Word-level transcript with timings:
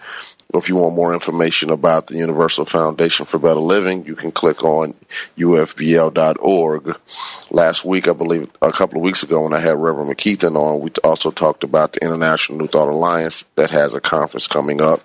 Or 0.54 0.58
if 0.58 0.68
you 0.68 0.76
want 0.76 0.94
more 0.94 1.12
information 1.12 1.70
about 1.70 2.06
the 2.06 2.16
Universal 2.16 2.66
Foundation 2.66 3.26
for 3.26 3.40
Better 3.40 3.58
Living, 3.58 4.06
you 4.06 4.14
can 4.14 4.30
click 4.30 4.62
on 4.62 4.94
ufbl.org. 5.36 6.96
Last 7.50 7.84
week, 7.84 8.06
I 8.06 8.12
believe 8.12 8.48
a 8.62 8.70
couple 8.70 8.98
of 8.98 9.02
weeks 9.02 9.24
ago 9.24 9.42
when 9.42 9.52
I 9.52 9.58
had 9.58 9.76
Reverend 9.76 10.10
McKeithen 10.10 10.54
on, 10.54 10.80
we 10.80 10.92
also 11.02 11.32
talked 11.32 11.64
about 11.64 11.94
the 11.94 12.04
International 12.04 12.58
New 12.58 12.68
Thought 12.68 12.86
Alliance 12.86 13.44
that 13.56 13.70
has 13.70 13.96
a 13.96 14.00
conference 14.00 14.46
coming 14.46 14.80
up. 14.80 15.00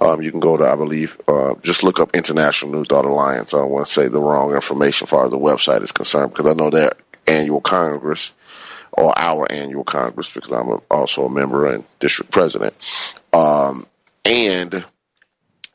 Um, 0.00 0.22
you 0.22 0.30
can 0.30 0.40
go 0.40 0.56
to, 0.56 0.64
I 0.66 0.76
believe, 0.76 1.20
uh, 1.28 1.56
just 1.62 1.84
look 1.84 2.00
up 2.00 2.14
International 2.14 2.72
New 2.72 2.86
Thought 2.86 3.04
Alliance. 3.04 3.52
I 3.52 3.58
don't 3.58 3.70
want 3.70 3.84
to 3.86 3.92
say 3.92 4.08
the 4.08 4.18
wrong 4.18 4.54
information 4.54 5.04
as 5.04 5.10
far 5.10 5.26
as 5.26 5.30
the 5.30 5.38
website 5.38 5.82
is 5.82 5.92
concerned 5.92 6.32
because 6.32 6.50
I 6.50 6.54
know 6.54 6.70
their 6.70 6.92
annual 7.26 7.60
congress 7.60 8.32
or 8.92 9.12
our 9.14 9.52
annual 9.52 9.84
congress 9.84 10.30
because 10.32 10.50
I'm 10.50 10.80
also 10.90 11.26
a 11.26 11.30
member 11.30 11.66
and 11.66 11.84
district 12.00 12.30
president. 12.30 12.74
Um, 13.34 13.86
and 14.26 14.84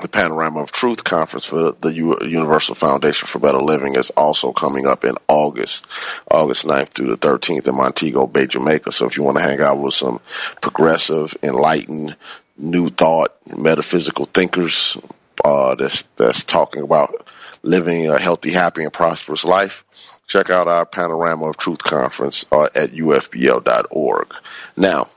the 0.02 0.08
Panorama 0.08 0.62
of 0.62 0.72
Truth 0.72 1.04
conference 1.04 1.46
for 1.46 1.72
the 1.72 1.94
Universal 1.94 2.76
Foundation 2.76 3.28
for 3.28 3.40
Better 3.40 3.60
Living 3.60 3.96
is 3.96 4.10
also 4.10 4.52
coming 4.52 4.88
up 4.88 5.06
in 5.06 5.16
August, 5.28 5.88
August 6.30 6.66
9th 6.66 6.90
through 6.90 7.16
the 7.16 7.18
13th 7.18 7.68
in 7.68 7.76
Montego 7.76 8.28
Bay, 8.28 8.48
Jamaica. 8.48 8.92
So 8.92 9.06
if 9.06 9.16
you 9.16 9.24
want 9.24 9.38
to 9.38 9.44
hang 9.44 9.62
out 9.62 9.80
with 9.80 9.94
some 9.94 10.20
progressive, 10.60 11.38
enlightened, 11.42 12.18
new 12.58 12.90
thought, 12.90 13.38
metaphysical 13.58 14.26
thinkers, 14.26 14.98
uh, 15.46 15.76
that's, 15.76 16.04
that's 16.18 16.44
talking 16.44 16.84
about 16.84 17.28
living 17.64 18.08
a 18.08 18.20
healthy, 18.20 18.52
happy, 18.52 18.84
and 18.84 18.92
prosperous 18.92 19.46
life, 19.46 19.86
check 20.28 20.50
out 20.50 20.68
our 20.68 20.86
Panorama 20.86 21.50
of 21.50 21.58
Truth 21.58 21.84
conference 21.84 22.46
uh, 22.52 22.68
at 22.76 22.90
ufbl.org. 22.90 24.36
Now, 24.76 25.08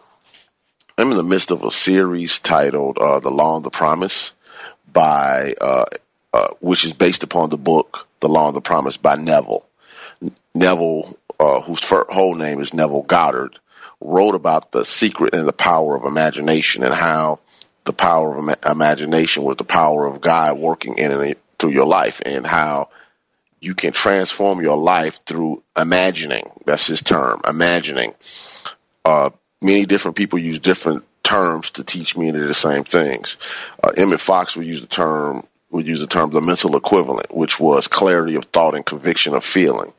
I'm 0.97 1.10
in 1.10 1.16
the 1.16 1.25
midst 1.25 1.50
of 1.50 1.65
a 1.65 1.72
series 1.72 2.38
titled 2.38 2.99
uh, 2.99 3.19
"The 3.19 3.31
Law 3.31 3.56
and 3.56 3.65
the 3.65 3.71
Promise," 3.71 4.32
by 4.93 5.55
uh, 5.60 5.87
uh, 6.32 6.49
which 6.60 6.84
is 6.84 6.93
based 6.93 7.25
upon 7.25 7.50
the 7.50 7.56
book 7.56 8.06
"The 8.21 8.28
Law 8.28 8.47
and 8.47 8.56
the 8.56 8.60
Promise" 8.60 8.97
by 8.97 9.16
Neville. 9.16 9.66
Neville, 10.54 11.12
uh, 11.41 11.60
whose 11.62 11.83
whole 11.84 12.37
name 12.37 12.60
is 12.60 12.72
Neville 12.72 13.03
Goddard, 13.03 13.59
wrote 14.00 14.37
about 14.37 14.71
the 14.71 14.84
secret 14.84 15.34
and 15.34 15.49
the 15.49 15.53
power 15.53 15.97
of 15.97 16.04
imagination 16.04 16.84
and 16.84 16.94
how 16.94 17.41
the 17.84 17.93
power 17.93 18.37
of 18.37 18.56
imagination 18.65 19.43
was 19.43 19.56
the 19.56 19.65
power 19.65 20.06
of 20.06 20.21
God 20.21 20.59
working 20.59 20.99
in 20.99 21.10
and 21.10 21.34
through 21.59 21.72
your 21.72 21.87
life, 21.87 22.22
and 22.25 22.47
how 22.47 22.91
you 23.59 23.75
can 23.75 23.93
transform 23.93 24.60
your 24.60 24.77
life 24.77 25.25
through 25.27 25.60
imagining. 25.77 26.49
That's 26.66 26.87
his 26.87 27.00
term, 27.00 27.41
imagining. 27.49 28.15
Uh, 29.04 29.31
many 29.64 29.86
different 29.86 30.16
people 30.16 30.38
use 30.38 30.58
different 30.58 31.04
terms 31.22 31.70
to 31.72 31.84
teach 31.84 32.16
me 32.16 32.30
the 32.30 32.54
same 32.54 32.84
things. 32.84 33.38
Uh, 33.82 33.91
Emmett 33.97 34.20
Fox 34.20 34.56
would 34.56 34.66
use 34.66 34.80
the 34.80 34.86
term 34.86 35.42
would 35.71 35.86
use 35.86 35.98
the 35.98 36.06
term 36.06 36.30
the 36.30 36.41
mental 36.41 36.77
equivalent, 36.77 37.34
which 37.34 37.59
was 37.59 37.89
clarity 37.89 38.36
of 38.36 38.44
thought 38.44 38.77
and 38.77 38.86
conviction 38.86 39.34
of 39.34 39.44
feeling. 39.44 39.92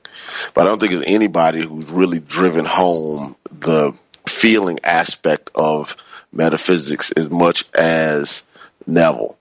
But 0.53 0.61
I 0.61 0.69
don't 0.69 0.79
think 0.79 0.93
there's 0.93 1.05
anybody 1.05 1.61
who's 1.61 1.89
really 1.89 2.19
driven 2.19 2.63
home 2.63 3.35
the 3.51 3.93
feeling 4.27 4.79
aspect 4.83 5.49
of 5.53 5.97
metaphysics 6.31 7.11
as 7.11 7.29
much 7.29 7.65
as 7.73 8.43
Neville. 8.87 9.37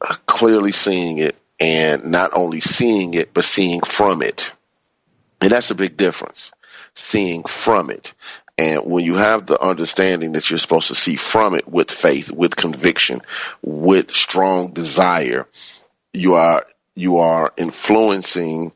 Uh, 0.00 0.14
clearly 0.26 0.72
seeing 0.72 1.18
it 1.18 1.34
and 1.58 2.10
not 2.10 2.32
only 2.34 2.60
seeing 2.60 3.14
it, 3.14 3.32
but 3.32 3.44
seeing 3.44 3.80
from 3.80 4.20
it. 4.20 4.52
And 5.40 5.50
that's 5.50 5.70
a 5.70 5.74
big 5.74 5.96
difference. 5.96 6.52
Seeing 6.94 7.44
from 7.44 7.90
it. 7.90 8.12
And 8.56 8.86
when 8.86 9.04
you 9.04 9.16
have 9.16 9.46
the 9.46 9.60
understanding 9.60 10.32
that 10.32 10.48
you're 10.48 10.58
supposed 10.58 10.88
to 10.88 10.94
see 10.94 11.16
from 11.16 11.54
it 11.54 11.66
with 11.68 11.90
faith, 11.90 12.30
with 12.30 12.54
conviction, 12.54 13.20
with 13.62 14.12
strong 14.12 14.72
desire, 14.72 15.48
you 16.12 16.34
are 16.34 16.64
you 16.94 17.18
are 17.18 17.52
influencing 17.56 18.72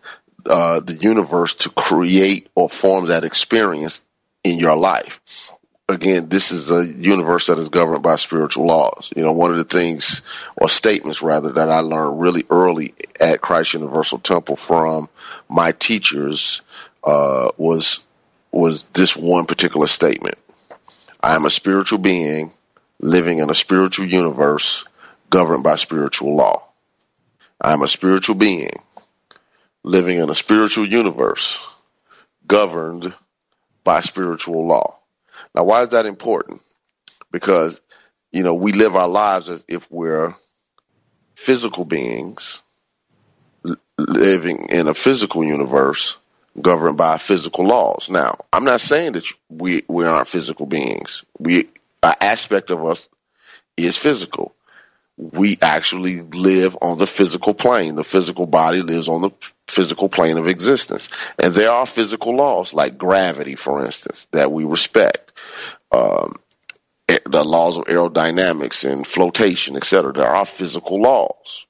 uh, 0.47 0.81
the 0.81 0.95
universe 0.95 1.55
to 1.55 1.71
create 1.71 2.49
or 2.57 2.69
form 2.69 3.07
that 3.07 3.23
experience 3.23 4.01
in 4.43 4.59
your 4.59 4.77
life. 4.77 5.21
again, 5.89 6.29
this 6.29 6.51
is 6.53 6.71
a 6.71 6.87
universe 6.87 7.47
that 7.47 7.59
is 7.59 7.69
governed 7.71 8.03
by 8.03 8.17
spiritual 8.17 8.67
laws. 8.67 9.11
You 9.17 9.23
know, 9.23 9.33
one 9.33 9.51
of 9.53 9.57
the 9.57 9.65
things 9.65 10.23
or 10.57 10.69
statements 10.69 11.23
rather 11.23 11.53
that 11.53 11.69
I 11.69 11.81
learned 11.81 12.21
really 12.21 12.45
early 12.51 12.95
at 13.21 13.41
Christ 13.41 13.75
Universal 13.75 14.19
Temple 14.19 14.57
from 14.57 15.09
my 15.49 15.73
teachers 15.73 16.63
uh, 17.05 17.51
was 17.57 18.05
was 18.50 18.85
this 18.85 19.17
one 19.17 19.47
particular 19.47 19.87
statement. 19.87 20.37
I 21.21 21.35
am 21.35 21.45
a 21.45 21.50
spiritual 21.50 21.99
being 21.99 22.53
living 23.00 23.39
in 23.39 23.50
a 23.50 23.55
spiritual 23.55 24.06
universe 24.06 24.85
governed 25.31 25.65
by 25.65 25.77
spiritual 25.77 26.37
law. 26.37 26.69
I 27.61 27.73
am 27.73 27.83
a 27.83 27.89
spiritual 27.89 28.37
being 28.37 28.71
living 29.85 30.19
in 30.19 30.31
a 30.31 30.35
spiritual 30.35 30.87
universe 30.87 31.67
governed 32.47 33.15
by 33.85 34.00
spiritual 34.00 34.67
law. 34.67 34.99
Now, 35.55 35.65
why 35.65 35.83
is 35.83 35.91
that 35.91 36.06
important? 36.06 36.61
Because, 37.31 37.81
you 38.33 38.43
know, 38.43 38.55
we 38.55 38.73
live 38.73 38.97
our 38.97 39.09
lives 39.09 39.49
as 39.49 39.65
if 39.69 39.91
we're 39.91 40.35
physical 41.35 41.85
beings 41.85 42.61
living 43.99 44.69
in 44.71 44.89
a 44.89 44.94
physical 44.94 45.44
universe 45.44 46.17
governed 46.62 46.96
by 46.96 47.19
physical 47.19 47.66
laws. 47.66 48.08
Now, 48.10 48.37
I'm 48.52 48.64
not 48.64 48.81
saying 48.81 49.12
that 49.12 49.26
we 49.49 49.84
we 49.88 50.05
aren't 50.06 50.28
physical 50.28 50.66
beings. 50.66 51.25
We 51.38 51.69
an 52.02 52.14
aspect 52.20 52.70
of 52.70 52.84
us 52.84 53.08
is 53.76 53.96
physical. 53.96 54.55
We 55.16 55.58
actually 55.60 56.20
live 56.20 56.76
on 56.81 56.99
the 56.99 57.06
physical 57.06 57.52
plane. 57.55 57.96
The 57.96 58.05
physical 58.05 58.46
body 58.46 58.82
lives 58.82 59.08
on 59.08 59.22
the 59.22 59.31
physical 59.66 60.08
plane 60.08 60.38
of 60.38 60.46
existence. 60.46 61.08
And 61.43 61.52
there 61.55 61.70
are 61.70 61.87
physical 61.87 62.37
laws 62.37 62.72
like 62.72 62.99
gravity, 62.99 63.56
for 63.56 63.84
instance, 63.84 64.28
that 64.31 64.52
we 64.52 64.64
respect. 64.64 65.32
Um, 65.90 66.37
the 67.08 67.44
laws 67.44 67.78
of 67.78 67.84
aerodynamics 67.87 68.88
and 68.88 69.06
flotation, 69.06 69.76
etc. 69.76 70.12
There 70.12 70.26
are 70.26 70.44
physical 70.44 71.00
laws. 71.00 71.66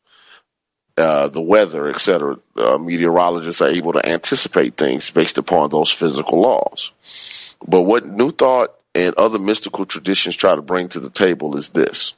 Uh, 0.99 1.29
the 1.29 1.41
weather, 1.41 1.87
etc. 1.87 2.39
Uh, 2.57 2.77
meteorologists 2.77 3.63
are 3.63 3.69
able 3.69 3.93
to 3.93 4.05
anticipate 4.05 4.77
things 4.77 5.11
based 5.11 5.39
upon 5.39 5.71
those 5.71 5.93
physical 5.93 6.41
laws. 6.41 7.55
But 7.65 7.83
what 7.83 8.05
New 8.05 8.33
Thought 8.33 8.75
and 8.97 9.15
other 9.15 9.39
mystical 9.39 9.87
traditions 9.87 10.35
try 10.35 10.57
to 10.57 10.63
bring 10.63 10.89
to 10.89 11.01
the 11.01 11.11
table 11.11 11.57
is 11.57 11.69
this 11.69 12.15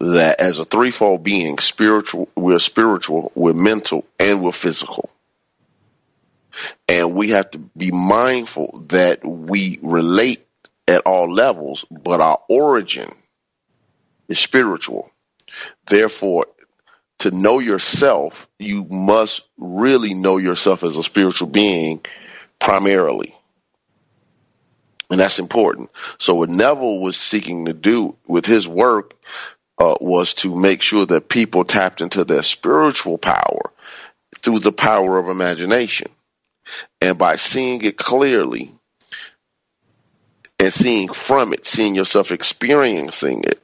that 0.00 0.40
as 0.40 0.58
a 0.58 0.64
threefold 0.64 1.22
being, 1.22 1.58
spiritual, 1.58 2.28
we're 2.34 2.58
spiritual, 2.58 3.30
we're 3.34 3.52
mental, 3.52 4.06
and 4.18 4.42
we're 4.42 4.52
physical. 4.52 5.10
And 6.88 7.14
we 7.14 7.28
have 7.30 7.50
to 7.50 7.58
be 7.58 7.90
mindful 7.90 8.84
that 8.88 9.24
we 9.24 9.78
relate 9.82 10.46
at 10.88 11.02
all 11.02 11.30
levels, 11.30 11.84
but 11.90 12.20
our 12.20 12.38
origin 12.48 13.10
is 14.28 14.38
spiritual. 14.38 15.10
Therefore, 15.86 16.46
to 17.22 17.30
know 17.30 17.58
yourself, 17.58 18.48
you 18.58 18.84
must 18.84 19.42
really 19.56 20.14
know 20.14 20.38
yourself 20.38 20.82
as 20.82 20.96
a 20.96 21.02
spiritual 21.02 21.48
being 21.48 22.04
primarily. 22.58 23.34
And 25.10 25.20
that's 25.20 25.38
important. 25.38 25.90
So 26.18 26.36
what 26.36 26.48
Neville 26.48 27.00
was 27.00 27.16
seeking 27.16 27.66
to 27.66 27.72
do 27.72 28.16
with 28.26 28.46
his 28.46 28.66
work 28.66 29.14
uh, 29.78 29.96
was 30.00 30.34
to 30.34 30.58
make 30.58 30.80
sure 30.80 31.04
that 31.06 31.28
people 31.28 31.64
tapped 31.64 32.00
into 32.00 32.24
their 32.24 32.42
spiritual 32.42 33.18
power 33.18 33.72
through 34.38 34.60
the 34.60 34.72
power 34.72 35.18
of 35.18 35.28
imagination. 35.28 36.10
And 37.00 37.18
by 37.18 37.36
seeing 37.36 37.82
it 37.82 37.98
clearly 37.98 38.70
and 40.58 40.72
seeing 40.72 41.12
from 41.12 41.52
it, 41.52 41.66
seeing 41.66 41.94
yourself 41.94 42.32
experiencing 42.32 43.44
it 43.44 43.60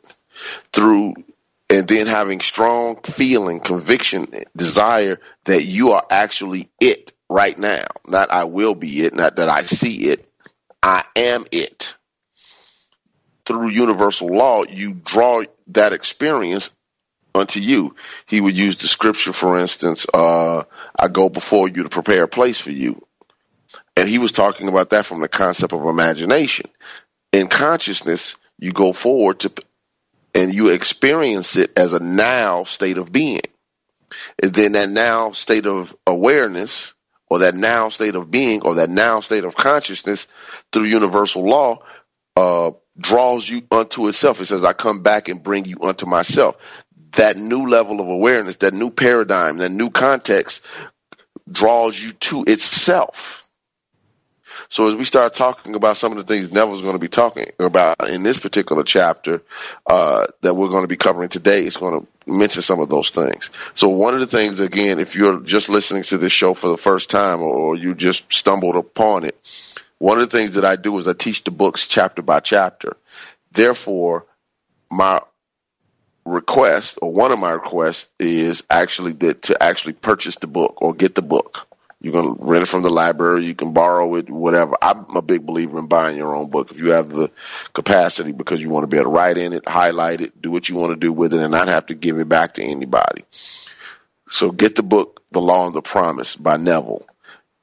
through 0.72 1.14
and 1.70 1.87
then 1.87 2.06
having 2.06 2.41
strong 2.41 2.97
feeling, 3.03 3.61
conviction, 3.61 4.26
desire 4.56 5.19
that 5.44 5.65
you 5.65 5.93
are 5.93 6.05
actually 6.11 6.70
it 6.81 7.12
right 7.29 7.59
now. 7.59 7.85
Not 8.06 8.31
I 8.31 8.44
will 8.44 8.75
be 8.75 9.05
it, 9.05 9.15
not 9.15 9.37
that 9.37 9.49
I 9.49 9.62
see 9.62 10.09
it. 10.09 10.26
I 10.82 11.05
am 11.17 11.44
it. 11.53 11.94
Through 13.44 13.70
universal 13.70 14.29
law, 14.29 14.65
you 14.65 14.94
draw 14.94 15.43
that 15.69 15.93
experience 15.93 16.75
unto 17.35 17.61
you. 17.61 17.94
He 18.26 18.41
would 18.41 18.56
use 18.56 18.76
the 18.76 18.88
scripture, 18.88 19.32
for 19.32 19.59
instance, 19.59 20.06
uh, 20.12 20.64
I 20.99 21.09
go 21.09 21.29
before 21.29 21.69
you 21.69 21.82
to 21.82 21.88
prepare 21.88 22.25
a 22.25 22.29
place 22.29 22.61
for 22.61 22.71
you. 22.71 23.03
And 23.97 24.09
he 24.09 24.19
was 24.19 24.32
talking 24.32 24.69
about 24.69 24.91
that 24.91 25.06
from 25.06 25.21
the 25.21 25.29
concept 25.29 25.73
of 25.73 25.85
imagination. 25.85 26.71
In 27.32 27.49
consciousness, 27.49 28.37
you 28.59 28.73
go 28.73 28.93
forward 28.93 29.41
to 29.41 29.53
and 30.38 30.55
you 30.55 30.69
experience 30.69 31.56
it 31.56 31.76
as 31.76 31.93
a 31.93 32.00
now 32.00 32.64
state 32.64 32.96
of 32.96 33.11
being. 33.11 33.40
And 34.40 34.55
then 34.55 34.73
that 34.73 34.88
now 34.88 35.32
state 35.32 35.67
of 35.67 35.96
awareness 36.06 36.94
or 37.29 37.40
that 37.40 37.55
now 37.55 37.88
state 37.88 38.14
of 38.14 38.31
being 38.31 38.62
or 38.62 38.76
that 38.76 38.88
now 38.88 39.20
state 39.20 39.44
of 39.44 39.56
consciousness 39.56 40.29
through 40.73 40.85
universal 40.85 41.44
law 41.44 41.81
uh, 42.37 42.70
draws 42.96 43.49
you 43.49 43.62
unto 43.70 44.06
itself. 44.08 44.40
It 44.40 44.46
says, 44.46 44.64
I 44.64 44.73
come 44.73 45.02
back 45.02 45.29
and 45.29 45.43
bring 45.43 45.64
you 45.64 45.79
unto 45.82 46.06
myself. 46.06 46.56
That 47.12 47.37
new 47.37 47.67
level 47.67 48.00
of 48.00 48.08
awareness, 48.08 48.58
that 48.58 48.75
new 48.75 48.90
paradigm, 48.90 49.58
that 49.58 49.70
new 49.70 49.90
context 49.90 50.64
draws 51.50 52.00
you 52.00 52.12
to 52.12 52.44
itself. 52.46 53.48
So 54.70 54.87
as 54.87 54.94
we 54.94 55.05
start 55.05 55.32
talking 55.32 55.75
about 55.75 55.97
some 55.97 56.12
of 56.12 56.19
the 56.19 56.25
things 56.25 56.53
Neville's 56.53 56.82
going 56.82 56.94
to 56.97 57.00
be 57.00 57.09
talking 57.09 57.47
about 57.59 58.11
in 58.11 58.23
this 58.23 58.38
particular 58.38 58.82
chapter 58.82 59.43
uh, 59.87 60.26
that 60.43 60.55
we're 60.55 60.69
going 60.69 60.82
to 60.82 60.88
be 60.88 60.97
covering 60.97 61.31
today, 61.31 61.62
it's 61.62 61.79
going 61.79 62.00
to 62.00 62.06
mention 62.31 62.61
some 62.61 62.81
of 62.81 62.91
those 62.91 63.09
things. 63.09 63.50
So 63.75 63.88
one 63.88 64.12
of 64.12 64.20
the 64.20 64.26
things, 64.26 64.61
again, 64.61 64.99
if 64.99 65.17
you're 65.17 65.41
just 65.41 65.70
listening 65.70 66.03
to 66.05 66.19
this 66.19 66.32
show 66.32 66.53
for 66.53 66.69
the 66.69 66.76
first 66.76 67.11
time 67.11 67.41
or 67.41 67.76
you 67.76 67.94
just 67.94 68.31
stumbled 68.32 68.76
upon 68.76 69.25
it, 69.25 69.37
one 69.97 70.20
of 70.20 70.31
the 70.31 70.37
things 70.37 70.53
that 70.53 70.67
I 70.67 70.76
do 70.76 70.99
is 70.99 71.09
I 71.09 71.14
teach 71.14 71.44
the 71.44 71.50
books 71.50 71.88
chapter 71.88 72.21
by 72.21 72.41
chapter. 72.41 72.97
Therefore, 73.53 74.26
my 74.91 75.23
request 76.26 76.99
or 77.00 77.11
one 77.11 77.32
of 77.32 77.38
my 77.38 77.53
requests 77.53 78.11
is 78.19 78.62
actually 78.69 79.12
that 79.12 79.43
to 79.43 79.62
actually 79.62 79.94
purchase 79.94 80.37
the 80.37 80.47
book 80.47 80.75
or 80.82 80.93
get 80.93 81.14
the 81.14 81.23
book. 81.23 81.67
You 82.00 82.12
can 82.12 82.35
rent 82.39 82.62
it 82.62 82.67
from 82.67 82.83
the 82.83 82.91
library. 82.91 83.45
You 83.45 83.56
can 83.56 83.73
borrow 83.73 84.15
it, 84.15 84.31
whatever. 84.31 84.77
I'm 84.81 85.05
a 85.17 85.23
big 85.23 85.45
believer 85.45 85.79
in 85.79 85.89
buying 85.89 86.17
your 86.17 86.35
own 86.37 86.49
book 86.49 86.71
if 86.71 86.79
you 86.79 86.93
have 86.93 87.09
the 87.09 87.31
capacity 87.73 88.31
because 88.31 88.62
you 88.62 88.69
want 88.69 88.85
to 88.85 88.87
be 88.87 88.99
able 88.99 89.11
to 89.11 89.17
write 89.17 89.37
in 89.37 89.53
it, 89.53 89.69
highlight 89.69 90.21
it, 90.21 90.41
do 90.41 90.50
what 90.50 90.69
you 90.69 90.77
want 90.77 90.91
to 90.93 90.97
do 90.97 91.12
with 91.12 91.35
it, 91.35 91.41
and 91.41 91.50
not 91.50 91.69
have 91.69 91.87
to 91.87 91.95
give 91.95 92.19
it 92.19 92.29
back 92.29 92.55
to 92.55 92.62
anybody. 92.62 93.25
So 94.28 94.52
get 94.52 94.76
the 94.76 94.83
book, 94.85 95.23
The 95.33 95.40
Law 95.40 95.67
and 95.67 95.75
the 95.75 95.83
Promise 95.83 96.37
by 96.37 96.57
Neville, 96.57 97.05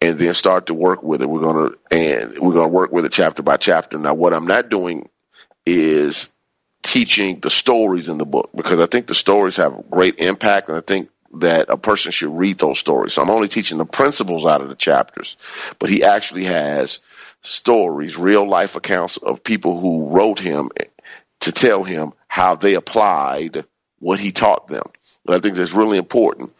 and 0.01 0.19
then 0.19 0.33
start 0.33 0.65
to 0.65 0.73
work 0.73 1.01
with 1.01 1.21
it. 1.21 1.29
We're 1.29 1.39
gonna 1.41 1.69
and 1.89 2.37
we're 2.39 2.53
gonna 2.53 2.67
work 2.67 2.91
with 2.91 3.05
it 3.05 3.13
chapter 3.13 3.41
by 3.41 3.55
chapter. 3.55 3.97
Now, 3.97 4.15
what 4.15 4.33
I'm 4.33 4.47
not 4.47 4.69
doing 4.69 5.07
is 5.65 6.29
teaching 6.83 7.39
the 7.39 7.49
stories 7.49 8.09
in 8.09 8.17
the 8.17 8.25
book 8.25 8.49
because 8.53 8.81
I 8.81 8.85
think 8.85 9.07
the 9.07 9.15
stories 9.15 9.55
have 9.55 9.89
great 9.89 10.19
impact, 10.19 10.67
and 10.67 10.77
I 10.77 10.81
think 10.81 11.09
that 11.41 11.69
a 11.69 11.77
person 11.77 12.11
should 12.11 12.37
read 12.37 12.57
those 12.57 12.79
stories. 12.79 13.13
So 13.13 13.21
I'm 13.21 13.29
only 13.29 13.47
teaching 13.47 13.77
the 13.77 13.85
principles 13.85 14.45
out 14.45 14.61
of 14.61 14.69
the 14.69 14.75
chapters, 14.75 15.37
but 15.79 15.89
he 15.89 16.03
actually 16.03 16.45
has 16.45 16.99
stories, 17.41 18.17
real 18.17 18.47
life 18.47 18.75
accounts 18.75 19.17
of 19.17 19.43
people 19.43 19.79
who 19.79 20.09
wrote 20.09 20.39
him 20.39 20.69
to 21.41 21.51
tell 21.51 21.83
him 21.83 22.13
how 22.27 22.55
they 22.55 22.75
applied 22.75 23.65
what 23.99 24.19
he 24.19 24.31
taught 24.31 24.67
them. 24.67 24.83
And 25.25 25.35
I 25.35 25.39
think 25.39 25.55
that's 25.55 25.73
really 25.73 25.97
important 25.97 26.53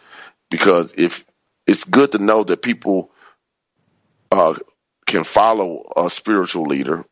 because 0.50 0.94
if 0.98 1.26
it's 1.68 1.84
good 1.84 2.12
to 2.12 2.20
know 2.20 2.44
that 2.44 2.62
people 2.62 3.12
uh, 4.32 4.56
can 5.06 5.24
follow 5.24 5.92
a 5.96 6.10
spiritual 6.10 6.64
leader, 6.64 7.06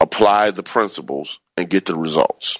apply 0.00 0.50
the 0.50 0.62
principles, 0.62 1.38
and 1.56 1.68
get 1.68 1.86
the 1.86 1.94
results. 1.94 2.58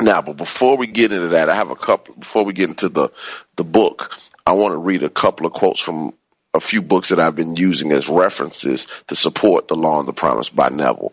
Now, 0.00 0.22
but 0.22 0.36
before 0.36 0.76
we 0.76 0.86
get 0.86 1.12
into 1.12 1.28
that, 1.28 1.48
I 1.48 1.54
have 1.54 1.70
a 1.70 1.76
couple. 1.76 2.14
Before 2.16 2.44
we 2.44 2.52
get 2.52 2.68
into 2.68 2.88
the 2.88 3.10
the 3.56 3.64
book, 3.64 4.16
I 4.46 4.52
want 4.52 4.72
to 4.72 4.78
read 4.78 5.02
a 5.02 5.08
couple 5.08 5.46
of 5.46 5.52
quotes 5.52 5.80
from 5.80 6.14
a 6.52 6.60
few 6.60 6.82
books 6.82 7.08
that 7.08 7.18
I've 7.18 7.34
been 7.34 7.56
using 7.56 7.90
as 7.92 8.08
references 8.08 8.86
to 9.08 9.16
support 9.16 9.66
the 9.66 9.74
Law 9.74 9.98
and 9.98 10.08
the 10.08 10.12
Promise 10.12 10.50
by 10.50 10.68
Neville. 10.68 11.12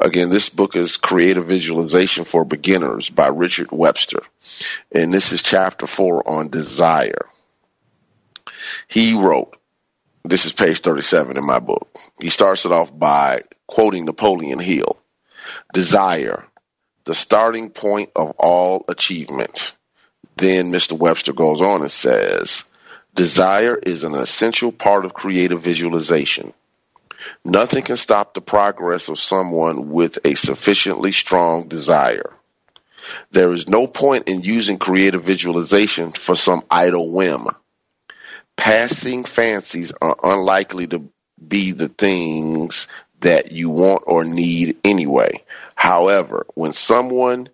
Again, 0.00 0.30
this 0.30 0.48
book 0.48 0.74
is 0.74 0.96
Creative 0.96 1.44
Visualization 1.44 2.24
for 2.24 2.44
Beginners 2.44 3.08
by 3.08 3.28
Richard 3.28 3.70
Webster, 3.70 4.20
and 4.90 5.12
this 5.12 5.32
is 5.32 5.42
chapter 5.42 5.86
four 5.86 6.28
on 6.28 6.48
desire. 6.48 7.26
He 8.88 9.14
wrote, 9.14 9.56
this 10.24 10.44
is 10.44 10.52
page 10.52 10.80
37 10.80 11.36
in 11.36 11.46
my 11.46 11.60
book. 11.60 11.88
He 12.20 12.28
starts 12.28 12.64
it 12.64 12.72
off 12.72 12.96
by 12.96 13.42
quoting 13.66 14.04
Napoleon 14.04 14.58
Hill. 14.58 14.96
Desire 15.72 16.44
the 17.10 17.14
starting 17.14 17.70
point 17.70 18.08
of 18.14 18.30
all 18.38 18.84
achievement. 18.86 19.76
Then 20.36 20.70
Mr. 20.70 20.96
Webster 20.96 21.32
goes 21.32 21.60
on 21.60 21.80
and 21.82 21.90
says, 21.90 22.62
desire 23.16 23.74
is 23.74 24.04
an 24.04 24.14
essential 24.14 24.70
part 24.70 25.04
of 25.04 25.12
creative 25.12 25.60
visualization. 25.60 26.54
Nothing 27.44 27.82
can 27.82 27.96
stop 27.96 28.32
the 28.32 28.40
progress 28.40 29.08
of 29.08 29.18
someone 29.18 29.90
with 29.90 30.24
a 30.24 30.36
sufficiently 30.36 31.10
strong 31.10 31.66
desire. 31.66 32.32
There 33.32 33.50
is 33.50 33.68
no 33.68 33.88
point 33.88 34.28
in 34.28 34.42
using 34.42 34.78
creative 34.78 35.24
visualization 35.24 36.12
for 36.12 36.36
some 36.36 36.62
idle 36.70 37.12
whim. 37.12 37.48
Passing 38.56 39.24
fancies 39.24 39.92
are 40.00 40.16
unlikely 40.22 40.86
to 40.86 41.10
be 41.44 41.72
the 41.72 41.88
things 41.88 42.86
that 43.20 43.52
you 43.52 43.70
want 43.70 44.04
or 44.06 44.24
need 44.24 44.78
anyway. 44.84 45.42
However, 45.74 46.46
when 46.54 46.72
someone, 46.72 47.48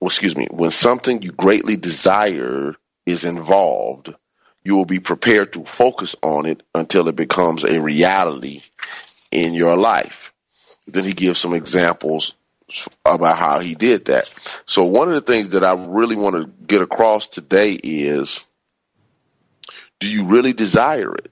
well, 0.00 0.08
excuse 0.08 0.36
me, 0.36 0.48
when 0.50 0.70
something 0.70 1.22
you 1.22 1.32
greatly 1.32 1.76
desire 1.76 2.74
is 3.04 3.24
involved, 3.24 4.14
you 4.64 4.74
will 4.74 4.84
be 4.84 5.00
prepared 5.00 5.52
to 5.52 5.64
focus 5.64 6.16
on 6.22 6.46
it 6.46 6.62
until 6.74 7.08
it 7.08 7.16
becomes 7.16 7.64
a 7.64 7.80
reality 7.80 8.62
in 9.30 9.54
your 9.54 9.76
life. 9.76 10.32
Then 10.86 11.04
he 11.04 11.12
gives 11.12 11.38
some 11.38 11.54
examples 11.54 12.32
about 13.04 13.38
how 13.38 13.60
he 13.60 13.74
did 13.74 14.06
that. 14.06 14.26
So 14.66 14.84
one 14.84 15.08
of 15.08 15.14
the 15.14 15.32
things 15.32 15.50
that 15.50 15.64
I 15.64 15.74
really 15.86 16.16
want 16.16 16.34
to 16.34 16.50
get 16.66 16.82
across 16.82 17.28
today 17.28 17.78
is 17.82 18.44
do 20.00 20.10
you 20.10 20.24
really 20.24 20.52
desire 20.52 21.14
it? 21.14 21.30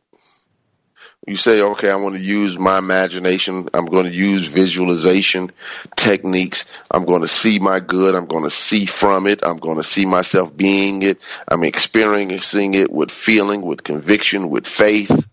You 1.26 1.36
say, 1.36 1.62
okay, 1.62 1.90
I 1.90 1.96
want 1.96 2.16
to 2.16 2.20
use 2.20 2.58
my 2.58 2.76
imagination. 2.76 3.68
I'm 3.72 3.86
going 3.86 4.04
to 4.04 4.12
use 4.12 4.46
visualization 4.46 5.52
techniques. 5.96 6.66
I'm 6.90 7.06
going 7.06 7.22
to 7.22 7.28
see 7.28 7.58
my 7.58 7.80
good. 7.80 8.14
I'm 8.14 8.26
going 8.26 8.44
to 8.44 8.50
see 8.50 8.84
from 8.84 9.26
it. 9.26 9.40
I'm 9.42 9.56
going 9.56 9.78
to 9.78 9.84
see 9.84 10.04
myself 10.04 10.54
being 10.54 11.02
it. 11.02 11.18
I'm 11.48 11.64
experiencing 11.64 12.74
it 12.74 12.92
with 12.92 13.10
feeling, 13.10 13.62
with 13.62 13.82
conviction, 13.82 14.50
with 14.50 14.66
faith. 14.66 15.26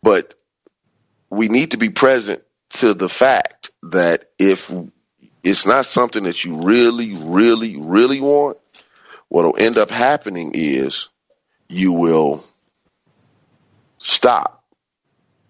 But 0.00 0.34
we 1.30 1.48
need 1.48 1.72
to 1.72 1.76
be 1.76 1.90
present 1.90 2.42
to 2.70 2.94
the 2.94 3.08
fact 3.08 3.72
that 3.82 4.30
if 4.38 4.72
it's 5.42 5.66
not 5.66 5.86
something 5.86 6.22
that 6.22 6.44
you 6.44 6.62
really, 6.62 7.14
really, 7.14 7.76
really 7.76 8.20
want, 8.20 8.58
what'll 9.28 9.56
end 9.58 9.76
up 9.76 9.90
happening 9.90 10.52
is 10.54 11.08
you 11.68 11.92
will 11.92 12.44
stop 13.98 14.64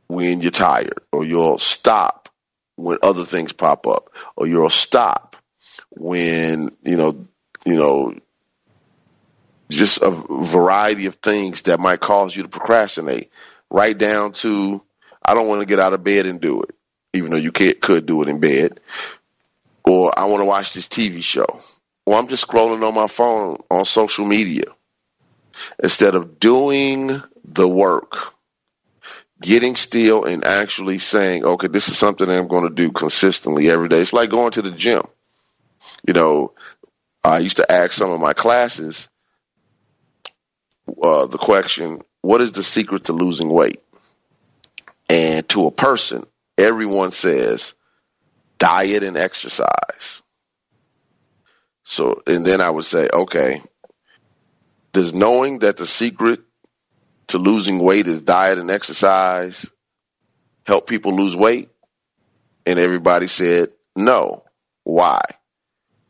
when 0.09 0.41
you're 0.41 0.51
tired, 0.51 1.01
or 1.13 1.25
you'll 1.25 1.59
stop 1.59 2.29
when 2.77 2.99
other 3.03 3.25
things 3.25 3.53
pop 3.53 3.87
up, 3.87 4.11
or 4.37 4.47
you'll 4.47 4.71
stop 4.71 5.37
when 5.91 6.71
you 6.83 6.97
know, 6.97 7.27
you 7.65 7.75
know, 7.75 8.15
just 9.71 9.99
a 10.01 10.11
variety 10.11 11.07
of 11.07 11.17
things 11.17 11.63
that 11.63 11.81
might 11.81 12.01
cause 12.01 12.35
you 12.35 12.43
to 12.43 12.49
procrastinate, 12.49 13.31
right 13.71 13.97
down 13.97 14.33
to 14.33 14.83
I 15.23 15.35
don't 15.35 15.49
want 15.49 15.61
to 15.61 15.67
get 15.67 15.79
out 15.79 15.93
of 15.93 16.03
bed 16.03 16.27
and 16.27 16.41
do 16.41 16.63
it, 16.63 16.75
even 17.13 17.31
though 17.31 17.37
you 17.37 17.53
can't, 17.53 17.81
could 17.81 18.07
do 18.07 18.23
it 18.23 18.29
in 18.29 18.41
bed, 18.41 18.81
or 19.85 20.19
I 20.19 20.25
want 20.25 20.41
to 20.41 20.47
watch 20.47 20.73
this 20.73 20.89
TV 20.89 21.23
show, 21.23 21.61
or 22.07 22.17
I'm 22.17 22.29
just 22.29 22.47
scrolling 22.47 22.87
on 22.87 22.95
my 22.95 23.09
phone 23.09 23.59
on 23.71 23.85
social 23.85 24.25
media 24.25 24.65
instead 25.83 26.15
of 26.15 26.39
doing 26.41 27.23
the 27.45 27.69
work, 27.69 28.35
getting 29.41 29.77
still 29.77 30.25
and 30.25 30.45
actually 30.45 30.99
saying, 30.99 31.45
okay, 31.45 31.69
this 31.69 31.89
is 31.89 31.99
something 31.99 32.29
I'm 32.29 32.49
going 32.49 32.69
to 32.69 32.75
do 32.75 32.91
consistently 32.91 33.71
every 33.71 33.89
day. 33.89 34.01
It's 34.01 34.13
like 34.13 34.31
going 34.31 34.53
to 34.53 34.63
the 34.63 34.71
gym. 34.71 35.03
You 36.07 36.15
know, 36.15 36.53
I 37.25 37.39
used 37.39 37.59
to 37.59 37.71
ask 37.71 37.93
some 37.93 38.11
of 38.11 38.21
my 38.21 38.33
classes 38.33 39.09
uh, 41.03 41.27
the 41.27 41.39
question, 41.39 42.01
what 42.23 42.41
is 42.41 42.53
the 42.53 42.63
secret 42.63 43.05
to 43.05 43.13
losing 43.13 43.49
weight? 43.49 43.81
And 45.09 45.49
to 45.51 45.67
a 45.67 45.71
person, 45.71 46.25
everyone 46.57 47.11
says 47.11 47.75
diet 48.59 49.03
and 49.03 49.17
exercise. 49.17 50.23
So, 51.85 52.23
and 52.27 52.45
then 52.45 52.61
I 52.61 52.71
would 52.71 52.85
say, 52.85 53.09
okay, 53.13 53.63
does 54.93 55.15
knowing 55.15 55.61
that 55.61 55.77
the 55.77 55.87
secret 55.87 56.41
to 57.29 57.39
losing 57.39 57.79
weight 57.79 58.07
is 58.07 58.23
diet 58.23 58.59
and 58.59 58.71
exercise 58.71 59.67
help 60.65 60.87
people 60.87 61.15
lose 61.15 61.37
weight? 61.37 61.71
And 62.67 62.79
everybody 62.79 63.29
said 63.29 63.73
no. 63.97 64.45
Why? 64.85 65.21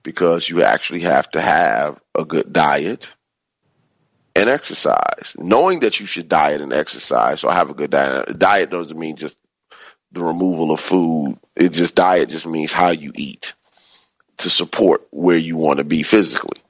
Because 0.03 0.49
you 0.49 0.63
actually 0.63 1.01
have 1.01 1.31
to 1.33 1.41
have 1.41 2.01
a 2.15 2.25
good 2.25 2.53
diet 2.53 3.11
and 4.35 4.49
exercise. 4.49 5.35
Knowing 5.37 5.81
that 5.81 6.01
you 6.01 6.07
should 6.07 6.29
diet 6.29 6.61
and 6.61 6.73
exercise 6.73 7.45
or 7.45 7.53
have 7.53 7.71
a 7.71 7.75
good 7.75 7.91
diet. 7.91 8.39
Diet 8.39 8.71
doesn't 8.71 8.99
mean 8.99 9.17
just 9.17 9.39
the 10.13 10.23
removal 10.23 10.71
of 10.71 10.81
food. 10.81 11.39
It 11.55 11.71
just 11.71 11.95
diet 11.95 12.29
just 12.29 12.47
means 12.47 12.73
how 12.73 12.91
you 12.91 13.13
eat 13.15 13.55
to 14.39 14.51
support 14.51 15.07
where 15.11 15.37
you 15.37 15.57
want 15.57 15.79
to 15.79 15.85
be 15.85 16.03
physically 16.03 16.61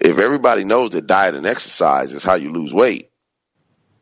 if 0.00 0.18
everybody 0.18 0.64
knows 0.64 0.90
that 0.90 1.06
diet 1.06 1.34
and 1.34 1.46
exercise 1.46 2.12
is 2.12 2.22
how 2.22 2.34
you 2.34 2.52
lose 2.52 2.72
weight, 2.72 3.10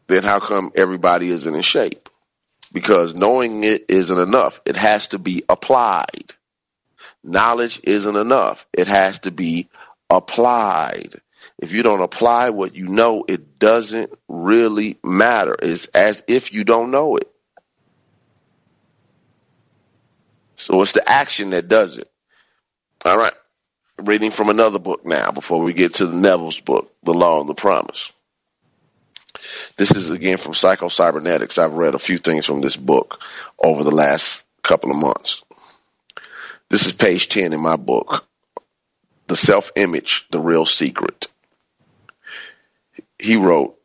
then 0.06 0.22
how 0.22 0.40
come 0.40 0.72
everybody 0.74 1.28
isn't 1.28 1.54
in 1.54 1.62
shape? 1.62 2.08
Because 2.72 3.14
knowing 3.14 3.62
it 3.62 3.86
isn't 3.88 4.18
enough. 4.18 4.60
It 4.66 4.76
has 4.76 5.08
to 5.08 5.18
be 5.18 5.44
applied. 5.48 6.34
Knowledge 7.22 7.80
isn't 7.84 8.16
enough. 8.16 8.66
It 8.72 8.88
has 8.88 9.20
to 9.20 9.30
be 9.30 9.68
applied. 10.10 11.14
If 11.58 11.72
you 11.72 11.82
don't 11.82 12.02
apply 12.02 12.50
what 12.50 12.74
you 12.74 12.88
know, 12.88 13.24
it 13.28 13.58
doesn't 13.58 14.12
really 14.28 14.98
matter. 15.04 15.56
It's 15.62 15.86
as 15.86 16.24
if 16.26 16.52
you 16.52 16.64
don't 16.64 16.90
know 16.90 17.16
it. 17.16 17.30
So 20.56 20.82
it's 20.82 20.92
the 20.92 21.08
action 21.08 21.50
that 21.50 21.68
does 21.68 21.98
it. 21.98 22.10
All 23.04 23.16
right 23.16 23.34
reading 24.02 24.30
from 24.30 24.48
another 24.48 24.78
book 24.78 25.04
now 25.04 25.30
before 25.30 25.62
we 25.62 25.72
get 25.72 25.94
to 25.94 26.06
the 26.06 26.16
Neville's 26.16 26.60
book, 26.60 26.92
The 27.02 27.14
Law 27.14 27.40
and 27.40 27.48
the 27.48 27.54
Promise. 27.54 28.12
This 29.76 29.92
is 29.92 30.10
again 30.10 30.38
from 30.38 30.54
Psycho-Cybernetics. 30.54 31.58
I've 31.58 31.74
read 31.74 31.94
a 31.94 31.98
few 31.98 32.18
things 32.18 32.46
from 32.46 32.60
this 32.60 32.76
book 32.76 33.20
over 33.58 33.84
the 33.84 33.90
last 33.90 34.44
couple 34.62 34.90
of 34.90 34.96
months. 34.96 35.44
This 36.70 36.86
is 36.86 36.92
page 36.92 37.28
10 37.28 37.52
in 37.52 37.60
my 37.60 37.76
book, 37.76 38.26
The 39.26 39.36
Self-Image, 39.36 40.28
The 40.30 40.40
Real 40.40 40.66
Secret. 40.66 41.26
He 43.18 43.36
wrote, 43.36 43.78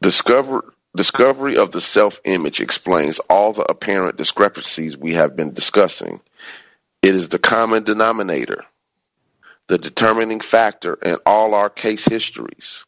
Discover, 0.00 0.74
Discovery 0.96 1.56
of 1.56 1.72
the 1.72 1.80
self-image 1.80 2.60
explains 2.60 3.18
all 3.18 3.52
the 3.52 3.64
apparent 3.68 4.16
discrepancies 4.16 4.96
we 4.96 5.14
have 5.14 5.34
been 5.34 5.52
discussing. 5.52 6.20
It 7.02 7.14
is 7.14 7.28
the 7.28 7.38
common 7.38 7.82
denominator 7.82 8.64
the 9.68 9.78
determining 9.78 10.40
factor 10.40 10.94
in 10.94 11.16
all 11.24 11.54
our 11.54 11.70
case 11.70 12.04
histories, 12.04 12.84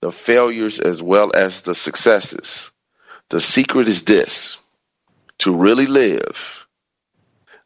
the 0.00 0.12
failures 0.12 0.78
as 0.78 1.02
well 1.02 1.32
as 1.34 1.62
the 1.62 1.74
successes. 1.74 2.70
The 3.30 3.40
secret 3.40 3.88
is 3.88 4.04
this 4.04 4.58
to 5.38 5.54
really 5.54 5.86
live, 5.86 6.66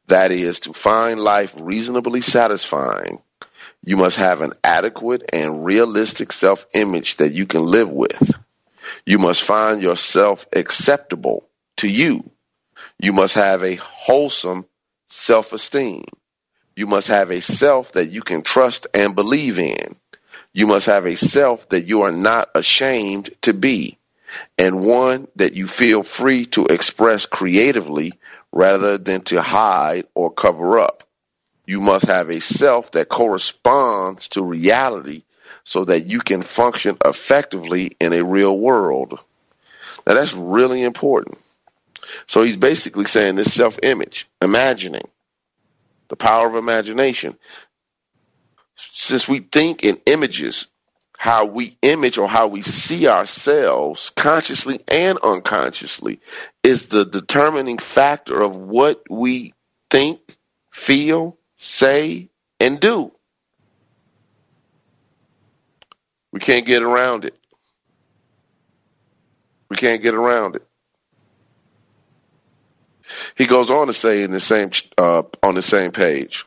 that 0.08 0.32
is, 0.32 0.60
to 0.60 0.72
find 0.72 1.18
life 1.18 1.54
reasonably 1.58 2.20
satisfying, 2.20 3.22
you 3.84 3.96
must 3.96 4.16
have 4.16 4.40
an 4.40 4.52
adequate 4.62 5.22
and 5.32 5.64
realistic 5.64 6.32
self 6.32 6.66
image 6.74 7.18
that 7.18 7.34
you 7.34 7.46
can 7.46 7.62
live 7.62 7.90
with. 7.90 8.32
You 9.04 9.18
must 9.18 9.42
find 9.42 9.82
yourself 9.82 10.46
acceptable 10.54 11.48
to 11.78 11.88
you. 11.88 12.30
You 12.98 13.12
must 13.12 13.34
have 13.34 13.62
a 13.62 13.74
wholesome 13.74 14.64
self 15.08 15.52
esteem. 15.52 16.04
You 16.76 16.86
must 16.86 17.08
have 17.08 17.30
a 17.30 17.40
self 17.40 17.92
that 17.92 18.10
you 18.10 18.22
can 18.22 18.42
trust 18.42 18.86
and 18.94 19.14
believe 19.14 19.58
in. 19.58 19.96
You 20.52 20.66
must 20.66 20.86
have 20.86 21.06
a 21.06 21.16
self 21.16 21.68
that 21.70 21.86
you 21.86 22.02
are 22.02 22.12
not 22.12 22.50
ashamed 22.54 23.30
to 23.42 23.52
be 23.52 23.98
and 24.58 24.84
one 24.84 25.28
that 25.36 25.54
you 25.54 25.66
feel 25.66 26.02
free 26.02 26.46
to 26.46 26.66
express 26.66 27.26
creatively 27.26 28.12
rather 28.52 28.98
than 28.98 29.20
to 29.22 29.40
hide 29.40 30.06
or 30.14 30.32
cover 30.32 30.78
up. 30.78 31.04
You 31.66 31.80
must 31.80 32.06
have 32.06 32.30
a 32.30 32.40
self 32.40 32.92
that 32.92 33.08
corresponds 33.08 34.28
to 34.30 34.42
reality 34.42 35.22
so 35.64 35.84
that 35.86 36.06
you 36.06 36.20
can 36.20 36.42
function 36.42 36.96
effectively 37.04 37.92
in 38.00 38.12
a 38.12 38.24
real 38.24 38.56
world. 38.56 39.18
Now 40.06 40.14
that's 40.14 40.34
really 40.34 40.82
important. 40.82 41.38
So 42.26 42.42
he's 42.42 42.56
basically 42.56 43.06
saying 43.06 43.36
this 43.36 43.54
self 43.54 43.78
image, 43.82 44.28
imagining 44.42 45.08
the 46.08 46.16
power 46.16 46.46
of 46.46 46.54
imagination. 46.54 47.36
Since 48.76 49.28
we 49.28 49.40
think 49.40 49.84
in 49.84 49.98
images, 50.06 50.68
how 51.18 51.46
we 51.46 51.76
image 51.82 52.18
or 52.18 52.28
how 52.28 52.48
we 52.48 52.62
see 52.62 53.08
ourselves 53.08 54.10
consciously 54.10 54.80
and 54.90 55.18
unconsciously 55.22 56.20
is 56.62 56.88
the 56.88 57.04
determining 57.04 57.78
factor 57.78 58.42
of 58.42 58.56
what 58.56 59.02
we 59.08 59.54
think, 59.90 60.20
feel, 60.70 61.38
say, 61.56 62.28
and 62.60 62.80
do. 62.80 63.12
We 66.32 66.40
can't 66.40 66.66
get 66.66 66.82
around 66.82 67.24
it. 67.24 67.38
We 69.70 69.76
can't 69.76 70.02
get 70.02 70.14
around 70.14 70.56
it. 70.56 70.66
He 73.36 73.46
goes 73.46 73.70
on 73.70 73.86
to 73.86 73.92
say 73.92 74.22
in 74.22 74.30
the 74.30 74.40
same 74.40 74.70
uh, 74.98 75.22
on 75.42 75.54
the 75.54 75.62
same 75.62 75.92
page, 75.92 76.44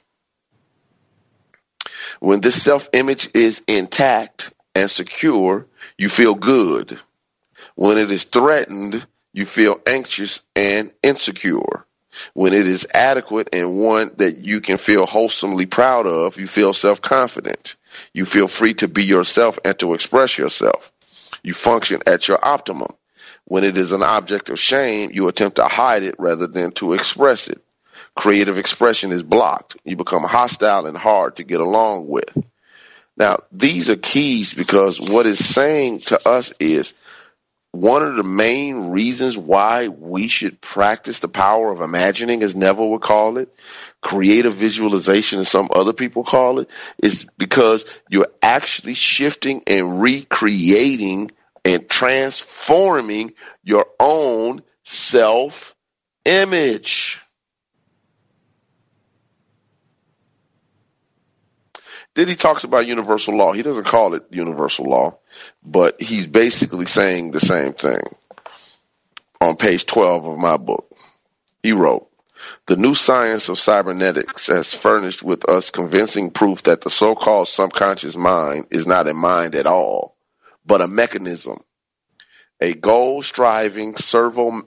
when 2.19 2.41
this 2.41 2.61
self-image 2.61 3.29
is 3.35 3.63
intact 3.67 4.53
and 4.75 4.89
secure, 4.89 5.67
you 5.97 6.09
feel 6.09 6.35
good. 6.35 6.99
When 7.75 7.97
it 7.97 8.11
is 8.11 8.23
threatened, 8.23 9.05
you 9.33 9.45
feel 9.45 9.79
anxious 9.87 10.41
and 10.55 10.91
insecure. 11.03 11.85
When 12.33 12.53
it 12.53 12.67
is 12.67 12.87
adequate 12.93 13.49
and 13.53 13.79
one 13.79 14.09
that 14.17 14.39
you 14.39 14.61
can 14.61 14.77
feel 14.77 15.05
wholesomely 15.05 15.67
proud 15.67 16.07
of, 16.07 16.39
you 16.39 16.47
feel 16.47 16.73
self-confident. 16.73 17.75
You 18.13 18.25
feel 18.25 18.47
free 18.47 18.73
to 18.75 18.87
be 18.87 19.03
yourself 19.03 19.59
and 19.63 19.77
to 19.79 19.93
express 19.93 20.37
yourself. 20.37 20.91
You 21.43 21.53
function 21.53 22.01
at 22.07 22.27
your 22.27 22.43
optimum. 22.43 22.89
When 23.49 23.63
it 23.63 23.77
is 23.77 23.93
an 23.93 24.03
object 24.03 24.49
of 24.49 24.59
shame, 24.59 25.11
you 25.13 25.29
attempt 25.29 25.55
to 25.55 25.63
hide 25.63 26.03
it 26.03 26.15
rather 26.19 26.47
than 26.47 26.71
to 26.71 26.91
express 26.91 27.47
it. 27.47 27.63
Creative 28.13 28.57
expression 28.57 29.13
is 29.13 29.23
blocked. 29.23 29.77
You 29.85 29.95
become 29.95 30.23
hostile 30.23 30.85
and 30.85 30.97
hard 30.97 31.37
to 31.37 31.45
get 31.45 31.61
along 31.61 32.09
with. 32.09 32.37
Now, 33.15 33.37
these 33.53 33.89
are 33.89 33.95
keys 33.95 34.53
because 34.53 34.99
what 34.99 35.25
it's 35.25 35.43
saying 35.43 36.01
to 36.01 36.27
us 36.27 36.53
is 36.59 36.93
one 37.71 38.03
of 38.03 38.17
the 38.17 38.23
main 38.23 38.89
reasons 38.89 39.37
why 39.37 39.87
we 39.87 40.27
should 40.27 40.59
practice 40.59 41.19
the 41.19 41.29
power 41.29 41.71
of 41.71 41.79
imagining, 41.79 42.43
as 42.43 42.53
Neville 42.53 42.91
would 42.91 43.01
call 43.01 43.37
it, 43.37 43.53
creative 44.01 44.55
visualization, 44.55 45.39
as 45.39 45.47
some 45.47 45.69
other 45.73 45.93
people 45.93 46.25
call 46.25 46.59
it, 46.59 46.69
is 47.01 47.25
because 47.37 47.85
you're 48.09 48.31
actually 48.41 48.95
shifting 48.95 49.63
and 49.67 50.01
recreating 50.01 51.31
and 51.67 51.89
transforming 51.89 53.33
your 53.63 53.85
own 53.99 54.61
self 54.83 55.75
image. 56.25 57.19
Then 62.15 62.27
he 62.27 62.35
talks 62.35 62.63
about 62.63 62.87
universal 62.87 63.35
law. 63.35 63.51
He 63.51 63.61
doesn't 63.61 63.85
call 63.85 64.15
it 64.15 64.23
universal 64.31 64.85
law, 64.85 65.19
but 65.61 66.01
he's 66.01 66.25
basically 66.25 66.87
saying 66.87 67.29
the 67.29 67.39
same 67.39 67.73
thing. 67.73 68.01
On 69.39 69.55
page 69.55 69.85
12 69.85 70.25
of 70.25 70.37
my 70.39 70.57
book, 70.57 70.91
he 71.61 71.73
wrote, 71.73 72.09
the 72.65 72.75
new 72.75 72.95
science 72.95 73.49
of 73.49 73.59
cybernetics 73.59 74.47
has 74.47 74.73
furnished 74.73 75.21
with 75.21 75.47
us 75.47 75.69
convincing 75.69 76.31
proof 76.31 76.63
that 76.63 76.81
the 76.81 76.89
so-called 76.89 77.47
subconscious 77.47 78.15
mind 78.15 78.67
is 78.71 78.87
not 78.87 79.07
a 79.07 79.13
mind 79.13 79.53
at 79.53 79.67
all, 79.67 80.16
but 80.67 80.81
a 80.81 80.87
mechanism, 80.87 81.59
a 82.61 82.73
goal-striving 82.73 83.95
servo 83.95 84.61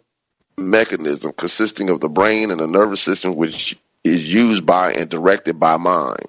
mechanism 0.57 1.33
consisting 1.33 1.91
of 1.91 2.01
the 2.01 2.09
brain 2.09 2.51
and 2.51 2.61
the 2.61 2.67
nervous 2.67 3.01
system 3.01 3.35
which 3.35 3.79
is 4.03 4.33
used 4.33 4.65
by 4.65 4.93
and 4.93 5.11
directed 5.11 5.61
by 5.61 5.77
mind. 5.77 6.27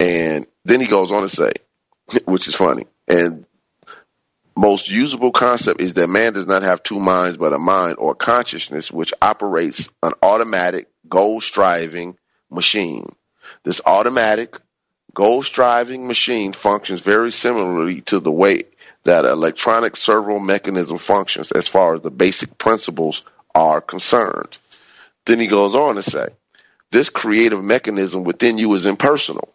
And 0.00 0.46
then 0.64 0.80
he 0.80 0.86
goes 0.86 1.12
on 1.12 1.22
to 1.22 1.28
say, 1.28 1.52
which 2.24 2.48
is 2.48 2.54
funny, 2.54 2.86
and 3.06 3.46
most 4.56 4.90
usable 4.90 5.30
concept 5.30 5.80
is 5.80 5.94
that 5.94 6.08
man 6.08 6.32
does 6.32 6.48
not 6.48 6.62
have 6.64 6.82
two 6.82 6.98
minds 6.98 7.36
but 7.36 7.52
a 7.52 7.58
mind 7.58 7.96
or 7.98 8.16
consciousness 8.16 8.90
which 8.90 9.14
operates 9.22 9.88
an 10.02 10.12
automatic 10.20 10.88
goal 11.08 11.40
striving 11.40 12.18
machine. 12.50 13.06
This 13.62 13.80
automatic 13.86 14.56
goal 15.14 15.42
striving 15.42 16.06
machine 16.06 16.52
functions 16.52 17.00
very 17.00 17.32
similarly 17.32 18.00
to 18.02 18.20
the 18.20 18.32
way 18.32 18.64
that 19.04 19.24
electronic 19.24 19.96
servo 19.96 20.38
mechanism 20.38 20.98
functions 20.98 21.52
as 21.52 21.68
far 21.68 21.94
as 21.94 22.02
the 22.02 22.10
basic 22.10 22.58
principles 22.58 23.24
are 23.54 23.80
concerned. 23.80 24.58
Then 25.26 25.40
he 25.40 25.46
goes 25.46 25.74
on 25.74 25.96
to 25.96 26.02
say, 26.02 26.28
this 26.90 27.10
creative 27.10 27.62
mechanism 27.62 28.24
within 28.24 28.58
you 28.58 28.72
is 28.74 28.86
impersonal. 28.86 29.54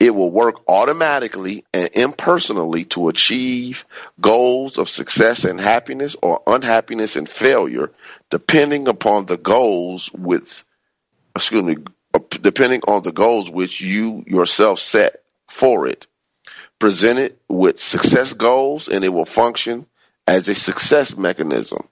It 0.00 0.12
will 0.12 0.32
work 0.32 0.68
automatically 0.68 1.64
and 1.72 1.88
impersonally 1.92 2.84
to 2.86 3.08
achieve 3.08 3.84
goals 4.20 4.78
of 4.78 4.88
success 4.88 5.44
and 5.44 5.60
happiness 5.60 6.16
or 6.20 6.42
unhappiness 6.44 7.14
and 7.14 7.28
failure, 7.28 7.92
depending 8.28 8.88
upon 8.88 9.26
the 9.26 9.36
goals 9.36 10.10
with, 10.12 10.64
excuse 11.36 11.62
me, 11.62 11.76
depending 12.40 12.82
on 12.88 13.02
the 13.02 13.12
goals 13.12 13.50
which 13.50 13.80
you 13.80 14.24
yourself 14.26 14.78
set 14.78 15.22
for 15.48 15.86
it. 15.86 16.06
Present 16.78 17.18
it 17.18 17.40
with 17.48 17.80
success 17.80 18.32
goals 18.32 18.88
and 18.88 19.04
it 19.04 19.08
will 19.10 19.24
function 19.24 19.86
as 20.26 20.48
a 20.48 20.54
success 20.54 21.16
mechanism. 21.16 21.88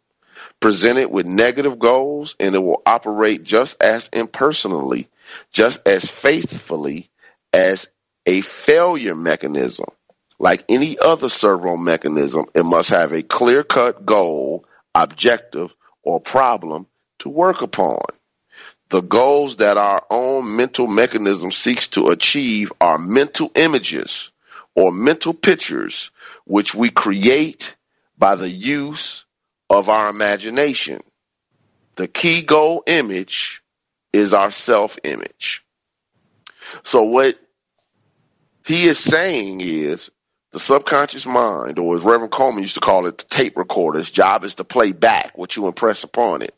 Present 0.58 0.98
it 0.98 1.10
with 1.10 1.26
negative 1.26 1.78
goals 1.78 2.36
and 2.40 2.54
it 2.54 2.58
will 2.58 2.82
operate 2.84 3.44
just 3.44 3.82
as 3.82 4.08
impersonally, 4.12 5.08
just 5.52 5.86
as 5.86 6.10
faithfully 6.10 7.08
as 7.52 7.88
a 8.26 8.40
failure 8.40 9.14
mechanism. 9.14 9.86
Like 10.38 10.64
any 10.68 10.98
other 10.98 11.28
servo 11.28 11.76
mechanism, 11.76 12.46
it 12.54 12.64
must 12.64 12.90
have 12.90 13.12
a 13.12 13.22
clear 13.22 13.62
cut 13.62 14.04
goal, 14.04 14.64
objective, 14.94 15.74
or 16.02 16.20
problem 16.20 16.86
to 17.20 17.28
work 17.28 17.62
upon. 17.62 18.00
The 18.90 19.02
goals 19.02 19.56
that 19.56 19.76
our 19.76 20.04
own 20.10 20.56
mental 20.56 20.88
mechanism 20.88 21.52
seeks 21.52 21.88
to 21.88 22.08
achieve 22.08 22.72
are 22.80 22.98
mental 22.98 23.50
images 23.54 24.32
or 24.74 24.90
mental 24.90 25.32
pictures 25.32 26.10
which 26.44 26.74
we 26.74 26.90
create 26.90 27.76
by 28.18 28.34
the 28.34 28.48
use 28.48 29.24
of 29.70 29.88
our 29.88 30.10
imagination. 30.10 31.00
The 31.94 32.08
key 32.08 32.42
goal 32.42 32.82
image 32.88 33.62
is 34.12 34.34
our 34.34 34.50
self 34.50 34.98
image. 35.04 35.64
So 36.82 37.04
what 37.04 37.38
he 38.66 38.86
is 38.86 38.98
saying 38.98 39.60
is 39.60 40.10
the 40.50 40.58
subconscious 40.58 41.26
mind, 41.26 41.78
or 41.78 41.96
as 41.96 42.02
Reverend 42.02 42.32
Colemon 42.32 42.62
used 42.62 42.74
to 42.74 42.80
call 42.80 43.06
it, 43.06 43.18
the 43.18 43.24
tape 43.24 43.56
recorder's 43.56 44.10
job 44.10 44.42
is 44.42 44.56
to 44.56 44.64
play 44.64 44.90
back 44.90 45.38
what 45.38 45.54
you 45.54 45.68
impress 45.68 46.02
upon 46.02 46.42
it. 46.42 46.54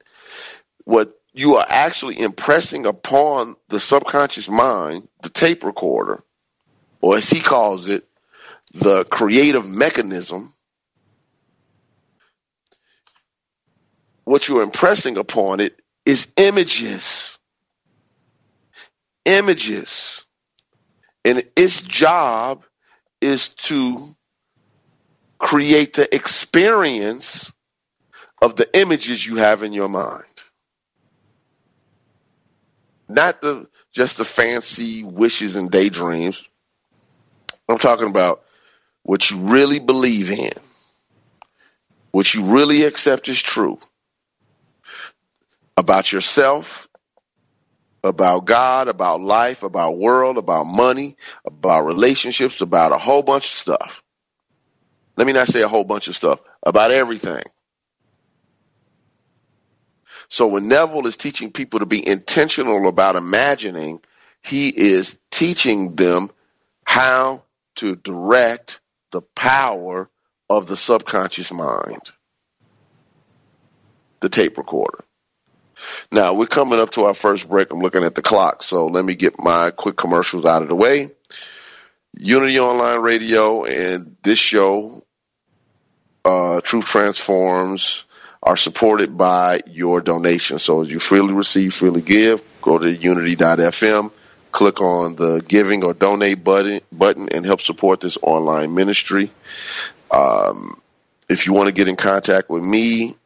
What 0.85 1.15
you 1.33 1.57
are 1.57 1.67
actually 1.69 2.21
impressing 2.21 2.87
upon 2.87 3.57
the 3.69 3.81
subconscious 3.81 4.49
mind, 4.49 5.09
the 5.23 5.29
tape 5.29 5.65
recorder, 5.65 6.23
or 7.01 7.17
as 7.17 7.29
he 7.29 7.41
calls 7.41 7.89
it, 7.89 8.07
the 8.75 9.05
creative 9.05 9.69
mechanism. 9.69 10.53
What 14.25 14.49
you're 14.49 14.63
impressing 14.63 15.17
upon 15.17 15.61
it 15.61 15.81
is 16.05 16.33
images. 16.37 17.39
Images 19.25 20.27
and 21.25 21.43
its 21.57 21.81
job 21.81 22.65
is 23.21 23.51
to 23.51 23.97
create 25.39 25.95
the 25.95 26.15
experience 26.15 27.53
of 28.41 28.57
the 28.57 28.69
images 28.79 29.25
you 29.25 29.37
have 29.37 29.63
in 29.63 29.73
your 29.73 29.89
mind. 29.89 30.25
Not 33.15 33.41
the 33.41 33.69
just 33.93 34.17
the 34.17 34.25
fancy 34.25 35.05
wishes 35.05 35.57
and 35.57 35.71
daydreams. 35.71 36.47
I'm 37.69 37.79
talking 37.79 38.09
about 38.09 38.43
what 39.03 39.31
you 39.31 39.39
really 39.39 39.79
believe 39.79 40.31
in, 40.31 40.53
what 42.11 42.33
you 42.35 42.45
really 42.45 42.85
accept 42.85 43.29
as 43.29 43.41
true 43.41 43.79
about 45.77 46.13
yourself 46.13 46.89
about 48.05 48.45
God, 48.45 48.89
about 48.89 49.21
life, 49.21 49.63
about 49.63 49.99
world, 49.99 50.39
about 50.39 50.65
money, 50.65 51.17
about 51.45 51.87
relationships, 51.87 52.61
about 52.61 52.93
a 52.93 52.99
whole 52.99 53.23
bunch 53.23 53.45
of 53.45 53.55
stuff. 53.55 54.03
Let 55.17 55.27
me 55.27 55.33
not 55.33 55.49
say 55.49 55.63
a 55.63 55.69
whole 55.69 55.85
bunch 55.85 56.09
of 56.09 56.17
stuff, 56.17 56.41
about 56.63 56.91
everything. 56.91 57.43
So 60.33 60.47
when 60.47 60.67
Neville 60.67 61.07
is 61.07 61.19
teaching 61.19 61.53
people 61.53 61.81
to 61.81 61.87
be 61.87 62.09
intentional 62.09 62.89
about 62.89 63.17
imagining, 63.17 64.01
he 64.43 64.71
is 64.71 65.19
teaching 65.31 65.95
them 65.95 66.31
how 66.87 67.43
to 67.77 67.97
direct 67.97 68.81
the 69.11 69.21
power 69.21 70.09
of 70.49 70.69
the 70.69 70.77
subconscious 70.79 71.53
mind. 71.53 72.13
The 74.21 74.31
tape 74.31 74.57
recorder. 74.57 75.05
Now 76.11 76.33
we're 76.33 76.47
coming 76.47 76.79
up 76.79 76.93
to 76.93 77.03
our 77.05 77.15
first 77.15 77.47
break. 77.47 77.71
I'm 77.71 77.81
looking 77.81 78.05
at 78.05 78.15
the 78.15 78.23
clock, 78.23 78.63
so 78.63 78.87
let 78.87 79.05
me 79.05 79.15
get 79.15 79.39
my 79.39 79.71
quick 79.71 79.99
commercials 79.99 80.47
out 80.47 80.63
of 80.63 80.69
the 80.69 80.75
way. 80.75 81.11
Unity 82.17 82.59
Online 82.59 83.03
Radio 83.03 83.65
and 83.65 84.17
this 84.23 84.39
show, 84.39 85.05
uh, 86.25 86.63
Truth 86.63 86.87
Transforms, 86.87 88.07
are 88.43 88.57
supported 88.57 89.17
by 89.17 89.61
your 89.67 90.01
donation. 90.01 90.59
So 90.59 90.83
as 90.83 90.91
you 90.91 90.99
freely 90.99 91.33
receive, 91.33 91.75
freely 91.75 92.03
give, 92.03 92.43
go 92.61 92.79
to 92.79 92.93
unity.fm, 92.93 94.11
click 94.51 94.81
on 94.81 95.15
the 95.15 95.43
giving 95.47 95.85
or 95.85 95.95
donate 95.95 96.43
button, 96.43 96.81
button 96.91 97.29
and 97.31 97.47
help 97.47 97.61
support 97.61 98.01
this 98.01 98.19
online 98.21 98.75
ministry. 98.75 99.31
Um, 100.11 100.81
if 101.29 101.47
you 101.47 101.53
want 101.53 101.69
to 101.69 101.73
get 101.73 101.89
in 101.89 101.97
contact 101.97 102.51
with 102.51 102.63
me, 102.63 103.17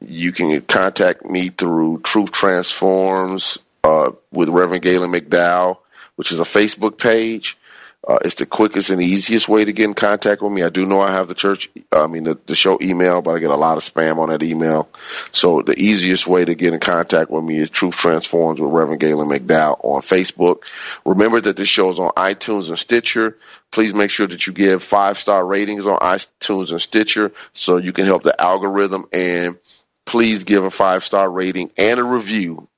you 0.00 0.32
can 0.32 0.60
contact 0.62 1.24
me 1.24 1.48
through 1.48 2.00
Truth 2.00 2.32
Transforms 2.32 3.58
uh, 3.84 4.12
with 4.32 4.48
Reverend 4.48 4.82
Galen 4.82 5.12
McDowell, 5.12 5.78
which 6.16 6.32
is 6.32 6.40
a 6.40 6.44
Facebook 6.44 6.98
page. 6.98 7.58
Uh, 8.06 8.18
it's 8.24 8.34
the 8.34 8.46
quickest 8.46 8.90
and 8.90 9.00
easiest 9.00 9.48
way 9.48 9.64
to 9.64 9.72
get 9.72 9.84
in 9.84 9.94
contact 9.94 10.42
with 10.42 10.52
me. 10.52 10.64
I 10.64 10.70
do 10.70 10.86
know 10.86 11.00
I 11.00 11.12
have 11.12 11.28
the 11.28 11.36
church, 11.36 11.70
I 11.92 12.08
mean, 12.08 12.24
the, 12.24 12.36
the 12.46 12.56
show 12.56 12.78
email, 12.82 13.22
but 13.22 13.36
I 13.36 13.38
get 13.38 13.50
a 13.50 13.56
lot 13.56 13.76
of 13.76 13.84
spam 13.84 14.18
on 14.18 14.30
that 14.30 14.42
email. 14.42 14.88
So 15.30 15.62
the 15.62 15.78
easiest 15.78 16.26
way 16.26 16.44
to 16.44 16.56
get 16.56 16.74
in 16.74 16.80
contact 16.80 17.30
with 17.30 17.44
me 17.44 17.58
is 17.58 17.70
Truth 17.70 17.96
Transforms 17.96 18.60
with 18.60 18.72
Reverend 18.72 19.00
Galen 19.00 19.28
McDowell 19.28 19.78
on 19.84 20.02
Facebook. 20.02 20.62
Remember 21.04 21.40
that 21.40 21.56
this 21.56 21.68
show 21.68 21.90
is 21.90 22.00
on 22.00 22.10
iTunes 22.16 22.70
and 22.70 22.78
Stitcher. 22.78 23.38
Please 23.70 23.94
make 23.94 24.10
sure 24.10 24.26
that 24.26 24.48
you 24.48 24.52
give 24.52 24.82
five 24.82 25.16
star 25.16 25.44
ratings 25.46 25.86
on 25.86 26.00
iTunes 26.00 26.72
and 26.72 26.80
Stitcher 26.80 27.30
so 27.52 27.76
you 27.76 27.92
can 27.92 28.06
help 28.06 28.24
the 28.24 28.40
algorithm 28.40 29.06
and 29.12 29.58
please 30.04 30.42
give 30.42 30.64
a 30.64 30.70
five 30.70 31.04
star 31.04 31.30
rating 31.30 31.70
and 31.78 32.00
a 32.00 32.04
review 32.04 32.68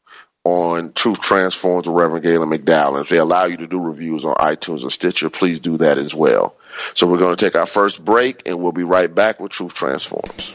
on 0.45 0.93
Truth 0.93 1.21
Transforms 1.21 1.87
with 1.87 1.97
Reverend 1.97 2.23
Galen 2.23 2.51
McDowell. 2.51 3.01
If 3.01 3.09
they 3.09 3.17
allow 3.17 3.45
you 3.45 3.57
to 3.59 3.67
do 3.67 3.81
reviews 3.81 4.25
on 4.25 4.35
iTunes 4.37 4.85
or 4.85 4.91
Stitcher, 4.91 5.31
please 5.31 5.61
do 5.61 5.79
that 5.79 5.99
as 5.99 6.15
well. 6.15 6.55
So 6.95 7.07
we're 7.07 7.19
going 7.19 7.35
to 7.35 7.45
take 7.45 7.57
our 7.57 7.67
first 7.67 8.05
break 8.05 8.47
and 8.47 8.61
we'll 8.61 8.73
be 8.73 8.85
right 8.85 9.13
back 9.13 9.41
with 9.41 9.53
Truth 9.53 9.75
Transforms. 9.75 10.55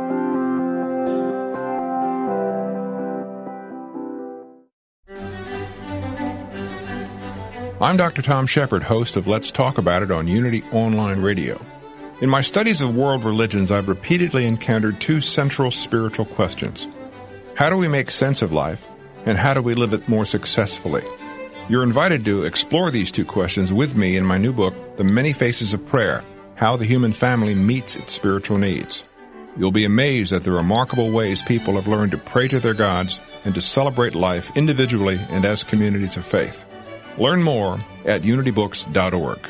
I'm 7.81 7.97
Dr. 7.97 8.21
Tom 8.21 8.45
Shepherd, 8.45 8.83
host 8.83 9.17
of 9.17 9.25
Let's 9.25 9.49
Talk 9.49 9.79
About 9.79 10.03
It 10.03 10.11
on 10.11 10.27
Unity 10.27 10.61
Online 10.71 11.19
Radio. 11.19 11.59
In 12.21 12.29
my 12.29 12.41
studies 12.41 12.79
of 12.79 12.95
world 12.95 13.25
religions, 13.25 13.71
I've 13.71 13.87
repeatedly 13.87 14.45
encountered 14.45 15.01
two 15.01 15.19
central 15.19 15.71
spiritual 15.71 16.25
questions. 16.25 16.87
How 17.55 17.71
do 17.71 17.77
we 17.77 17.87
make 17.87 18.11
sense 18.11 18.43
of 18.43 18.51
life, 18.51 18.87
and 19.25 19.35
how 19.35 19.55
do 19.55 19.63
we 19.63 19.73
live 19.73 19.95
it 19.95 20.07
more 20.07 20.25
successfully? 20.25 21.01
You're 21.69 21.81
invited 21.81 22.23
to 22.25 22.43
explore 22.43 22.91
these 22.91 23.09
two 23.09 23.25
questions 23.25 23.73
with 23.73 23.95
me 23.95 24.15
in 24.15 24.25
my 24.27 24.37
new 24.37 24.53
book, 24.53 24.75
The 24.97 25.03
Many 25.03 25.33
Faces 25.33 25.73
of 25.73 25.83
Prayer 25.87 26.23
How 26.53 26.77
the 26.77 26.85
Human 26.85 27.13
Family 27.13 27.55
Meets 27.55 27.95
Its 27.95 28.13
Spiritual 28.13 28.59
Needs. 28.59 29.03
You'll 29.57 29.71
be 29.71 29.85
amazed 29.85 30.33
at 30.33 30.43
the 30.43 30.51
remarkable 30.51 31.09
ways 31.09 31.41
people 31.41 31.73
have 31.73 31.87
learned 31.87 32.11
to 32.11 32.19
pray 32.19 32.47
to 32.47 32.59
their 32.59 32.75
gods 32.75 33.19
and 33.43 33.55
to 33.55 33.61
celebrate 33.61 34.13
life 34.13 34.55
individually 34.55 35.19
and 35.31 35.45
as 35.45 35.63
communities 35.63 36.15
of 36.15 36.23
faith. 36.23 36.63
Learn 37.17 37.43
more 37.43 37.79
at 38.05 38.21
unitybooks.org. 38.21 39.47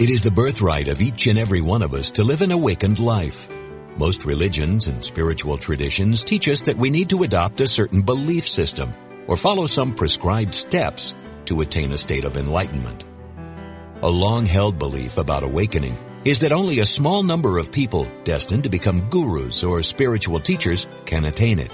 It 0.00 0.10
is 0.10 0.22
the 0.22 0.30
birthright 0.30 0.86
of 0.86 1.02
each 1.02 1.26
and 1.26 1.36
every 1.36 1.60
one 1.60 1.82
of 1.82 1.92
us 1.92 2.12
to 2.12 2.22
live 2.22 2.40
an 2.40 2.52
awakened 2.52 3.00
life. 3.00 3.48
Most 3.96 4.26
religions 4.26 4.86
and 4.86 5.04
spiritual 5.04 5.58
traditions 5.58 6.22
teach 6.22 6.48
us 6.48 6.60
that 6.62 6.76
we 6.76 6.88
need 6.88 7.10
to 7.10 7.24
adopt 7.24 7.60
a 7.60 7.66
certain 7.66 8.02
belief 8.02 8.48
system 8.48 8.94
or 9.26 9.36
follow 9.36 9.66
some 9.66 9.92
prescribed 9.92 10.54
steps 10.54 11.16
to 11.46 11.62
attain 11.62 11.92
a 11.92 11.98
state 11.98 12.24
of 12.24 12.36
enlightenment. 12.36 13.07
A 14.00 14.08
long-held 14.08 14.78
belief 14.78 15.18
about 15.18 15.42
awakening 15.42 15.98
is 16.24 16.38
that 16.38 16.52
only 16.52 16.78
a 16.78 16.86
small 16.86 17.24
number 17.24 17.58
of 17.58 17.72
people 17.72 18.06
destined 18.22 18.62
to 18.62 18.70
become 18.70 19.08
gurus 19.10 19.64
or 19.64 19.82
spiritual 19.82 20.38
teachers 20.38 20.86
can 21.04 21.24
attain 21.24 21.58
it. 21.58 21.72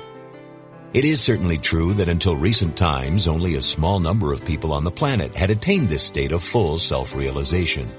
It 0.95 1.05
is 1.05 1.21
certainly 1.21 1.59
true 1.59 1.93
that 1.95 2.09
until 2.09 2.35
recent 2.35 2.79
times, 2.79 3.29
only 3.29 3.57
a 3.57 3.63
small 3.63 4.01
number 4.01 4.33
of 4.33 4.47
people 4.47 4.73
on 4.73 4.85
the 4.85 4.91
planet 4.91 5.35
had 5.35 5.51
attained 5.51 5.91
this 5.91 6.03
state 6.03 6.33
of 6.33 6.43
full 6.43 6.79
self-realization. 6.79 7.91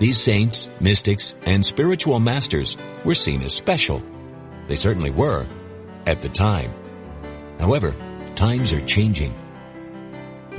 These 0.00 0.18
saints, 0.20 0.68
mystics, 0.80 1.36
and 1.46 1.64
spiritual 1.64 2.18
masters 2.18 2.76
were 3.04 3.14
seen 3.14 3.44
as 3.44 3.54
special. 3.54 4.02
They 4.66 4.74
certainly 4.74 5.10
were 5.10 5.46
at 6.04 6.20
the 6.20 6.30
time. 6.30 6.72
However, 7.60 7.94
times 8.34 8.72
are 8.72 8.84
changing. 8.84 9.36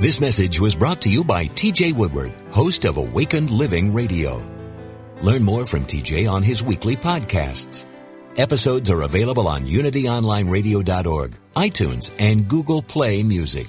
This 0.00 0.20
message 0.20 0.60
was 0.60 0.76
brought 0.76 1.00
to 1.02 1.10
you 1.10 1.24
by 1.24 1.46
TJ 1.46 1.92
Woodward, 1.92 2.30
host 2.52 2.84
of 2.84 2.98
Awakened 2.98 3.50
Living 3.50 3.92
Radio. 3.92 4.40
Learn 5.22 5.42
more 5.42 5.66
from 5.66 5.86
TJ 5.86 6.30
on 6.30 6.44
his 6.44 6.62
weekly 6.62 6.94
podcasts. 6.94 7.84
Episodes 8.36 8.90
are 8.90 9.02
available 9.02 9.48
on 9.48 9.66
unityonlineradio.org, 9.66 11.36
iTunes, 11.56 12.12
and 12.20 12.46
Google 12.46 12.80
Play 12.80 13.24
Music. 13.24 13.66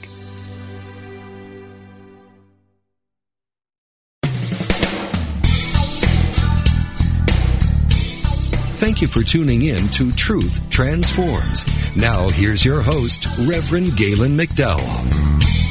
Thank 8.78 9.02
you 9.02 9.08
for 9.08 9.24
tuning 9.24 9.64
in 9.64 9.88
to 9.94 10.12
Truth 10.12 10.70
Transforms. 10.70 11.66
Now 11.96 12.30
here's 12.30 12.64
your 12.64 12.84
host, 12.84 13.26
Reverend 13.48 13.98
Galen 13.98 14.38
McDowell. 14.38 15.69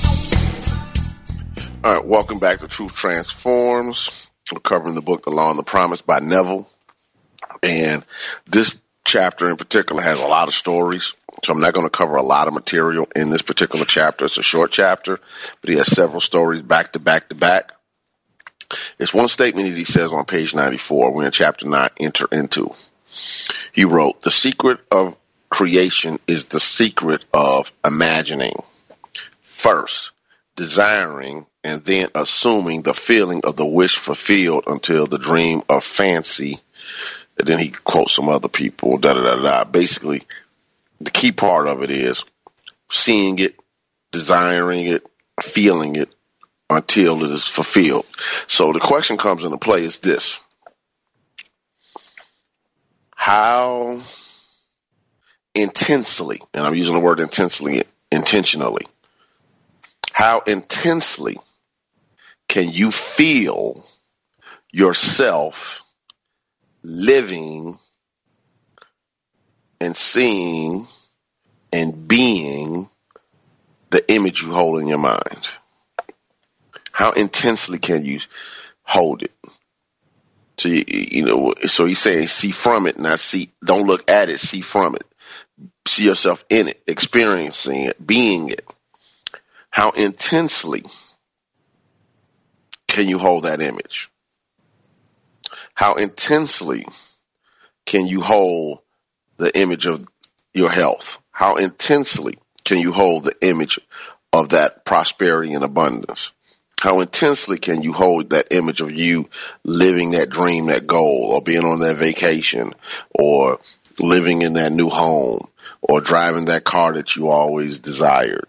All 1.84 1.94
right, 1.94 2.04
welcome 2.04 2.40
back 2.40 2.58
to 2.58 2.66
Truth 2.66 2.96
Transforms. 2.96 4.32
We're 4.52 4.58
covering 4.58 4.96
the 4.96 5.00
book 5.00 5.24
The 5.24 5.30
Law 5.30 5.50
and 5.50 5.58
the 5.58 5.62
Promise 5.62 6.00
by 6.00 6.18
Neville. 6.18 6.68
And 7.62 8.04
this 8.48 8.80
chapter 9.04 9.48
in 9.48 9.56
particular 9.56 10.02
has 10.02 10.18
a 10.18 10.26
lot 10.26 10.48
of 10.48 10.54
stories. 10.54 11.14
So 11.44 11.52
I'm 11.52 11.60
not 11.60 11.74
going 11.74 11.86
to 11.86 11.90
cover 11.90 12.16
a 12.16 12.22
lot 12.22 12.48
of 12.48 12.54
material 12.54 13.06
in 13.14 13.30
this 13.30 13.42
particular 13.42 13.84
chapter. 13.84 14.24
It's 14.24 14.38
a 14.38 14.42
short 14.42 14.72
chapter, 14.72 15.20
but 15.60 15.70
he 15.70 15.76
has 15.76 15.86
several 15.86 16.20
stories 16.20 16.62
back 16.62 16.94
to 16.94 16.98
back 16.98 17.28
to 17.28 17.36
back. 17.36 17.72
It's 18.98 19.14
one 19.14 19.28
statement 19.28 19.68
that 19.68 19.76
he 19.76 19.84
says 19.84 20.12
on 20.12 20.24
page 20.24 20.56
94 20.56 21.12
when 21.12 21.26
in 21.26 21.30
chapter 21.30 21.68
9 21.68 21.88
enter 22.00 22.26
into. 22.32 22.72
He 23.72 23.84
wrote, 23.84 24.20
the 24.22 24.32
secret 24.32 24.80
of 24.90 25.16
creation 25.48 26.18
is 26.26 26.48
the 26.48 26.60
secret 26.60 27.24
of 27.32 27.70
imagining. 27.84 28.56
First, 29.42 30.10
desiring 30.56 31.46
and 31.68 31.84
then 31.84 32.08
assuming 32.14 32.80
the 32.80 32.94
feeling 32.94 33.42
of 33.44 33.54
the 33.56 33.66
wish 33.66 33.96
fulfilled 33.96 34.64
until 34.66 35.06
the 35.06 35.18
dream 35.18 35.60
of 35.68 35.84
fancy. 35.84 36.58
And 37.38 37.46
then 37.46 37.58
he 37.58 37.68
quotes 37.68 38.14
some 38.14 38.30
other 38.30 38.48
people, 38.48 38.96
da 38.96 39.12
da 39.12 39.22
da 39.22 39.42
da. 39.42 39.64
Basically, 39.64 40.22
the 40.98 41.10
key 41.10 41.30
part 41.30 41.68
of 41.68 41.82
it 41.82 41.90
is 41.90 42.24
seeing 42.88 43.38
it, 43.38 43.54
desiring 44.12 44.86
it, 44.86 45.06
feeling 45.42 45.96
it 45.96 46.08
until 46.70 47.22
it 47.22 47.30
is 47.30 47.44
fulfilled. 47.44 48.06
So 48.46 48.72
the 48.72 48.80
question 48.80 49.18
comes 49.18 49.44
into 49.44 49.58
play 49.58 49.82
is 49.82 49.98
this. 49.98 50.42
How 53.14 54.00
intensely, 55.54 56.40
and 56.54 56.64
I'm 56.64 56.74
using 56.74 56.94
the 56.94 57.00
word 57.00 57.20
intensely, 57.20 57.82
intentionally, 58.10 58.86
how 60.12 60.40
intensely 60.40 61.36
can 62.48 62.70
you 62.70 62.90
feel 62.90 63.84
yourself 64.72 65.82
living 66.82 67.78
and 69.80 69.96
seeing 69.96 70.86
and 71.72 72.08
being 72.08 72.88
the 73.90 74.12
image 74.12 74.42
you 74.42 74.50
hold 74.50 74.80
in 74.80 74.88
your 74.88 74.98
mind? 74.98 75.48
How 76.90 77.12
intensely 77.12 77.78
can 77.78 78.04
you 78.04 78.20
hold 78.82 79.22
it? 79.22 79.32
So 80.56 80.68
you, 80.68 80.84
you 80.88 81.24
know, 81.24 81.54
so 81.66 81.84
he's 81.84 82.00
saying 82.00 82.26
see 82.26 82.50
from 82.50 82.86
it, 82.86 82.98
not 82.98 83.20
see. 83.20 83.52
Don't 83.64 83.86
look 83.86 84.10
at 84.10 84.28
it, 84.28 84.40
see 84.40 84.60
from 84.60 84.96
it. 84.96 85.04
See 85.86 86.04
yourself 86.04 86.44
in 86.48 86.68
it, 86.68 86.82
experiencing 86.86 87.84
it, 87.84 88.04
being 88.04 88.48
it. 88.48 88.66
How 89.70 89.90
intensely 89.92 90.84
can 92.98 93.08
you 93.08 93.18
hold 93.18 93.44
that 93.44 93.60
image? 93.60 94.10
How 95.72 95.94
intensely 95.94 96.84
can 97.86 98.08
you 98.08 98.20
hold 98.20 98.80
the 99.36 99.56
image 99.56 99.86
of 99.86 100.04
your 100.52 100.68
health? 100.68 101.22
How 101.30 101.58
intensely 101.58 102.38
can 102.64 102.78
you 102.78 102.90
hold 102.90 103.22
the 103.22 103.36
image 103.40 103.78
of 104.32 104.48
that 104.48 104.84
prosperity 104.84 105.54
and 105.54 105.62
abundance? 105.62 106.32
How 106.80 106.98
intensely 106.98 107.58
can 107.58 107.82
you 107.82 107.92
hold 107.92 108.30
that 108.30 108.48
image 108.50 108.80
of 108.80 108.90
you 108.90 109.30
living 109.62 110.10
that 110.10 110.28
dream, 110.28 110.66
that 110.66 110.88
goal, 110.88 111.30
or 111.34 111.40
being 111.40 111.64
on 111.64 111.78
that 111.78 111.98
vacation, 111.98 112.72
or 113.14 113.60
living 114.00 114.42
in 114.42 114.54
that 114.54 114.72
new 114.72 114.88
home, 114.88 115.46
or 115.82 116.00
driving 116.00 116.46
that 116.46 116.64
car 116.64 116.94
that 116.94 117.14
you 117.14 117.28
always 117.28 117.78
desired? 117.78 118.48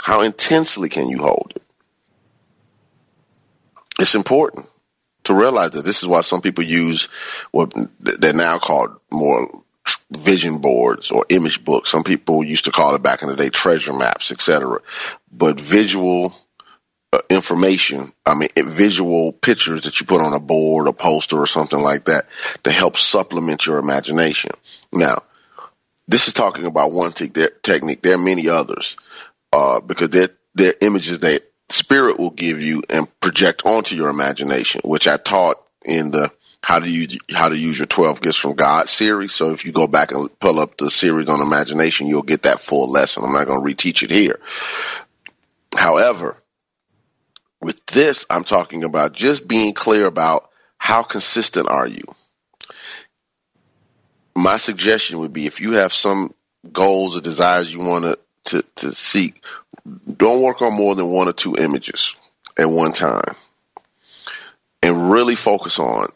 How 0.00 0.22
intensely 0.22 0.88
can 0.88 1.10
you 1.10 1.18
hold 1.18 1.52
it? 1.54 1.59
It's 4.00 4.14
important 4.14 4.66
to 5.24 5.34
realize 5.34 5.72
that 5.72 5.84
this 5.84 6.02
is 6.02 6.08
why 6.08 6.22
some 6.22 6.40
people 6.40 6.64
use 6.64 7.08
what 7.50 7.74
they're 8.00 8.32
now 8.32 8.58
called 8.58 8.98
more 9.12 9.62
vision 10.10 10.58
boards 10.58 11.10
or 11.10 11.26
image 11.28 11.64
books. 11.64 11.90
Some 11.90 12.02
people 12.02 12.42
used 12.42 12.64
to 12.64 12.72
call 12.72 12.94
it 12.94 13.02
back 13.02 13.22
in 13.22 13.28
the 13.28 13.36
day 13.36 13.50
treasure 13.50 13.92
maps, 13.92 14.32
etc. 14.32 14.80
But 15.30 15.60
visual 15.60 16.32
uh, 17.12 17.18
information, 17.28 18.06
I 18.24 18.34
mean, 18.34 18.48
visual 18.56 19.32
pictures 19.32 19.82
that 19.82 20.00
you 20.00 20.06
put 20.06 20.20
on 20.20 20.32
a 20.32 20.40
board, 20.40 20.88
a 20.88 20.92
poster, 20.92 21.38
or 21.38 21.46
something 21.46 21.78
like 21.78 22.06
that 22.06 22.26
to 22.64 22.70
help 22.70 22.96
supplement 22.96 23.66
your 23.66 23.78
imagination. 23.78 24.52
Now, 24.92 25.22
this 26.08 26.28
is 26.28 26.34
talking 26.34 26.66
about 26.66 26.92
one 26.92 27.12
te- 27.12 27.28
technique. 27.62 28.02
There 28.02 28.14
are 28.14 28.18
many 28.18 28.48
others 28.48 28.96
uh, 29.52 29.80
because 29.80 30.10
they're, 30.10 30.30
they're 30.54 30.74
images 30.80 31.18
that 31.20 31.49
spirit 31.72 32.18
will 32.18 32.30
give 32.30 32.62
you 32.62 32.82
and 32.90 33.08
project 33.20 33.62
onto 33.66 33.96
your 33.96 34.08
imagination, 34.08 34.82
which 34.84 35.08
I 35.08 35.16
taught 35.16 35.62
in 35.84 36.10
the 36.10 36.30
how 36.62 36.78
to 36.78 36.90
use 36.90 37.18
how 37.32 37.48
to 37.48 37.56
use 37.56 37.78
your 37.78 37.86
12 37.86 38.20
gifts 38.20 38.36
from 38.36 38.54
God 38.54 38.88
series. 38.88 39.32
So 39.32 39.50
if 39.50 39.64
you 39.64 39.72
go 39.72 39.86
back 39.86 40.12
and 40.12 40.28
pull 40.38 40.58
up 40.58 40.76
the 40.76 40.90
series 40.90 41.28
on 41.28 41.40
imagination, 41.40 42.06
you'll 42.06 42.22
get 42.22 42.42
that 42.42 42.60
full 42.60 42.90
lesson. 42.90 43.24
I'm 43.24 43.32
not 43.32 43.46
going 43.46 43.66
to 43.66 43.74
reteach 43.74 44.02
it 44.02 44.10
here. 44.10 44.40
However, 45.76 46.36
with 47.60 47.84
this, 47.86 48.26
I'm 48.28 48.44
talking 48.44 48.84
about 48.84 49.12
just 49.12 49.46
being 49.48 49.72
clear 49.72 50.06
about 50.06 50.50
how 50.78 51.02
consistent 51.02 51.68
are 51.68 51.86
you. 51.86 52.04
My 54.36 54.56
suggestion 54.56 55.18
would 55.20 55.32
be 55.32 55.46
if 55.46 55.60
you 55.60 55.72
have 55.72 55.92
some 55.92 56.34
goals 56.72 57.16
or 57.16 57.20
desires 57.20 57.72
you 57.72 57.80
want 57.80 58.04
to 58.04 58.18
to, 58.50 58.64
to 58.76 58.94
seek, 58.94 59.42
don't 60.06 60.42
work 60.42 60.62
on 60.62 60.76
more 60.76 60.94
than 60.94 61.08
one 61.08 61.28
or 61.28 61.32
two 61.32 61.56
images 61.56 62.14
at 62.58 62.68
one 62.68 62.92
time. 62.92 63.34
And 64.82 65.10
really 65.10 65.34
focus 65.34 65.78
on 65.78 66.08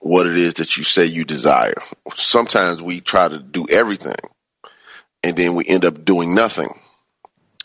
what 0.00 0.26
it 0.26 0.36
is 0.36 0.54
that 0.54 0.76
you 0.76 0.84
say 0.84 1.06
you 1.06 1.24
desire. 1.24 1.80
Sometimes 2.12 2.82
we 2.82 3.00
try 3.00 3.28
to 3.28 3.38
do 3.38 3.66
everything 3.68 4.16
and 5.22 5.36
then 5.36 5.54
we 5.54 5.64
end 5.66 5.84
up 5.84 6.04
doing 6.04 6.34
nothing. 6.34 6.68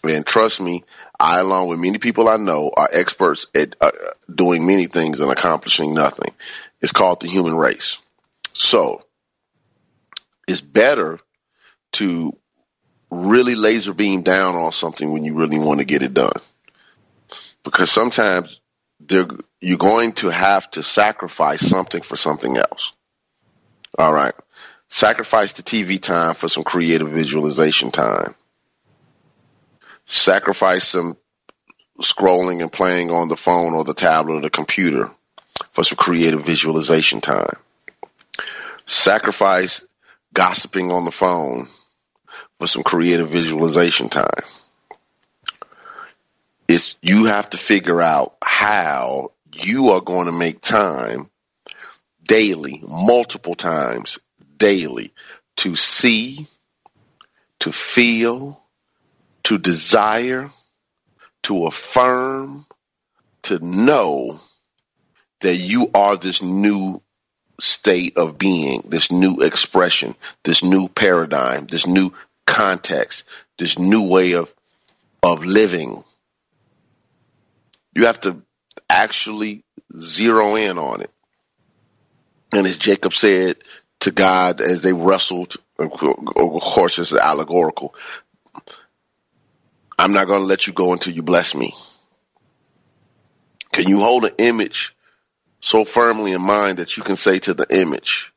And 0.04 0.26
trust 0.26 0.62
me, 0.62 0.84
I, 1.20 1.40
along 1.40 1.70
with 1.70 1.80
many 1.80 1.98
people 1.98 2.30
I 2.30 2.38
know, 2.38 2.72
are 2.76 2.90
experts 2.92 3.48
at 3.56 3.76
uh, 3.82 3.92
doing 4.34 4.66
many 4.66 4.86
things 4.86 5.20
and 5.20 5.32
accomplishing 5.32 5.94
nothing. 5.94 6.34
It's 6.82 6.92
called 6.92 7.22
the 7.22 7.28
human 7.28 7.56
race. 7.56 8.00
So 8.54 9.04
it's 10.48 10.62
better 10.62 11.20
to 11.94 12.38
really 13.10 13.56
laser 13.56 13.94
beam 13.94 14.22
down 14.22 14.56
on 14.56 14.72
something 14.72 15.12
when 15.12 15.24
you 15.24 15.36
really 15.36 15.60
want 15.60 15.80
to 15.80 15.86
get 15.86 16.04
it 16.04 16.14
done. 16.14 16.40
Because 17.64 17.92
sometimes 17.92 18.62
you're 19.10 19.78
going 19.78 20.14
to 20.14 20.30
have 20.30 20.70
to 20.72 20.84
sacrifice 20.84 21.62
something 21.62 22.02
for 22.02 22.16
something 22.16 22.58
else. 22.58 22.94
All 23.98 24.14
right. 24.14 24.34
Sacrifice 24.90 25.54
the 25.54 25.64
TV 25.64 26.02
time 26.02 26.34
for 26.34 26.48
some 26.48 26.64
creative 26.64 27.10
visualization 27.10 27.92
time. 27.92 28.36
Sacrifice 30.06 30.88
some 30.88 31.18
scrolling 32.00 32.62
and 32.62 32.72
playing 32.72 33.12
on 33.12 33.28
the 33.28 33.36
phone 33.36 33.74
or 33.74 33.84
the 33.84 33.94
tablet 33.94 34.36
or 34.36 34.42
the 34.42 34.50
computer 34.50 35.10
for 35.72 35.84
some 35.84 35.98
creative 35.98 36.46
visualization 36.46 37.20
time. 37.20 37.58
Sacrifice 38.86 39.84
gossiping 40.34 40.92
on 40.92 41.04
the 41.04 41.12
phone 41.12 41.68
for 42.60 42.68
some 42.68 42.84
creative 42.84 43.30
visualization 43.30 44.10
time. 44.10 44.44
It's 46.68 46.96
you 47.02 47.26
have 47.26 47.50
to 47.52 47.58
figure 47.58 48.02
out 48.02 48.36
how 48.44 49.32
you 49.54 49.92
are 49.92 50.02
going 50.02 50.26
to 50.26 50.32
make 50.32 50.62
time 50.62 51.30
daily, 52.24 52.84
multiple 52.86 53.56
times 53.56 54.20
daily 54.58 55.14
to 55.58 55.76
see, 55.76 56.48
to 57.60 57.72
feel, 57.72 58.62
to 59.44 59.58
desire, 59.58 60.50
to 61.44 61.68
affirm, 61.68 62.66
to 63.44 63.60
know 63.66 64.40
that 65.40 65.56
you 65.56 65.90
are 65.94 66.18
this 66.18 66.42
new 66.42 67.02
state 67.60 68.18
of 68.18 68.38
being, 68.38 68.84
this 68.86 69.12
new 69.12 69.42
expression, 69.42 70.14
this 70.44 70.64
new 70.64 70.88
paradigm, 70.90 71.66
this 71.66 71.88
new 71.88 72.12
context, 72.48 73.26
this 73.60 73.78
new 73.78 74.10
way 74.10 74.34
of 74.34 74.52
of 75.22 75.46
living. 75.46 76.04
You 77.94 78.06
have 78.06 78.22
to 78.22 78.42
actually 78.90 79.64
zero 79.96 80.56
in 80.56 80.78
on 80.78 81.02
it. 81.02 81.12
And 82.52 82.66
as 82.66 82.78
Jacob 82.78 83.14
said 83.14 83.58
to 84.00 84.12
God 84.12 84.62
as 84.62 84.82
they 84.82 84.94
wrestled, 84.94 85.58
of 85.78 85.92
course 85.92 86.98
it's 86.98 87.14
allegorical, 87.14 87.94
I'm 90.00 90.14
not 90.14 90.28
going 90.28 90.42
to 90.42 90.48
let 90.48 90.68
you 90.68 90.74
go 90.74 90.94
until 90.94 91.14
you 91.14 91.24
bless 91.24 91.56
me. 91.56 91.74
Can 93.72 93.88
you 93.88 94.00
hold 94.00 94.26
an 94.26 94.34
image 94.38 94.96
so 95.60 95.84
firmly 95.84 96.34
in 96.34 96.42
mind 96.42 96.78
that 96.78 96.96
you 96.98 97.04
can 97.04 97.16
say 97.16 97.40
to 97.40 97.54
the 97.54 97.68
image, 97.70 98.32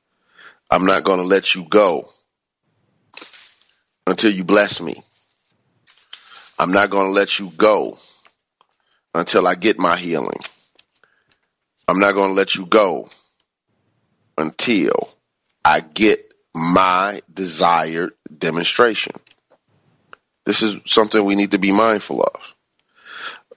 I'm 0.70 0.86
not 0.86 1.04
going 1.04 1.20
to 1.20 1.26
let 1.26 1.54
you 1.54 1.64
go 1.64 2.10
until 4.10 4.32
you 4.32 4.44
bless 4.44 4.80
me. 4.80 5.02
I'm 6.58 6.72
not 6.72 6.90
going 6.90 7.06
to 7.06 7.12
let 7.12 7.38
you 7.38 7.50
go 7.56 7.96
until 9.14 9.46
I 9.46 9.54
get 9.54 9.78
my 9.78 9.96
healing. 9.96 10.38
I'm 11.88 12.00
not 12.00 12.14
going 12.14 12.30
to 12.30 12.34
let 12.34 12.54
you 12.54 12.66
go 12.66 13.08
until 14.36 15.08
I 15.64 15.80
get 15.80 16.32
my 16.54 17.22
desired 17.32 18.12
demonstration. 18.36 19.12
This 20.44 20.62
is 20.62 20.80
something 20.86 21.24
we 21.24 21.36
need 21.36 21.52
to 21.52 21.58
be 21.58 21.72
mindful 21.72 22.22
of. 22.22 22.54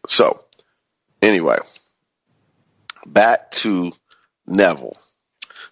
So, 0.08 0.44
anyway, 1.22 1.58
back 3.06 3.52
to 3.52 3.92
Neville. 4.46 4.98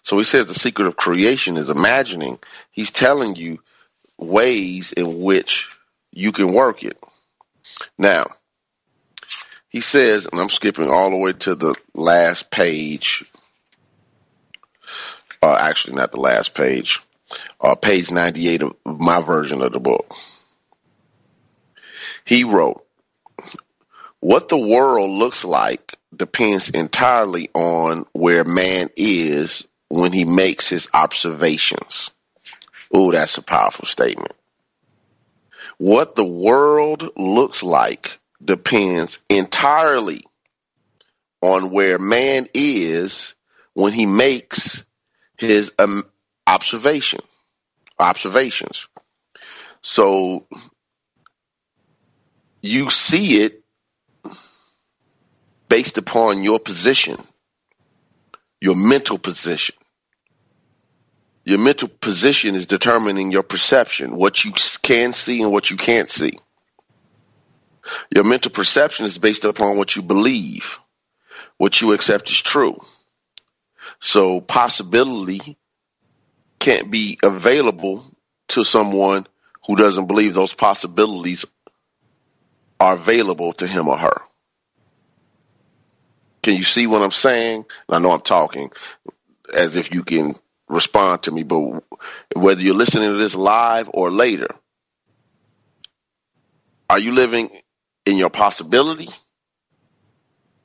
So 0.02 0.18
he 0.18 0.24
says 0.24 0.46
the 0.46 0.54
secret 0.54 0.86
of 0.86 0.96
creation 0.96 1.56
is 1.56 1.70
imagining. 1.70 2.38
He's 2.72 2.90
telling 2.90 3.36
you 3.36 3.60
ways 4.22 4.92
in 4.92 5.20
which 5.22 5.70
you 6.12 6.32
can 6.32 6.52
work 6.52 6.84
it. 6.84 6.98
Now, 7.98 8.26
he 9.68 9.80
says, 9.80 10.26
and 10.30 10.40
I'm 10.40 10.50
skipping 10.50 10.88
all 10.88 11.10
the 11.10 11.16
way 11.16 11.32
to 11.32 11.54
the 11.54 11.74
last 11.94 12.50
page. 12.50 13.24
Uh, 15.42 15.56
actually, 15.58 15.96
not 15.96 16.12
the 16.12 16.20
last 16.20 16.54
page. 16.54 17.00
Uh, 17.60 17.74
page 17.74 18.10
98 18.10 18.62
of 18.62 18.76
my 18.84 19.22
version 19.22 19.62
of 19.62 19.72
the 19.72 19.80
book. 19.80 20.14
He 22.24 22.44
wrote, 22.44 22.84
What 24.20 24.48
the 24.48 24.58
world 24.58 25.10
looks 25.10 25.44
like 25.44 25.94
depends 26.14 26.68
entirely 26.68 27.48
on 27.54 28.04
where 28.12 28.44
man 28.44 28.90
is 28.96 29.66
when 29.88 30.12
he 30.12 30.24
makes 30.24 30.68
his 30.68 30.88
observations. 30.92 32.10
Oh, 32.92 33.10
that's 33.12 33.38
a 33.38 33.42
powerful 33.42 33.86
statement. 33.86 34.32
What 35.78 36.14
the 36.14 36.24
world 36.24 37.10
looks 37.16 37.62
like 37.62 38.18
depends 38.44 39.20
entirely 39.28 40.24
on 41.40 41.70
where 41.70 41.98
man 41.98 42.46
is 42.54 43.34
when 43.74 43.92
he 43.92 44.06
makes 44.06 44.84
his 45.38 45.72
um, 45.78 46.04
observation 46.46 47.20
observations. 47.98 48.88
So 49.80 50.46
you 52.60 52.90
see 52.90 53.42
it 53.42 53.62
based 55.68 55.98
upon 55.98 56.42
your 56.42 56.58
position, 56.58 57.16
your 58.60 58.76
mental 58.76 59.18
position. 59.18 59.74
Your 61.44 61.58
mental 61.58 61.88
position 61.88 62.54
is 62.54 62.66
determining 62.66 63.32
your 63.32 63.42
perception, 63.42 64.16
what 64.16 64.44
you 64.44 64.52
can 64.82 65.12
see 65.12 65.42
and 65.42 65.50
what 65.50 65.70
you 65.70 65.76
can't 65.76 66.08
see. 66.08 66.38
Your 68.14 68.24
mental 68.24 68.52
perception 68.52 69.06
is 69.06 69.18
based 69.18 69.44
upon 69.44 69.76
what 69.76 69.96
you 69.96 70.02
believe, 70.02 70.78
what 71.56 71.80
you 71.80 71.92
accept 71.92 72.30
is 72.30 72.40
true. 72.40 72.80
So 73.98 74.40
possibility 74.40 75.58
can't 76.60 76.90
be 76.90 77.18
available 77.22 78.04
to 78.48 78.64
someone 78.64 79.26
who 79.66 79.74
doesn't 79.74 80.06
believe 80.06 80.34
those 80.34 80.54
possibilities 80.54 81.44
are 82.78 82.94
available 82.94 83.52
to 83.54 83.66
him 83.66 83.88
or 83.88 83.98
her. 83.98 84.22
Can 86.42 86.56
you 86.56 86.64
see 86.64 86.86
what 86.86 87.02
I'm 87.02 87.12
saying? 87.12 87.64
I 87.88 87.98
know 87.98 88.10
I'm 88.10 88.20
talking 88.20 88.70
as 89.52 89.76
if 89.76 89.94
you 89.94 90.02
can 90.02 90.34
respond 90.72 91.24
to 91.24 91.30
me, 91.30 91.42
but 91.42 91.84
whether 92.34 92.62
you're 92.62 92.74
listening 92.74 93.10
to 93.10 93.16
this 93.16 93.34
live 93.34 93.90
or 93.92 94.10
later, 94.10 94.48
are 96.88 96.98
you 96.98 97.12
living 97.12 97.50
in 98.06 98.16
your 98.16 98.30
possibility? 98.30 99.08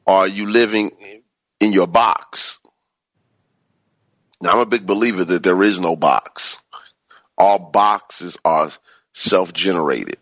Are 0.06 0.28
you 0.28 0.50
living 0.50 0.92
in 1.60 1.74
your 1.74 1.88
box? 1.88 2.58
Now, 4.42 4.54
I'm 4.54 4.60
a 4.60 4.66
big 4.66 4.86
believer 4.86 5.24
that 5.24 5.44
there 5.44 5.64
is 5.64 5.80
no 5.80 5.96
box. 5.96 6.58
All 7.38 7.70
boxes 7.72 8.38
are 8.46 8.72
self 9.14 9.54
generated 9.54 10.18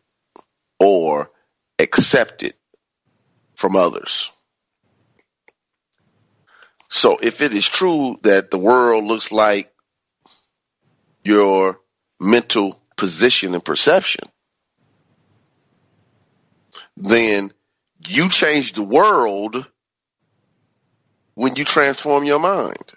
or 0.79 1.31
accepted 1.79 2.53
from 3.55 3.75
others. 3.75 4.31
So 6.89 7.17
if 7.21 7.41
it 7.41 7.53
is 7.53 7.67
true 7.67 8.19
that 8.23 8.51
the 8.51 8.57
world 8.57 9.03
looks 9.03 9.31
like 9.31 9.71
your 11.25 11.81
mental 12.19 12.79
position 12.95 13.53
and 13.53 13.65
perception, 13.65 14.29
then 16.95 17.51
you 18.07 18.29
change 18.29 18.73
the 18.73 18.83
world 18.83 19.65
when 21.33 21.55
you 21.55 21.65
transform 21.65 22.23
your 22.23 22.39
mind. 22.39 22.93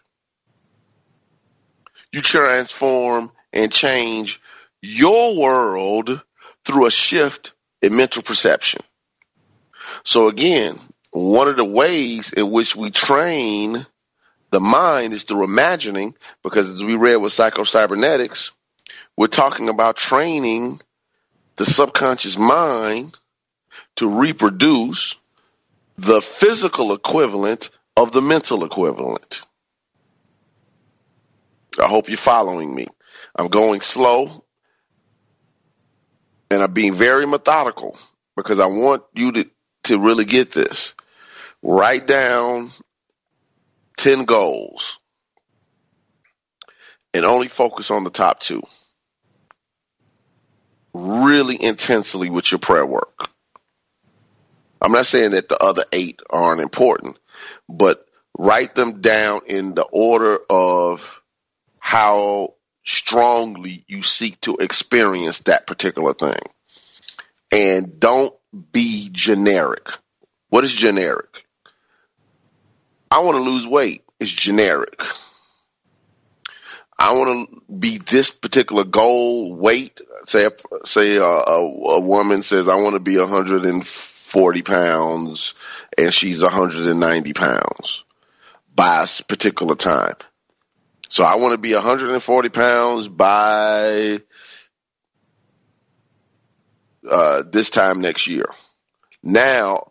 You 2.13 2.21
transform 2.21 3.33
and 3.53 3.73
change 3.73 4.41
your 4.83 5.41
world 5.41 6.23
through 6.65 6.87
a 6.87 6.91
shift 6.91 7.55
in 7.83 7.97
mental 7.97 8.23
perception. 8.23 8.81
So 10.05 10.29
again, 10.29 10.79
one 11.11 11.49
of 11.49 11.57
the 11.57 11.65
ways 11.65 12.33
in 12.33 12.51
which 12.51 12.77
we 12.77 12.91
train 12.91 13.87
the 14.51 14.61
mind 14.61 15.13
is 15.13 15.25
through 15.25 15.45
imagining, 15.45 16.15
because 16.43 16.71
as 16.71 16.83
we 16.83 16.97
read 16.97 17.17
with 17.17 17.33
psycho-cybernetics, 17.33 18.53
we're 19.17 19.27
talking 19.27 19.69
about 19.69 19.97
training 19.97 20.81
the 21.57 21.67
subconscious 21.67 22.39
mind 22.39 23.19
to 23.97 24.21
reproduce 24.21 25.17
the 25.97 26.21
physical 26.23 26.95
equivalent 26.95 27.71
of 27.97 28.13
the 28.13 28.23
mental 28.23 28.65
equivalent. 28.65 29.41
I 31.79 31.89
hope 31.89 32.09
you're 32.09 32.17
following 32.17 32.75
me. 32.75 32.87
I'm 33.35 33.49
going 33.49 33.81
slow 33.81 34.45
and 36.51 36.63
I'm 36.63 36.73
being 36.73 36.95
very 36.95 37.27
methodical 37.27 37.97
because 38.37 38.61
I 38.61 38.67
want 38.67 39.03
you 39.15 39.33
to, 39.33 39.51
to 39.85 39.99
really 39.99 40.25
get 40.25 40.53
this. 40.53 40.95
Write 41.63 42.07
down 42.07 42.71
10 43.99 44.25
goals 44.25 44.99
and 47.13 47.25
only 47.25 47.49
focus 47.49 47.91
on 47.91 48.05
the 48.05 48.11
top 48.11 48.41
two. 48.41 48.63
Really 50.95 51.63
intensely 51.63 52.31
with 52.31 52.51
your 52.51 52.59
prayer 52.59 52.87
work. 52.87 53.29
I'm 54.81 54.93
not 54.93 55.07
saying 55.07 55.33
that 55.33 55.49
the 55.49 55.63
other 55.63 55.85
eight 55.93 56.21
aren't 56.31 56.61
important, 56.61 57.19
but 57.69 58.07
write 58.37 58.75
them 58.75 59.01
down 59.01 59.41
in 59.47 59.75
the 59.75 59.83
order 59.83 60.39
of 60.49 61.21
how 61.79 62.55
strongly 62.85 63.85
you 63.89 64.03
seek 64.03 64.41
to 64.43 64.57
experience 64.57 65.41
that 65.41 65.67
particular 65.67 66.15
thing. 66.15 66.39
And 67.53 67.99
don't 67.99 68.35
be 68.73 69.09
generic. 69.11 69.89
What 70.51 70.65
is 70.65 70.75
generic? 70.75 71.45
I 73.11 73.21
want 73.21 73.37
to 73.37 73.43
lose 73.43 73.67
weight. 73.67 74.03
It's 74.21 74.31
generic. 74.31 75.01
I 76.99 77.15
want 77.17 77.49
to 77.49 77.73
be 77.73 77.99
this 77.99 78.31
particular 78.31 78.85
goal 78.85 79.55
weight. 79.55 80.01
Say, 80.27 80.49
say 80.85 81.17
a, 81.17 81.25
a, 81.25 81.61
a 81.61 82.01
woman 82.01 82.43
says, 82.43 82.69
I 82.69 82.75
want 82.75 82.95
to 82.95 83.01
be 83.01 83.17
140 83.17 84.63
pounds 84.63 85.55
and 85.97 86.13
she's 86.13 86.43
190 86.43 87.33
pounds 87.35 88.05
by 88.75 89.05
a 89.05 89.23
particular 89.25 89.77
time. 89.77 90.17
So 91.09 91.25
I 91.25 91.37
want 91.37 91.53
to 91.53 91.59
be 91.59 91.73
140 91.73 92.49
pounds 92.51 93.09
by 93.09 94.21
uh, 97.09 97.43
this 97.51 97.71
time 97.71 98.01
next 98.01 98.27
year. 98.27 98.47
Now 99.23 99.89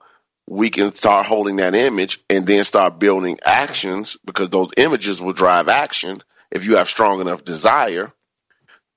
we 0.47 0.69
can 0.69 0.93
start 0.93 1.25
holding 1.25 1.57
that 1.57 1.75
image 1.75 2.19
and 2.29 2.47
then 2.47 2.63
start 2.63 2.99
building 2.99 3.38
actions 3.45 4.17
because 4.25 4.49
those 4.49 4.69
images 4.77 5.21
will 5.21 5.33
drive 5.33 5.67
action 5.67 6.23
if 6.49 6.65
you 6.65 6.77
have 6.77 6.88
strong 6.88 7.19
enough 7.19 7.43
desire 7.43 8.13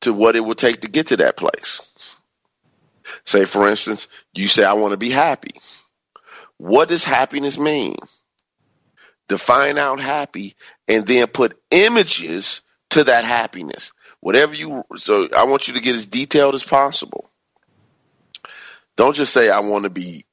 to 0.02 0.12
what 0.12 0.36
it 0.36 0.40
will 0.40 0.54
take 0.54 0.82
to 0.82 0.88
get 0.88 1.08
to 1.08 1.16
that 1.18 1.36
place. 1.36 2.16
Say, 3.24 3.44
for 3.44 3.68
instance, 3.68 4.06
you 4.32 4.46
say, 4.46 4.64
I 4.64 4.74
want 4.74 4.92
to 4.92 4.96
be 4.96 5.10
happy. 5.10 5.60
What 6.56 6.88
does 6.88 7.02
happiness 7.02 7.58
mean? 7.58 7.96
Define 9.28 9.76
out 9.76 10.00
happy 10.00 10.54
and 10.86 11.06
then 11.06 11.26
put 11.26 11.60
images 11.70 12.60
to 12.90 13.04
that 13.04 13.24
happiness. 13.24 13.92
Whatever 14.20 14.54
you, 14.54 14.84
so 14.96 15.28
I 15.36 15.44
want 15.44 15.66
you 15.66 15.74
to 15.74 15.80
get 15.80 15.96
as 15.96 16.06
detailed 16.06 16.54
as 16.54 16.64
possible. 16.64 17.28
Don't 18.96 19.16
just 19.16 19.32
say, 19.32 19.50
I 19.50 19.60
want 19.60 19.84
to 19.84 19.90
be 19.90 20.26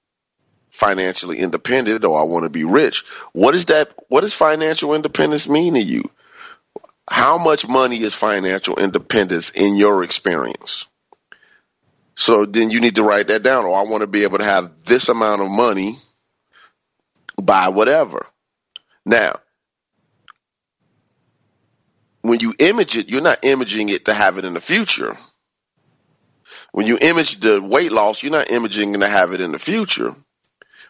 financially 0.78 1.40
independent 1.40 2.06
or 2.06 2.20
I 2.20 2.24
want 2.24 2.44
to 2.44 2.50
be 2.50 2.64
rich. 2.64 3.04
What 3.34 3.56
is 3.56 3.66
that? 3.66 3.92
What 4.08 4.22
does 4.22 4.34
financial 4.34 4.94
independence 4.94 5.50
mean 5.50 5.74
to 5.74 5.82
you? 5.82 6.04
How 7.10 7.38
much 7.38 7.68
money 7.68 7.98
is 7.98 8.14
financial 8.14 8.76
independence 8.76 9.50
in 9.50 9.76
your 9.76 10.04
experience? 10.04 10.86
So 12.16 12.46
then 12.46 12.70
you 12.70 12.80
need 12.80 12.96
to 12.96 13.04
write 13.04 13.28
that 13.28 13.44
down. 13.44 13.66
Or 13.66 13.76
I 13.76 13.84
want 13.84 14.02
to 14.02 14.08
be 14.08 14.24
able 14.24 14.38
to 14.38 14.44
have 14.44 14.84
this 14.86 15.10
amount 15.10 15.42
of 15.42 15.50
money 15.50 15.98
by 17.42 17.70
whatever. 17.70 18.26
Now, 19.06 19.40
when 22.22 22.40
you 22.40 22.54
image 22.60 22.98
it, 22.98 23.10
you're 23.10 23.22
not 23.22 23.46
imaging 23.46 23.90
it 23.90 24.06
to 24.06 24.14
have 24.14 24.38
it 24.38 24.46
in 24.46 24.54
the 24.54 24.62
future. 24.62 25.16
When 26.72 26.86
you 26.86 26.98
image 27.00 27.40
the 27.40 27.62
weight 27.62 27.92
loss, 27.92 28.22
you're 28.22 28.32
not 28.32 28.52
imaging 28.52 28.94
to 28.94 29.08
have 29.08 29.34
it 29.34 29.42
in 29.42 29.52
the 29.52 29.60
future 29.60 30.14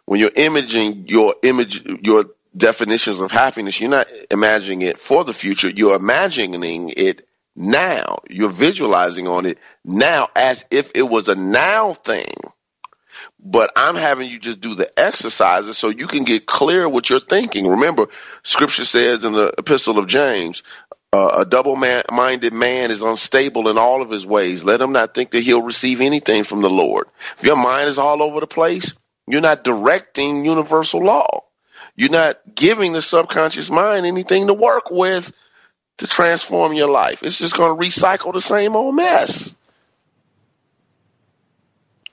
when 0.08 0.22
you're 0.22 0.32
imaging 0.36 1.10
your 1.10 1.36
image, 1.43 1.86
your 2.02 2.26
definitions 2.56 3.20
of 3.20 3.30
happiness, 3.30 3.80
you're 3.80 3.89
not 3.89 4.08
imagining 4.32 4.82
it 4.82 4.98
for 4.98 5.26
the 5.26 5.34
future. 5.34 5.70
You're 5.70 5.98
imagining 5.98 6.93
it 6.96 7.28
now. 7.58 8.20
You're 8.30 8.50
visualizing 8.50 9.28
on 9.28 9.46
it 9.46 9.58
now 9.84 10.30
as 10.34 10.63
if 10.72 10.93
it 10.96 11.04
was 11.04 11.28
a 11.28 11.36
now 11.36 11.91
thing. 11.91 12.34
But 13.38 13.72
I'm 13.76 13.96
having 13.96 14.30
you 14.30 14.39
just 14.39 14.62
do 14.62 14.76
the 14.76 14.89
exercises 14.98 15.78
so 15.78 15.89
you 15.89 16.08
can 16.08 16.24
get 16.24 16.46
clear 16.46 16.88
what 16.88 17.10
you're 17.10 17.20
thinking. 17.20 17.67
Remember, 17.67 18.08
scripture 18.43 18.86
says 18.86 19.26
in 19.26 19.34
the 19.34 19.54
epistle 19.58 20.00
of 20.00 20.08
James, 20.08 20.63
uh, 21.12 21.39
a 21.39 21.46
double-minded 21.46 22.54
man 22.54 22.91
is 22.91 23.02
unstable 23.02 23.67
in 23.67 23.78
all 23.78 24.02
of 24.02 24.10
his 24.10 24.26
ways. 24.26 24.63
Let 24.63 24.80
him 24.80 24.93
not 24.93 25.13
think 25.13 25.32
that 25.32 25.41
he'll 25.41 25.63
receive 25.63 26.00
anything 26.00 26.46
from 26.46 26.62
the 26.62 26.70
Lord. 26.70 27.08
If 27.38 27.43
your 27.43 27.62
mind 27.62 27.89
is 27.89 27.98
all 27.98 28.24
over 28.24 28.39
the 28.39 28.48
place, 28.48 28.93
you're 29.28 29.42
not 29.42 29.63
directing 29.63 30.46
universal 30.46 31.04
law. 31.04 31.44
You're 31.96 32.10
not 32.10 32.40
giving 32.54 32.94
the 32.94 33.02
subconscious 33.02 33.70
mind 33.70 34.06
anything 34.06 34.48
to 34.48 34.54
work 34.54 34.90
with 34.90 35.32
to 35.98 36.08
transform 36.08 36.74
your 36.74 36.90
life. 36.90 37.24
It's 37.24 37.40
just 37.40 37.58
going 37.58 37.78
to 37.78 37.84
recycle 37.84 38.34
the 38.34 38.42
same 38.42 38.76
old 38.76 38.96
mess. 38.96 39.56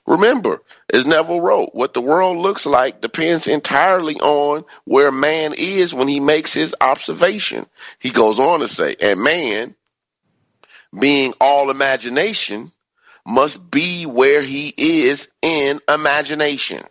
Remember, 0.07 0.61
as 0.93 1.05
Neville 1.05 1.41
wrote, 1.41 1.69
what 1.73 1.93
the 1.93 2.01
world 2.01 2.37
looks 2.37 2.65
like 2.65 3.01
depends 3.01 3.47
entirely 3.47 4.15
on 4.15 4.63
where 4.83 5.11
man 5.11 5.53
is 5.57 5.93
when 5.93 6.07
he 6.07 6.19
makes 6.19 6.53
his 6.53 6.75
observation. 6.79 7.65
He 7.99 8.11
goes 8.11 8.39
on 8.39 8.59
to 8.59 8.67
say, 8.67 8.95
and 9.01 9.19
man, 9.19 9.75
being 10.97 11.33
all 11.41 11.71
imagination, 11.71 12.71
must 13.25 13.71
be 13.71 14.05
where 14.05 14.43
he 14.43 14.71
is 14.77 15.27
in 15.41 15.79
imagination. 15.89 16.81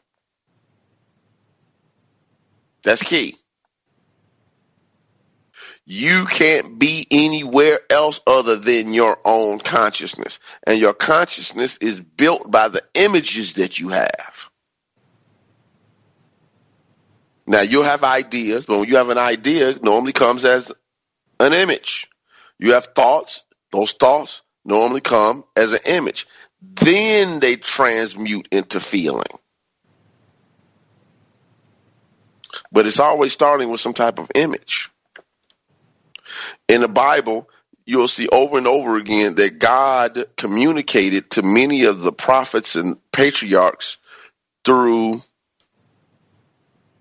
That's 2.84 3.02
key. 3.02 3.38
You 5.86 6.24
can't 6.26 6.78
be 6.78 7.06
anywhere 7.10 7.80
else 7.90 8.20
other 8.26 8.56
than 8.56 8.94
your 8.94 9.18
own 9.24 9.58
consciousness. 9.58 10.38
And 10.66 10.78
your 10.78 10.94
consciousness 10.94 11.76
is 11.78 12.00
built 12.00 12.50
by 12.50 12.68
the 12.68 12.82
images 12.94 13.54
that 13.54 13.78
you 13.78 13.90
have. 13.90 14.50
Now 17.46 17.60
you'll 17.60 17.82
have 17.82 18.04
ideas, 18.04 18.64
but 18.66 18.78
when 18.80 18.88
you 18.88 18.96
have 18.96 19.10
an 19.10 19.18
idea, 19.18 19.70
it 19.70 19.84
normally 19.84 20.12
comes 20.12 20.44
as 20.46 20.72
an 21.40 21.52
image. 21.52 22.08
You 22.58 22.72
have 22.72 22.86
thoughts, 22.86 23.44
those 23.72 23.92
thoughts 23.92 24.42
normally 24.64 25.02
come 25.02 25.44
as 25.56 25.74
an 25.74 25.80
image. 25.86 26.26
then 26.62 27.40
they 27.40 27.56
transmute 27.56 28.48
into 28.50 28.80
feeling. 28.80 29.26
But 32.72 32.86
it's 32.86 33.00
always 33.00 33.32
starting 33.32 33.70
with 33.70 33.80
some 33.80 33.94
type 33.94 34.18
of 34.18 34.30
image. 34.34 34.90
In 36.68 36.80
the 36.80 36.88
Bible, 36.88 37.48
you'll 37.86 38.08
see 38.08 38.28
over 38.28 38.58
and 38.58 38.66
over 38.66 38.96
again 38.96 39.34
that 39.36 39.58
God 39.58 40.24
communicated 40.36 41.30
to 41.32 41.42
many 41.42 41.84
of 41.84 42.00
the 42.00 42.12
prophets 42.12 42.76
and 42.76 42.98
patriarchs 43.12 43.98
through 44.64 45.20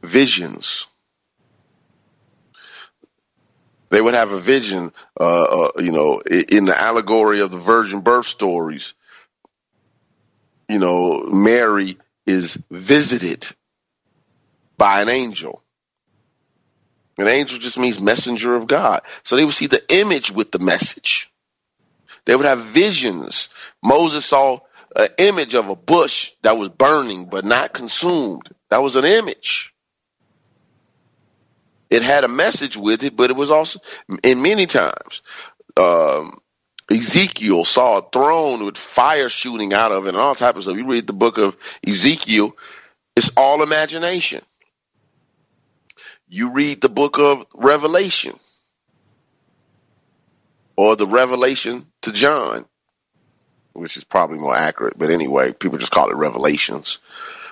visions. 0.04 0.88
They 3.89 4.01
would 4.01 4.16
have 4.16 4.32
a 4.32 4.39
vision, 4.39 4.91
uh, 5.20 5.43
uh, 5.43 5.82
you 5.82 5.91
know, 5.91 6.20
in 6.20 6.66
the 6.66 6.76
allegory 6.76 7.41
of 7.41 7.51
the 7.51 7.60
virgin 7.60 8.01
birth 8.01 8.26
stories. 8.26 8.95
You 10.68 10.80
know, 10.80 11.26
Mary 11.26 11.97
is 12.26 12.58
visited 12.72 13.47
by 14.84 15.01
an 15.01 15.07
angel. 15.07 15.63
An 17.17 17.29
angel 17.29 17.57
just 17.57 17.79
means 17.79 18.01
messenger 18.01 18.53
of 18.53 18.67
God. 18.67 18.99
So 19.23 19.38
they 19.38 19.45
would 19.45 19.53
see 19.53 19.67
the 19.67 19.81
image 19.88 20.29
with 20.29 20.51
the 20.51 20.59
message. 20.59 21.31
They 22.25 22.36
would 22.36 22.45
have 22.45 22.59
visions. 22.59 23.47
Moses 23.81 24.25
saw 24.25 24.59
an 24.93 25.07
image 25.19 25.55
of 25.55 25.69
a 25.69 25.75
bush 25.77 26.34
that 26.41 26.57
was 26.57 26.67
burning 26.67 27.27
but 27.27 27.45
not 27.45 27.71
consumed. 27.71 28.49
That 28.71 28.84
was 28.84 28.97
an 28.97 29.05
image. 29.05 29.73
It 31.89 32.01
had 32.01 32.25
a 32.25 32.27
message 32.27 32.75
with 32.75 33.03
it, 33.03 33.15
but 33.15 33.29
it 33.29 33.38
was 33.38 33.51
also, 33.51 33.79
in 34.21 34.41
many 34.41 34.65
times, 34.65 35.21
um, 35.77 36.41
Ezekiel 36.91 37.63
saw 37.63 37.99
a 37.99 38.09
throne 38.11 38.65
with 38.65 38.75
fire 38.75 39.29
shooting 39.29 39.73
out 39.73 39.93
of 39.93 40.07
it 40.07 40.09
and 40.09 40.17
all 40.17 40.36
types 40.36 40.57
of 40.57 40.63
stuff. 40.63 40.75
You 40.75 40.88
read 40.88 41.07
the 41.07 41.13
book 41.13 41.38
of 41.38 41.55
Ezekiel, 41.88 42.57
it's 43.15 43.31
all 43.38 43.63
imagination 43.63 44.41
you 46.34 46.51
read 46.51 46.81
the 46.81 46.89
book 46.89 47.19
of 47.19 47.45
Revelation 47.53 48.34
or 50.75 50.95
the 50.95 51.05
Revelation 51.05 51.86
to 52.01 52.11
John, 52.11 52.65
which 53.73 53.97
is 53.97 54.03
probably 54.03 54.39
more 54.39 54.55
accurate, 54.55 54.97
but 54.97 55.11
anyway, 55.11 55.53
people 55.53 55.77
just 55.77 55.91
call 55.91 56.09
it 56.09 56.15
Revelations. 56.15 56.97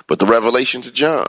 But 0.08 0.18
the 0.18 0.26
Revelation 0.26 0.82
to 0.82 0.92
John. 0.92 1.28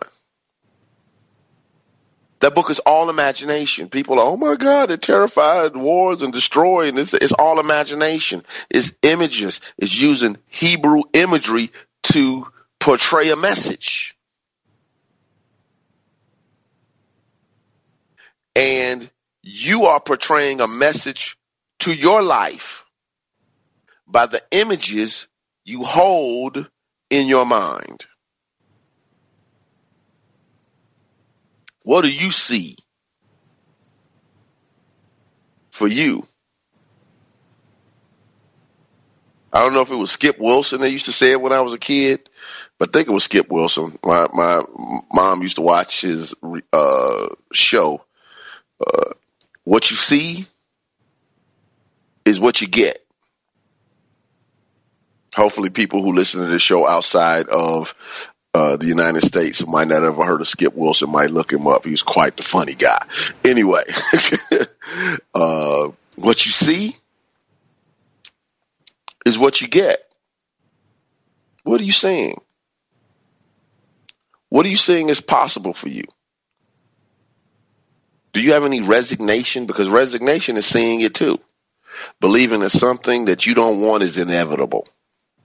That 2.40 2.54
book 2.54 2.70
is 2.70 2.80
all 2.80 3.10
imagination. 3.10 3.90
People 3.90 4.18
are, 4.18 4.28
oh 4.28 4.38
my 4.38 4.56
God, 4.56 4.88
they're 4.88 4.96
terrified, 4.96 5.76
wars 5.76 6.22
and 6.22 6.32
destroying. 6.32 6.96
It's, 6.96 7.12
it's 7.12 7.32
all 7.32 7.60
imagination. 7.60 8.44
It's 8.70 8.92
images. 9.02 9.60
It's 9.76 9.94
using 9.94 10.38
Hebrew 10.50 11.02
imagery 11.12 11.70
to 12.04 12.48
portray 12.80 13.30
a 13.30 13.36
message. 13.36 14.11
And 18.54 19.10
you 19.42 19.86
are 19.86 20.00
portraying 20.00 20.60
a 20.60 20.68
message 20.68 21.36
to 21.80 21.92
your 21.92 22.22
life 22.22 22.84
by 24.06 24.26
the 24.26 24.40
images 24.50 25.26
you 25.64 25.82
hold 25.82 26.68
in 27.10 27.26
your 27.28 27.46
mind. 27.46 28.06
What 31.84 32.02
do 32.04 32.10
you 32.12 32.30
see 32.30 32.76
for 35.70 35.88
you? 35.88 36.24
I 39.52 39.60
don't 39.60 39.74
know 39.74 39.82
if 39.82 39.90
it 39.90 39.96
was 39.96 40.12
Skip 40.12 40.38
Wilson 40.38 40.80
that 40.80 40.90
used 40.90 41.06
to 41.06 41.12
say 41.12 41.32
it 41.32 41.40
when 41.40 41.52
I 41.52 41.60
was 41.60 41.74
a 41.74 41.78
kid, 41.78 42.30
but 42.78 42.88
I 42.88 42.92
think 42.92 43.08
it 43.08 43.12
was 43.12 43.24
Skip 43.24 43.50
Wilson. 43.50 43.98
My 44.02 44.26
my 44.32 44.62
mom 45.12 45.42
used 45.42 45.56
to 45.56 45.62
watch 45.62 46.00
his 46.02 46.34
uh, 46.72 47.26
show 47.52 48.02
uh, 48.86 49.12
what 49.64 49.90
you 49.90 49.96
see 49.96 50.46
is 52.24 52.40
what 52.40 52.60
you 52.60 52.68
get. 52.68 52.98
Hopefully, 55.34 55.70
people 55.70 56.02
who 56.02 56.12
listen 56.12 56.40
to 56.40 56.46
this 56.46 56.62
show 56.62 56.86
outside 56.86 57.48
of 57.48 57.94
uh, 58.54 58.76
the 58.76 58.86
United 58.86 59.22
States 59.22 59.66
might 59.66 59.88
not 59.88 60.02
have 60.02 60.12
ever 60.12 60.24
heard 60.24 60.40
of 60.40 60.46
Skip 60.46 60.74
Wilson 60.74 61.10
might 61.10 61.30
look 61.30 61.52
him 61.52 61.66
up. 61.66 61.86
He's 61.86 62.02
quite 62.02 62.36
the 62.36 62.42
funny 62.42 62.74
guy. 62.74 63.04
Anyway, 63.44 63.82
uh, 65.34 65.90
what 66.16 66.46
you 66.46 66.52
see 66.52 66.96
is 69.26 69.38
what 69.38 69.60
you 69.60 69.68
get. 69.68 70.00
What 71.64 71.80
are 71.80 71.84
you 71.84 71.92
seeing? 71.92 72.40
What 74.48 74.64
are 74.66 74.68
you 74.68 74.76
seeing 74.76 75.08
is 75.08 75.20
possible 75.20 75.72
for 75.72 75.88
you? 75.88 76.04
Do 78.32 78.42
you 78.42 78.52
have 78.52 78.64
any 78.64 78.80
resignation? 78.80 79.66
Because 79.66 79.88
resignation 79.88 80.56
is 80.56 80.66
seeing 80.66 81.00
it 81.00 81.14
too. 81.14 81.38
Believing 82.20 82.60
that 82.60 82.70
something 82.70 83.26
that 83.26 83.46
you 83.46 83.54
don't 83.54 83.80
want 83.80 84.02
is 84.02 84.18
inevitable. 84.18 84.88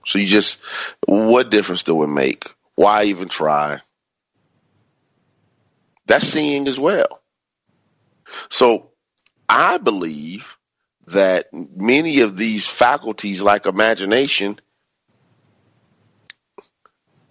So 0.06 0.18
you 0.18 0.26
just, 0.26 0.58
what 1.06 1.50
difference 1.50 1.82
do 1.82 2.02
it 2.02 2.08
make? 2.08 2.44
Why 2.74 3.04
even 3.04 3.28
try? 3.28 3.80
That's 6.06 6.26
seeing 6.26 6.66
as 6.66 6.80
well. 6.80 7.20
So 8.48 8.90
I 9.48 9.78
believe 9.78 10.56
that 11.08 11.52
many 11.52 12.20
of 12.20 12.36
these 12.36 12.66
faculties, 12.66 13.42
like 13.42 13.66
imagination, 13.66 14.58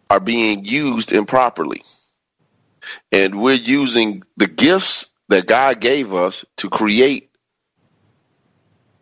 are 0.10 0.20
being 0.20 0.66
used 0.66 1.12
improperly. 1.12 1.84
And 3.12 3.41
we're 3.41 3.53
using 3.53 4.24
the 4.38 4.47
gifts 4.47 5.08
that 5.30 5.47
God 5.47 5.80
gave 5.82 6.13
us 6.13 6.45
to 6.57 6.69
create 6.69 7.30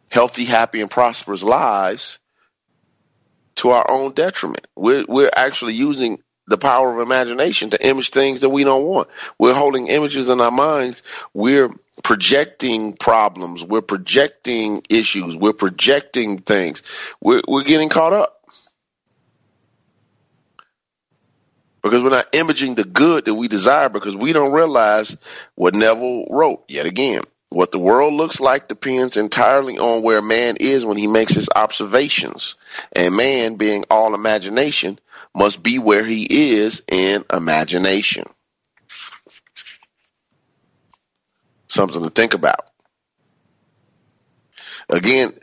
healthy, 0.10 0.46
happy, 0.46 0.82
and 0.82 0.90
prosperous 0.90 1.44
lives 1.44 2.20
to 3.56 3.70
our 3.70 3.90
own 3.90 4.14
detriment. 4.14 4.68
We're, 4.76 5.06
we're 5.08 5.32
actually 5.36 5.74
using 5.74 6.20
the 6.48 6.58
power 6.58 6.94
of 6.94 7.00
imagination 7.00 7.72
to 7.72 7.88
image 7.88 8.12
things 8.12 8.42
that 8.42 8.50
we 8.50 8.64
don't 8.64 8.86
want. 8.86 9.10
We're 9.40 9.54
holding 9.56 9.88
images 9.88 10.30
in 10.30 10.42
our 10.42 10.52
minds. 10.52 11.02
We're 11.34 11.70
projecting 12.04 12.94
problems. 12.94 13.64
We're 13.64 13.82
projecting 13.82 14.84
issues. 14.90 15.36
We're 15.36 15.54
projecting 15.54 16.40
things. 16.40 16.84
We're, 17.22 17.42
we're 17.48 17.64
getting 17.64 17.90
caught 17.90 18.14
up. 18.14 18.35
Because 21.86 22.02
we're 22.02 22.10
not 22.10 22.34
imaging 22.34 22.74
the 22.74 22.84
good 22.84 23.26
that 23.26 23.36
we 23.36 23.48
desire 23.48 23.90
because 23.90 24.18
we 24.18 24.34
don't 24.34 24.54
realize 24.54 25.16
what 25.54 25.76
Neville 25.76 26.26
wrote 26.32 26.64
yet 26.68 26.88
again. 26.88 27.22
What 27.52 27.72
the 27.72 27.78
world 27.78 28.16
looks 28.16 28.40
like 28.40 28.68
depends 28.68 29.18
entirely 29.18 29.78
on 29.78 30.02
where 30.02 30.20
man 30.20 30.58
is 30.60 30.84
when 30.84 30.98
he 30.98 31.06
makes 31.06 31.36
his 31.36 31.48
observations. 31.56 32.56
And 32.92 33.16
man, 33.16 33.58
being 33.58 33.84
all 33.92 34.16
imagination, 34.16 34.98
must 35.36 35.62
be 35.62 35.78
where 35.78 36.04
he 36.04 36.56
is 36.56 36.82
in 36.92 37.24
imagination. 37.32 38.26
Something 41.68 42.02
to 42.02 42.10
think 42.10 42.34
about. 42.34 42.68
Again, 44.90 45.34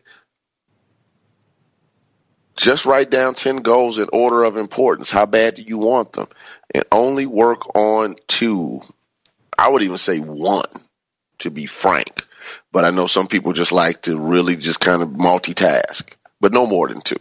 just 2.57 2.85
write 2.85 3.11
down 3.11 3.35
10 3.35 3.57
goals 3.57 3.99
in 3.99 4.09
order 4.13 4.45
of 4.45 4.57
importance. 4.57 5.11
How 5.11 5.27
bad 5.27 5.55
do 5.55 5.63
you 5.63 5.79
want 5.79 6.13
them? 6.13 6.29
And 6.75 6.85
only 6.93 7.27
work 7.27 7.75
on 7.77 8.17
two. 8.27 8.83
I 9.57 9.69
would 9.69 9.83
even 9.83 9.99
say 9.99 10.19
one, 10.19 10.69
to 11.41 11.51
be 11.51 11.67
frank. 11.67 12.27
But 12.71 12.85
I 12.85 12.91
know 12.91 13.07
some 13.07 13.27
people 13.27 13.53
just 13.53 13.73
like 13.73 14.03
to 14.03 14.19
really 14.19 14.57
just 14.57 14.81
kind 14.81 15.03
of 15.03 15.11
multitask, 15.11 16.05
but 16.41 16.53
no 16.53 16.67
more 16.67 16.89
than 16.89 17.01
two. 17.01 17.21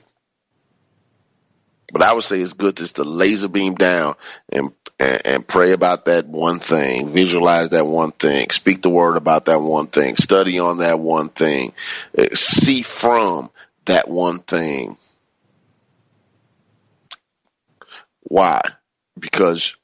But 1.93 2.01
I 2.01 2.13
would 2.13 2.23
say 2.23 2.39
it's 2.39 2.53
good 2.53 2.77
just 2.77 2.95
to 2.95 3.03
laser 3.03 3.49
beam 3.49 3.75
down 3.75 4.15
and, 4.51 4.71
and, 4.97 5.21
and 5.25 5.47
pray 5.47 5.73
about 5.73 6.05
that 6.05 6.25
one 6.25 6.59
thing, 6.59 7.09
visualize 7.09 7.69
that 7.69 7.85
one 7.85 8.11
thing, 8.11 8.49
speak 8.49 8.81
the 8.81 8.89
word 8.89 9.17
about 9.17 9.45
that 9.45 9.59
one 9.59 9.87
thing, 9.87 10.15
study 10.15 10.59
on 10.59 10.77
that 10.77 10.99
one 10.99 11.27
thing, 11.27 11.73
eh, 12.17 12.29
see 12.33 12.81
from 12.81 13.49
that 13.85 14.07
one 14.07 14.39
thing 14.39 14.97
Why? 18.31 18.61
Because 19.19 19.75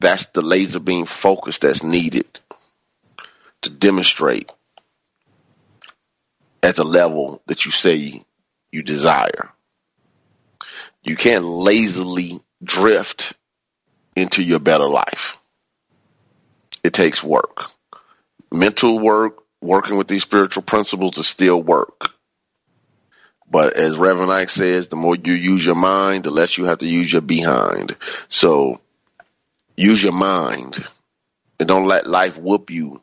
that's 0.00 0.28
the 0.28 0.40
laser 0.40 0.80
beam 0.80 1.04
focus 1.04 1.58
that's 1.58 1.82
needed 1.82 2.40
to 3.60 3.68
demonstrate 3.68 4.50
at 6.62 6.76
the 6.76 6.84
level 6.84 7.42
that 7.44 7.66
you 7.66 7.70
say 7.70 8.22
you 8.72 8.82
desire. 8.82 9.52
You 11.02 11.14
can't 11.14 11.44
lazily 11.44 12.40
drift 12.62 13.34
into 14.16 14.42
your 14.42 14.60
better 14.60 14.88
life. 14.88 15.36
It 16.82 16.94
takes 16.94 17.22
work. 17.22 17.66
Mental 18.50 18.98
work, 18.98 19.42
working 19.60 19.98
with 19.98 20.08
these 20.08 20.22
spiritual 20.22 20.62
principles 20.62 21.18
is 21.18 21.26
still 21.26 21.62
work. 21.62 22.13
But 23.54 23.74
as 23.74 23.96
Reverend 23.96 24.32
Ike 24.32 24.50
says, 24.50 24.88
the 24.88 24.96
more 24.96 25.14
you 25.14 25.32
use 25.32 25.64
your 25.64 25.76
mind, 25.76 26.24
the 26.24 26.32
less 26.32 26.58
you 26.58 26.64
have 26.64 26.78
to 26.78 26.88
use 26.88 27.12
your 27.12 27.22
behind. 27.22 27.94
So 28.28 28.80
use 29.76 30.02
your 30.02 30.12
mind 30.12 30.84
and 31.60 31.68
don't 31.68 31.86
let 31.86 32.08
life 32.08 32.36
whoop 32.36 32.70
you 32.72 33.00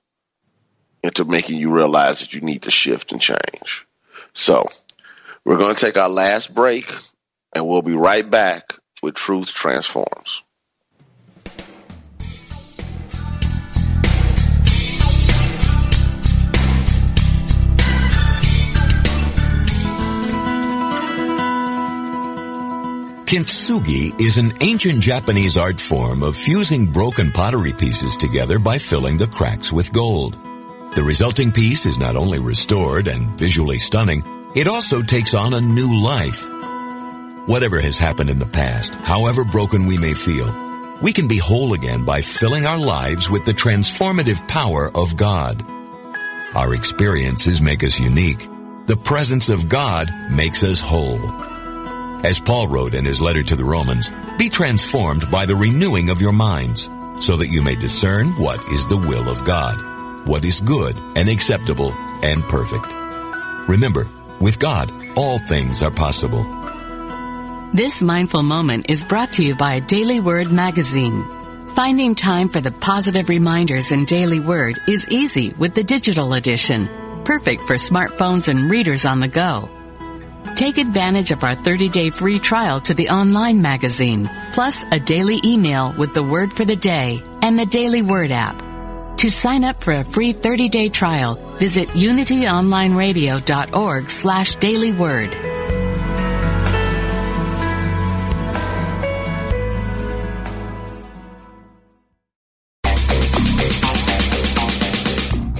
into 1.01 1.23
making 1.23 1.57
you 1.57 1.71
realize 1.71 2.19
that 2.19 2.33
you 2.33 2.41
need 2.41 2.63
to 2.63 2.69
shift 2.69 3.13
and 3.13 3.21
change. 3.21 3.87
So 4.33 4.67
we're 5.45 5.55
going 5.55 5.73
to 5.73 5.79
take 5.79 5.95
our 5.95 6.09
last 6.09 6.53
break 6.53 6.93
and 7.55 7.65
we'll 7.65 7.81
be 7.81 7.95
right 7.95 8.29
back 8.29 8.73
with 9.01 9.15
Truth 9.15 9.53
Transforms. 9.53 10.43
Kintsugi 23.31 24.19
is 24.19 24.35
an 24.35 24.51
ancient 24.59 25.01
Japanese 25.01 25.57
art 25.57 25.79
form 25.79 26.21
of 26.21 26.35
fusing 26.35 26.87
broken 26.87 27.31
pottery 27.31 27.71
pieces 27.71 28.17
together 28.17 28.59
by 28.59 28.77
filling 28.77 29.15
the 29.15 29.25
cracks 29.27 29.71
with 29.71 29.93
gold. 29.93 30.33
The 30.95 31.01
resulting 31.01 31.53
piece 31.53 31.85
is 31.85 31.97
not 31.97 32.17
only 32.17 32.39
restored 32.39 33.07
and 33.07 33.39
visually 33.39 33.79
stunning, 33.79 34.51
it 34.53 34.67
also 34.67 35.01
takes 35.01 35.33
on 35.33 35.53
a 35.53 35.61
new 35.61 36.03
life. 36.03 36.45
Whatever 37.47 37.79
has 37.79 37.97
happened 37.97 38.29
in 38.29 38.37
the 38.37 38.45
past, 38.45 38.95
however 38.95 39.45
broken 39.45 39.85
we 39.85 39.97
may 39.97 40.13
feel, 40.13 40.53
we 41.01 41.13
can 41.13 41.29
be 41.29 41.37
whole 41.37 41.71
again 41.71 42.03
by 42.03 42.19
filling 42.19 42.65
our 42.65 42.77
lives 42.77 43.29
with 43.29 43.45
the 43.45 43.53
transformative 43.53 44.45
power 44.49 44.91
of 44.93 45.15
God. 45.15 45.63
Our 46.53 46.73
experiences 46.73 47.61
make 47.61 47.81
us 47.81 47.97
unique. 47.97 48.45
The 48.87 48.99
presence 49.01 49.47
of 49.47 49.69
God 49.69 50.09
makes 50.31 50.65
us 50.65 50.81
whole. 50.81 51.50
As 52.23 52.39
Paul 52.39 52.67
wrote 52.67 52.93
in 52.93 53.05
his 53.05 53.21
letter 53.21 53.43
to 53.43 53.55
the 53.55 53.65
Romans, 53.65 54.11
be 54.37 54.49
transformed 54.49 55.29
by 55.31 55.45
the 55.45 55.55
renewing 55.55 56.09
of 56.09 56.21
your 56.21 56.33
minds, 56.33 56.89
so 57.19 57.37
that 57.37 57.49
you 57.49 57.61
may 57.61 57.75
discern 57.75 58.29
what 58.37 58.67
is 58.69 58.85
the 58.87 58.97
will 58.97 59.29
of 59.29 59.43
God 59.45 59.91
what 60.25 60.45
is 60.45 60.59
good 60.59 60.95
and 61.15 61.27
acceptable 61.27 61.91
and 62.23 62.43
perfect. 62.43 62.85
Remember, 63.67 64.07
with 64.39 64.59
God, 64.59 64.91
all 65.17 65.39
things 65.39 65.83
are 65.83 65.91
possible. 65.91 66.43
This 67.73 68.01
mindful 68.01 68.43
moment 68.43 68.89
is 68.89 69.03
brought 69.03 69.33
to 69.33 69.43
you 69.43 69.55
by 69.55 69.79
Daily 69.79 70.19
Word 70.19 70.51
Magazine. 70.51 71.25
Finding 71.73 72.15
time 72.15 72.49
for 72.49 72.59
the 72.59 72.71
positive 72.71 73.29
reminders 73.29 73.91
in 73.91 74.05
Daily 74.05 74.39
Word 74.39 74.77
is 74.87 75.09
easy 75.09 75.53
with 75.53 75.73
the 75.73 75.83
digital 75.83 76.33
edition, 76.33 76.89
perfect 77.23 77.63
for 77.63 77.75
smartphones 77.75 78.49
and 78.49 78.69
readers 78.69 79.05
on 79.05 79.21
the 79.21 79.27
go. 79.27 79.69
Take 80.55 80.77
advantage 80.77 81.31
of 81.31 81.43
our 81.43 81.55
30-day 81.55 82.11
free 82.11 82.39
trial 82.39 82.79
to 82.81 82.93
the 82.93 83.09
online 83.09 83.61
magazine, 83.61 84.29
plus 84.53 84.85
a 84.91 84.99
daily 84.99 85.39
email 85.43 85.93
with 85.97 86.13
the 86.13 86.21
word 86.23 86.53
for 86.53 86.63
the 86.65 86.75
day 86.75 87.21
and 87.41 87.57
the 87.57 87.65
Daily 87.65 88.03
Word 88.03 88.31
app. 88.31 88.61
To 89.17 89.29
sign 89.29 89.63
up 89.63 89.83
for 89.83 89.93
a 89.93 90.03
free 90.03 90.33
30-day 90.33 90.89
trial, 90.89 91.35
visit 91.57 91.87
unityonlineradio.org 91.89 94.09
slash 94.09 94.55
dailyword. 94.57 95.35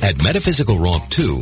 At 0.03 0.23
Metaphysical 0.23 0.79
Romp 0.79 1.07
2, 1.09 1.41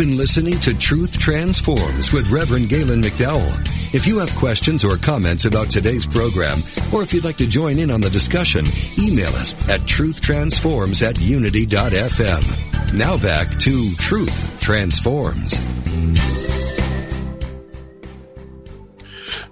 Been 0.00 0.16
listening 0.16 0.58
to 0.60 0.72
Truth 0.72 1.18
Transforms 1.18 2.10
with 2.10 2.30
Reverend 2.30 2.70
Galen 2.70 3.02
McDowell. 3.02 3.94
If 3.94 4.06
you 4.06 4.18
have 4.20 4.34
questions 4.34 4.82
or 4.82 4.96
comments 4.96 5.44
about 5.44 5.68
today's 5.68 6.06
program, 6.06 6.56
or 6.90 7.02
if 7.02 7.12
you'd 7.12 7.24
like 7.24 7.36
to 7.36 7.46
join 7.46 7.78
in 7.78 7.90
on 7.90 8.00
the 8.00 8.08
discussion, 8.08 8.64
email 8.98 9.28
us 9.28 9.52
at 9.68 9.80
truthtransforms 9.80 11.06
at 11.06 11.20
unity.fm. 11.20 12.94
Now 12.96 13.18
back 13.18 13.58
to 13.58 13.94
Truth 13.96 14.58
Transforms. 14.58 15.60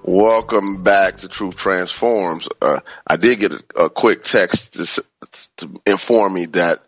Welcome 0.03 0.82
back 0.82 1.18
to 1.18 1.28
Truth 1.28 1.57
Transforms. 1.57 2.49
Uh, 2.62 2.80
I 3.07 3.16
did 3.16 3.40
get 3.40 3.53
a, 3.53 3.84
a 3.84 3.90
quick 3.90 4.22
text 4.22 4.72
to, 4.72 5.05
to 5.59 5.80
inform 5.84 6.32
me 6.32 6.46
that 6.46 6.82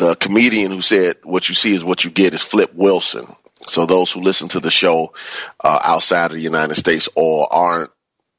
the 0.00 0.16
comedian 0.16 0.72
who 0.72 0.80
said 0.80 1.16
what 1.24 1.48
you 1.50 1.54
see 1.54 1.74
is 1.74 1.84
what 1.84 2.04
you 2.04 2.10
get 2.10 2.32
is 2.32 2.42
Flip 2.42 2.72
Wilson. 2.74 3.26
So 3.66 3.84
those 3.84 4.10
who 4.10 4.20
listen 4.20 4.48
to 4.48 4.60
the 4.60 4.70
show 4.70 5.12
uh, 5.62 5.78
outside 5.84 6.30
of 6.30 6.38
the 6.38 6.40
United 6.40 6.76
States 6.76 7.10
or 7.14 7.46
aren't 7.52 7.90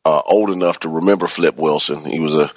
uh, 0.03 0.21
old 0.25 0.49
enough 0.49 0.79
to 0.79 0.89
remember 0.89 1.27
Flip 1.27 1.55
Wilson, 1.57 2.03
he 2.03 2.19
was 2.19 2.35
a 2.35 2.51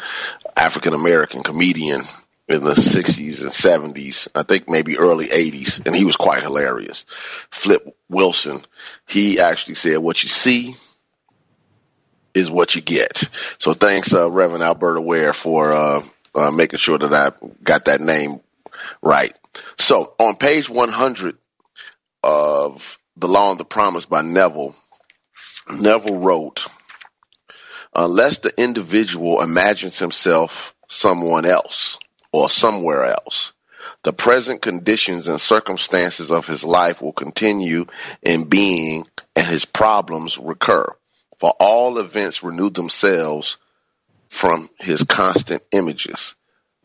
African 0.57 0.95
American 0.95 1.43
comedian 1.43 2.01
in 2.49 2.65
the 2.65 2.73
60s 2.73 3.43
and 3.43 3.51
70s, 3.95 4.29
I 4.35 4.43
think 4.43 4.71
maybe 4.71 4.99
early 4.99 5.27
80s, 5.27 5.85
and 5.85 5.95
he 5.95 6.05
was 6.07 6.17
quite 6.17 6.43
hilarious. 6.43 7.05
Flip 7.51 7.87
Wilson, 8.09 8.59
he 9.07 9.39
actually 9.39 9.75
said, 9.75 9.99
"What 9.99 10.23
you 10.23 10.31
see 10.31 10.75
is 12.33 12.51
what 12.51 12.75
you 12.75 12.81
get." 12.81 13.23
So 13.59 13.75
thanks, 13.75 14.15
uh, 14.15 14.31
Reverend 14.31 14.63
Alberta 14.63 15.03
Ware, 15.03 15.35
for 15.35 15.73
uh, 15.73 16.01
uh, 16.35 16.51
making 16.51 16.79
sure 16.79 16.99
that 16.99 17.13
I 17.13 17.33
got 17.63 17.87
that 17.87 18.01
name 18.01 18.41
right. 19.05 19.33
So 19.79 20.15
on 20.19 20.37
page 20.37 20.69
100 20.69 21.37
of 22.23 22.99
The 23.17 23.29
Law 23.29 23.51
and 23.51 23.61
the 23.61 23.65
Promise 23.65 24.07
by 24.07 24.23
Neville, 24.23 24.75
Neville 25.81 26.19
wrote, 26.19 26.67
unless 27.95 28.39
the 28.39 28.53
individual 28.61 29.43
imagines 29.43 29.99
himself 29.99 30.75
someone 30.89 31.45
else 31.45 31.99
or 32.33 32.51
somewhere 32.51 33.05
else, 33.05 33.53
the 34.03 34.13
present 34.13 34.61
conditions 34.61 35.29
and 35.29 35.41
circumstances 35.41 36.31
of 36.31 36.47
his 36.47 36.65
life 36.65 37.01
will 37.01 37.13
continue 37.13 37.87
in 38.23 38.49
being 38.49 39.07
and 39.37 39.47
his 39.47 39.65
problems 39.65 40.39
recur. 40.39 40.87
For 41.39 41.55
all 41.59 41.99
events 41.99 42.43
renew 42.43 42.71
themselves 42.71 43.59
from 44.29 44.69
his 44.79 45.03
constant 45.05 45.63
images. 45.73 46.35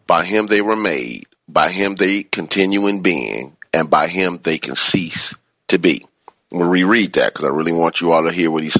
By 0.07 0.25
him 0.25 0.47
they 0.47 0.61
were 0.61 0.75
made, 0.75 1.27
by 1.51 1.69
him 1.69 1.95
they 1.95 2.23
continue 2.23 2.87
in 2.87 3.01
being, 3.01 3.55
and 3.73 3.89
by 3.89 4.07
him 4.07 4.39
they 4.41 4.57
can 4.57 4.75
cease 4.75 5.35
to 5.69 5.79
be. 5.79 6.05
I'm 6.51 6.59
going 6.59 6.65
to 6.65 6.71
reread 6.71 7.13
that 7.13 7.33
because 7.33 7.45
I 7.45 7.49
really 7.49 7.73
want 7.73 8.01
you 8.01 8.11
all 8.11 8.23
to 8.23 8.31
hear 8.31 8.49
what 8.51 8.63
he's 8.63 8.77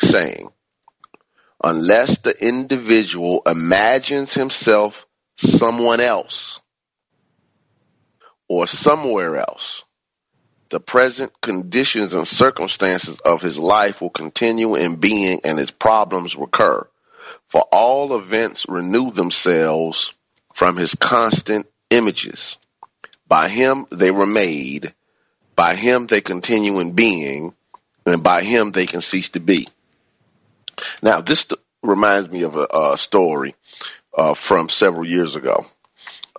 saying. 0.00 0.50
Unless 1.62 2.18
the 2.18 2.34
individual 2.46 3.42
imagines 3.46 4.34
himself 4.34 5.06
someone 5.36 6.00
else 6.00 6.60
or 8.48 8.66
somewhere 8.66 9.36
else, 9.36 9.84
the 10.70 10.80
present 10.80 11.40
conditions 11.40 12.14
and 12.14 12.26
circumstances 12.26 13.20
of 13.20 13.42
his 13.42 13.58
life 13.58 14.00
will 14.00 14.10
continue 14.10 14.74
in 14.74 14.96
being 14.96 15.40
and 15.44 15.58
his 15.58 15.70
problems 15.70 16.34
recur. 16.34 16.86
For 17.46 17.62
all 17.70 18.16
events 18.16 18.66
renew 18.68 19.10
themselves 19.10 20.14
from 20.54 20.76
his 20.76 20.94
constant 20.94 21.66
images. 21.92 22.58
By 23.28 23.48
him 23.48 23.86
they 23.90 24.10
were 24.10 24.26
made, 24.26 24.92
by 25.56 25.74
him 25.74 26.06
they 26.06 26.20
continue 26.20 26.80
in 26.80 26.92
being, 26.92 27.54
and 28.06 28.22
by 28.22 28.42
him 28.42 28.72
they 28.72 28.86
can 28.86 29.00
cease 29.00 29.30
to 29.30 29.40
be. 29.40 29.68
Now, 31.02 31.20
this 31.20 31.46
reminds 31.82 32.30
me 32.30 32.42
of 32.42 32.56
a, 32.56 32.66
a 32.72 32.98
story 32.98 33.54
uh, 34.16 34.34
from 34.34 34.68
several 34.68 35.06
years 35.06 35.36
ago. 35.36 35.64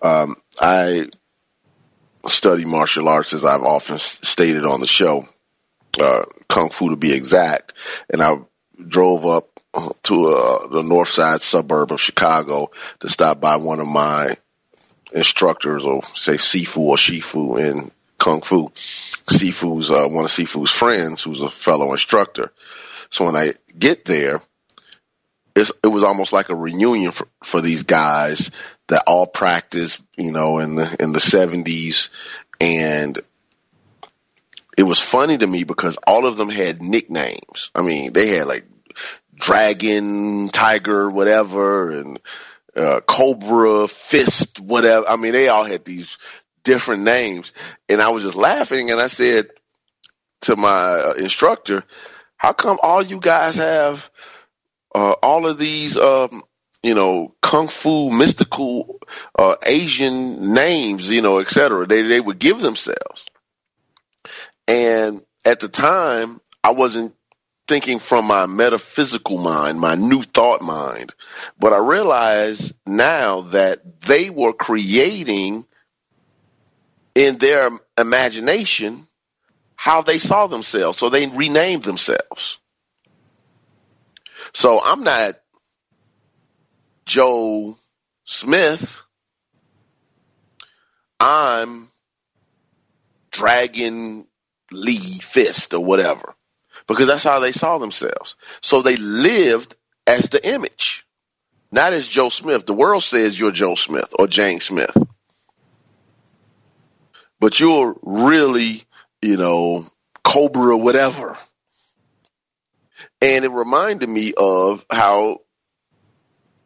Um, 0.02 0.36
I 0.60 1.06
study 2.28 2.66
martial 2.66 3.10
arts, 3.10 3.34
as 3.34 3.46
I've 3.46 3.64
often 3.64 4.00
stated 4.00 4.66
on 4.66 4.80
the 4.80 4.88
show, 4.88 5.24
uh, 6.00 6.24
kung 6.48 6.70
fu 6.70 6.90
to 6.90 6.96
be 6.96 7.14
exact, 7.14 7.74
and 8.12 8.22
I 8.22 8.40
drove 8.86 9.26
up 9.26 9.60
to 10.04 10.26
uh, 10.26 10.68
the 10.68 10.84
north 10.84 11.10
side 11.10 11.42
suburb 11.42 11.92
of 11.92 12.02
Chicago 12.02 12.72
to 13.00 13.10
stop 13.10 13.42
by 13.42 13.58
one 13.58 13.80
of 13.80 13.88
my 13.88 14.36
instructors, 15.14 15.86
or 15.86 16.04
say 16.04 16.34
Sifu 16.34 16.78
or 16.78 16.96
Shifu 16.96 17.60
in 17.60 17.92
kung 18.18 18.42
fu. 18.42 18.68
Sifu's 18.70 19.92
uh, 19.92 20.08
one 20.10 20.26
of 20.26 20.32
Sifu's 20.32 20.72
friends, 20.72 21.24
who's 21.24 21.42
a 21.42 21.50
fellow 21.50 21.92
instructor. 21.92 22.52
So 23.10 23.26
when 23.26 23.36
I 23.36 23.54
get 23.78 24.06
there, 24.06 24.42
it 25.56 25.88
was 25.88 26.04
almost 26.04 26.34
like 26.34 26.50
a 26.50 26.56
reunion 26.56 27.12
for, 27.12 27.28
for 27.44 27.62
these 27.62 27.84
guys 27.84 28.50
that 28.88 29.04
all 29.08 29.28
practiced, 29.28 30.02
you 30.18 30.32
know, 30.32 30.58
in 30.60 30.76
the 30.76 30.96
in 31.00 31.14
the 31.14 31.20
seventies, 31.20 32.10
and 32.60 33.20
it 34.78 34.84
was 34.84 35.00
funny 35.00 35.38
to 35.38 35.48
me 35.48 35.64
because 35.64 35.98
all 36.08 36.26
of 36.26 36.38
them 36.38 36.50
had 36.50 36.82
nicknames. 36.82 37.72
I 37.76 37.82
mean, 37.82 38.14
they 38.14 38.30
had 38.30 38.48
like 38.48 38.66
dragon, 39.36 40.50
tiger, 40.50 41.10
whatever, 41.10 41.92
and 41.92 42.20
uh, 42.76 43.02
cobra, 43.02 43.88
fist, 43.88 44.60
whatever. 44.60 45.08
I 45.08 45.16
mean, 45.16 45.34
they 45.34 45.48
all 45.48 45.66
had 45.66 45.86
these 45.86 46.18
different 46.64 47.04
names, 47.04 47.54
and 47.90 48.02
I 48.02 48.10
was 48.10 48.24
just 48.24 48.36
laughing, 48.36 48.92
and 48.92 49.00
I 49.00 49.08
said 49.08 49.50
to 50.42 50.56
my 50.56 50.70
uh, 50.70 51.14
instructor, 51.18 51.84
"How 52.38 52.54
come 52.54 52.78
all 52.82 53.02
you 53.02 53.20
guys 53.20 53.56
have?" 53.56 54.10
uh, 54.94 55.16
all 55.24 55.48
of 55.48 55.58
these, 55.58 55.98
um, 55.98 56.44
you 56.82 56.94
know, 56.94 57.34
kung 57.42 57.68
fu, 57.68 58.10
mystical, 58.10 59.00
uh, 59.38 59.56
Asian 59.66 60.54
names, 60.54 61.10
you 61.10 61.22
know, 61.22 61.40
et 61.40 61.48
cetera. 61.48 61.86
They, 61.86 62.04
they 62.04 62.22
would 62.22 62.40
give 62.40 62.60
themselves. 62.60 63.26
And 64.68 65.22
at 65.46 65.60
the 65.60 65.68
time, 65.68 66.40
I 66.64 66.72
wasn't 66.72 67.16
thinking 67.68 68.00
from 68.00 68.26
my 68.26 68.46
metaphysical 68.46 69.38
mind, 69.38 69.80
my 69.80 69.96
new 69.96 70.22
thought 70.22 70.62
mind, 70.62 71.14
but 71.58 71.74
I 71.74 71.80
realize 71.80 72.74
now 72.86 73.42
that 73.42 74.02
they 74.02 74.30
were 74.30 74.54
creating 74.54 75.66
in 77.16 77.38
their 77.38 77.70
imagination 77.98 79.08
how 79.76 80.02
they 80.02 80.20
saw 80.20 80.48
themselves. 80.48 80.98
So 80.98 81.10
they 81.10 81.28
renamed 81.28 81.84
themselves. 81.84 82.60
So 84.54 84.80
I'm 84.84 85.04
not 85.04 85.34
Joe 87.06 87.78
Smith. 88.26 89.02
I'm 91.20 91.88
Dragon 93.32 94.28
Lee 94.72 94.98
Fist 94.98 95.74
or 95.74 95.84
whatever. 95.84 96.36
Because 96.94 97.08
that's 97.08 97.24
how 97.24 97.40
they 97.40 97.52
saw 97.52 97.80
themselves. 97.80 98.36
So 98.62 98.84
they 98.84 98.98
lived 98.98 99.76
as 100.06 100.30
the 100.30 100.48
image, 100.48 101.08
not 101.72 101.94
as 101.94 102.06
Joe 102.06 102.30
Smith. 102.30 102.68
The 102.68 102.74
world 102.76 103.02
says 103.02 103.40
you're 103.40 103.52
Joe 103.52 103.74
Smith 103.74 104.14
or 104.20 104.28
Jane 104.28 104.60
Smith. 104.60 104.96
But 107.40 107.60
you're 107.60 107.96
really, 108.04 108.84
you 109.24 109.38
know, 109.38 109.88
Cobra, 110.24 110.78
whatever. 110.78 111.36
And 113.22 113.44
it 113.44 113.50
reminded 113.52 114.08
me 114.08 114.34
of 114.38 114.86
how 114.92 115.40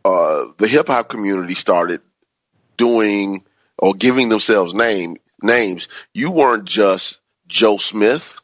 uh, 0.03 0.47
the 0.57 0.67
hip 0.67 0.87
hop 0.87 1.07
community 1.07 1.53
started 1.53 2.01
doing 2.75 3.45
or 3.77 3.93
giving 3.93 4.27
themselves 4.27 4.73
name 4.73 5.15
names. 5.41 5.87
You 6.13 6.31
weren't 6.31 6.65
just 6.65 7.19
Joe 7.47 7.77
Smith, 7.77 8.39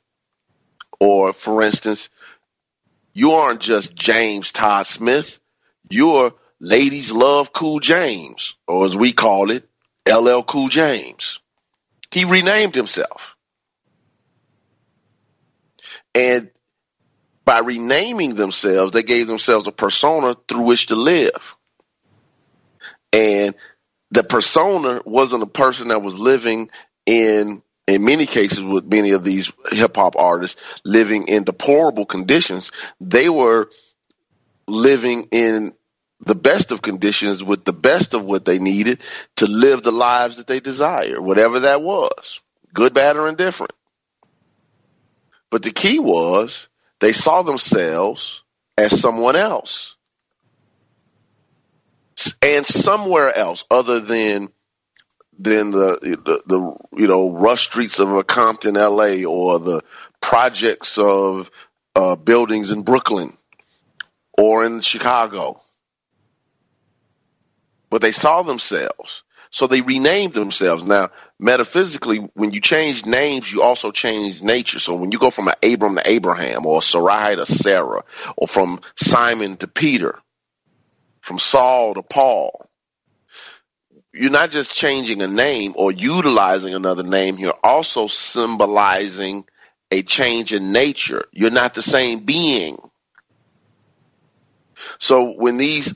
or 1.04 1.34
for 1.34 1.62
instance, 1.62 2.08
you 3.12 3.32
aren't 3.32 3.60
just 3.60 3.93
James 3.93 4.54
Todd 4.54 4.88
Smith. 4.88 5.41
You're 5.89 6.34
Ladies 6.62 7.12
Love 7.12 7.51
Cool 7.51 7.82
James, 7.82 8.56
or 8.70 8.86
as 8.86 8.95
we 8.95 9.12
call 9.12 9.51
it, 9.51 9.68
LL 10.10 10.43
Cool 10.43 10.70
James. 10.70 11.41
He 12.10 12.24
renamed 12.24 12.74
himself. 12.74 13.36
And 16.16 16.49
by 17.43 17.60
renaming 17.60 18.36
themselves, 18.36 18.93
they 18.93 19.04
gave 19.04 19.28
themselves 19.28 19.68
a 19.68 19.74
persona 19.74 20.38
through 20.47 20.62
which 20.62 20.86
to 20.86 20.95
live. 20.95 21.58
And 23.12 23.56
the 24.12 24.24
persona 24.24 25.01
wasn't 25.04 25.43
a 25.43 25.47
person 25.47 25.89
that 25.89 26.01
was 26.01 26.18
living 26.18 26.70
in, 27.06 27.62
in 27.88 28.05
many 28.05 28.25
cases 28.25 28.63
with 28.63 28.86
many 28.86 29.11
of 29.11 29.23
these 29.23 29.51
hip 29.71 29.95
hop 29.95 30.15
artists 30.15 30.81
living 30.86 31.27
in 31.27 31.43
deplorable 31.43 32.05
conditions. 32.05 32.71
They 33.01 33.29
were 33.29 33.69
living 34.67 35.27
in 35.31 35.73
the 36.25 36.36
best 36.36 36.71
of 36.71 36.81
conditions 36.81 37.43
with 37.43 37.65
the 37.65 37.73
best 37.73 38.13
of 38.13 38.23
what 38.23 38.45
they 38.45 38.59
needed 38.59 39.01
to 39.38 39.47
live 39.47 39.84
the 39.84 39.91
lives 39.91 40.38
that 40.38 40.47
they 40.47 40.61
desire, 40.61 41.21
whatever 41.21 41.61
that 41.61 41.81
was, 41.81 42.39
good, 42.73 42.93
bad, 42.93 43.17
or 43.17 43.27
indifferent. 43.27 43.73
But 45.49 45.63
the 45.63 45.71
key 45.71 45.99
was 45.99 46.69
they 46.99 47.11
saw 47.11 47.41
themselves 47.41 48.43
as 48.77 48.99
someone 48.99 49.36
else 49.36 49.97
and 52.41 52.65
somewhere 52.65 53.36
else 53.36 53.65
other 53.69 53.99
than 53.99 54.49
than 55.39 55.71
the, 55.71 55.97
the, 56.01 56.43
the 56.45 56.75
you 56.95 57.07
know 57.07 57.31
rush 57.31 57.63
streets 57.63 57.99
of 57.99 58.13
a 58.13 58.23
Compton, 58.23 58.77
L.A. 58.77 59.25
or 59.25 59.59
the 59.59 59.81
projects 60.21 60.97
of 60.97 61.51
uh, 61.95 62.15
buildings 62.15 62.71
in 62.71 62.84
Brooklyn 62.84 63.36
or 64.38 64.65
in 64.65 64.81
Chicago. 64.81 65.61
But 67.89 68.01
they 68.01 68.11
saw 68.11 68.41
themselves 68.41 69.23
so 69.53 69.67
they 69.67 69.81
renamed 69.81 70.34
themselves. 70.34 70.84
Now, 70.84 71.09
metaphysically, 71.39 72.17
when 72.34 72.53
you 72.53 72.59
change 72.59 73.05
names, 73.05 73.51
you 73.51 73.61
also 73.61 73.91
change 73.91 74.41
nature. 74.41 74.79
So 74.79 74.95
when 74.95 75.11
you 75.11 75.19
go 75.19 75.29
from 75.29 75.47
an 75.47 75.53
Abram 75.63 75.93
to 75.95 76.01
Abraham, 76.09 76.65
or 76.65 76.81
Sarai 76.81 77.36
to 77.36 77.45
Sarah, 77.45 78.03
or 78.36 78.47
from 78.47 78.79
Simon 78.95 79.57
to 79.57 79.67
Peter, 79.67 80.17
from 81.21 81.38
Saul 81.38 81.93
to 81.93 82.01
Paul, 82.01 82.67
you're 84.14 84.32
not 84.32 84.51
just 84.51 84.76
changing 84.76 85.22
a 85.22 85.28
name 85.28 85.74
or 85.76 85.91
utilizing 85.91 86.76
another 86.76 87.03
name, 87.03 87.38
you're 87.38 87.57
also 87.64 88.07
symbolizing 88.07 89.45
a 89.91 90.03
change 90.03 90.53
in 90.53 90.72
nature. 90.72 91.26
You're 91.32 91.51
not 91.51 91.74
the 91.74 91.82
same 91.82 92.20
being. 92.20 92.78
So 94.99 95.34
when 95.34 95.57
these 95.57 95.95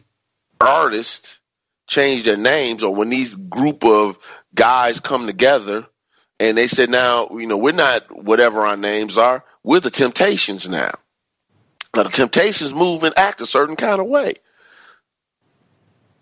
artists 0.59 1.39
change 1.85 2.23
their 2.23 2.37
names 2.37 2.83
or 2.83 2.93
when 2.93 3.09
these 3.09 3.35
group 3.35 3.85
of 3.85 4.17
guys 4.53 4.99
come 4.99 5.27
together 5.27 5.85
and 6.39 6.57
they 6.57 6.67
said, 6.67 6.89
now, 6.89 7.29
you 7.31 7.47
know, 7.47 7.57
we're 7.57 7.71
not 7.71 8.23
whatever 8.23 8.61
our 8.61 8.77
names 8.77 9.17
are. 9.17 9.43
We're 9.63 9.79
the 9.79 9.91
Temptations 9.91 10.67
now. 10.67 10.91
Now 11.95 12.03
the 12.03 12.09
Temptations 12.09 12.73
move 12.73 13.03
and 13.03 13.17
act 13.17 13.41
a 13.41 13.45
certain 13.45 13.75
kind 13.75 14.01
of 14.01 14.07
way. 14.07 14.33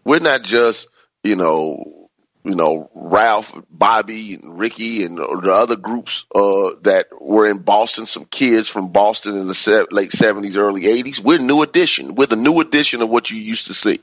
We're 0.03 0.19
not 0.19 0.43
just, 0.43 0.87
you 1.25 1.35
know, 1.35 2.09
you 2.43 2.53
know, 2.53 2.91
Ralph, 2.93 3.59
Bobby, 3.71 4.35
and 4.35 4.59
Ricky, 4.59 5.03
and 5.03 5.17
the 5.17 5.51
other 5.51 5.75
groups 5.75 6.25
uh, 6.35 6.69
that 6.83 7.07
were 7.19 7.49
in 7.49 7.57
Boston. 7.57 8.05
Some 8.05 8.25
kids 8.25 8.69
from 8.69 8.91
Boston 8.91 9.35
in 9.35 9.47
the 9.47 9.87
late 9.89 10.11
seventies, 10.11 10.55
early 10.55 10.85
eighties. 10.85 11.19
We're 11.19 11.39
new 11.39 11.63
edition. 11.63 12.13
We're 12.13 12.27
the 12.27 12.35
new 12.35 12.59
edition 12.61 13.01
of 13.01 13.09
what 13.09 13.31
you 13.31 13.37
used 13.37 13.67
to 13.67 13.73
see. 13.73 13.99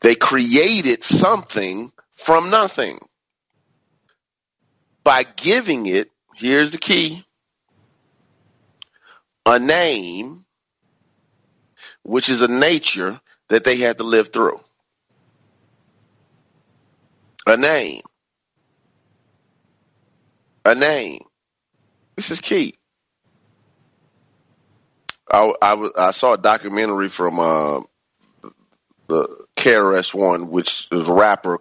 They 0.00 0.14
created 0.14 1.02
something 1.02 1.90
from 2.12 2.50
nothing. 2.50 3.00
By 5.02 5.24
giving 5.24 5.86
it, 5.86 6.10
here's 6.36 6.72
the 6.72 6.78
key, 6.78 7.24
a 9.44 9.58
name, 9.58 10.44
which 12.02 12.28
is 12.28 12.42
a 12.42 12.48
nature 12.48 13.20
that 13.48 13.64
they 13.64 13.76
had 13.76 13.98
to 13.98 14.04
live 14.04 14.28
through. 14.32 14.60
A 17.46 17.56
name. 17.56 18.02
A 20.64 20.74
name. 20.74 21.20
This 22.16 22.30
is 22.30 22.40
key. 22.40 22.74
I, 25.30 25.52
I, 25.62 25.88
I 25.96 26.10
saw 26.12 26.34
a 26.34 26.38
documentary 26.38 27.08
from 27.08 27.38
uh, 27.38 27.80
the 29.08 29.46
KRS 29.56 30.14
One, 30.14 30.50
which 30.50 30.88
is 30.90 31.08
a 31.08 31.14
rapper. 31.14 31.58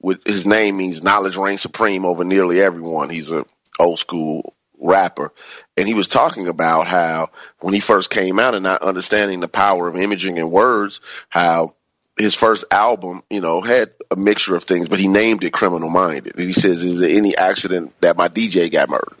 With 0.00 0.26
his 0.26 0.46
name 0.46 0.76
means 0.76 1.02
knowledge 1.02 1.36
reigns 1.36 1.62
supreme 1.62 2.04
over 2.04 2.24
nearly 2.24 2.60
everyone. 2.60 3.08
He's 3.08 3.30
a 3.30 3.46
old 3.78 3.98
school 3.98 4.53
rapper, 4.80 5.32
and 5.76 5.86
he 5.86 5.94
was 5.94 6.08
talking 6.08 6.48
about 6.48 6.86
how 6.86 7.30
when 7.60 7.74
he 7.74 7.80
first 7.80 8.10
came 8.10 8.38
out 8.38 8.54
and 8.54 8.62
not 8.62 8.82
understanding 8.82 9.40
the 9.40 9.48
power 9.48 9.88
of 9.88 9.96
imaging 9.96 10.38
and 10.38 10.50
words, 10.50 11.00
how 11.28 11.74
his 12.16 12.34
first 12.34 12.64
album, 12.70 13.22
you 13.28 13.40
know, 13.40 13.60
had 13.60 13.90
a 14.10 14.16
mixture 14.16 14.54
of 14.54 14.64
things, 14.64 14.88
but 14.88 14.98
he 14.98 15.08
named 15.08 15.42
it 15.44 15.52
Criminal 15.52 15.90
Minded. 15.90 16.36
And 16.36 16.46
he 16.46 16.52
says, 16.52 16.82
Is 16.82 17.00
there 17.00 17.10
any 17.10 17.36
accident 17.36 17.92
that 18.00 18.16
my 18.16 18.28
DJ 18.28 18.70
got 18.70 18.88
murdered? 18.88 19.16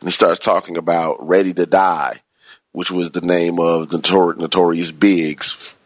And 0.00 0.08
he 0.08 0.12
starts 0.12 0.40
talking 0.40 0.76
about 0.76 1.26
Ready 1.26 1.54
to 1.54 1.66
Die, 1.66 2.20
which 2.72 2.90
was 2.90 3.10
the 3.10 3.22
name 3.22 3.58
of 3.58 3.88
Notor- 3.88 4.36
Notorious 4.36 4.90
Big's 4.90 5.76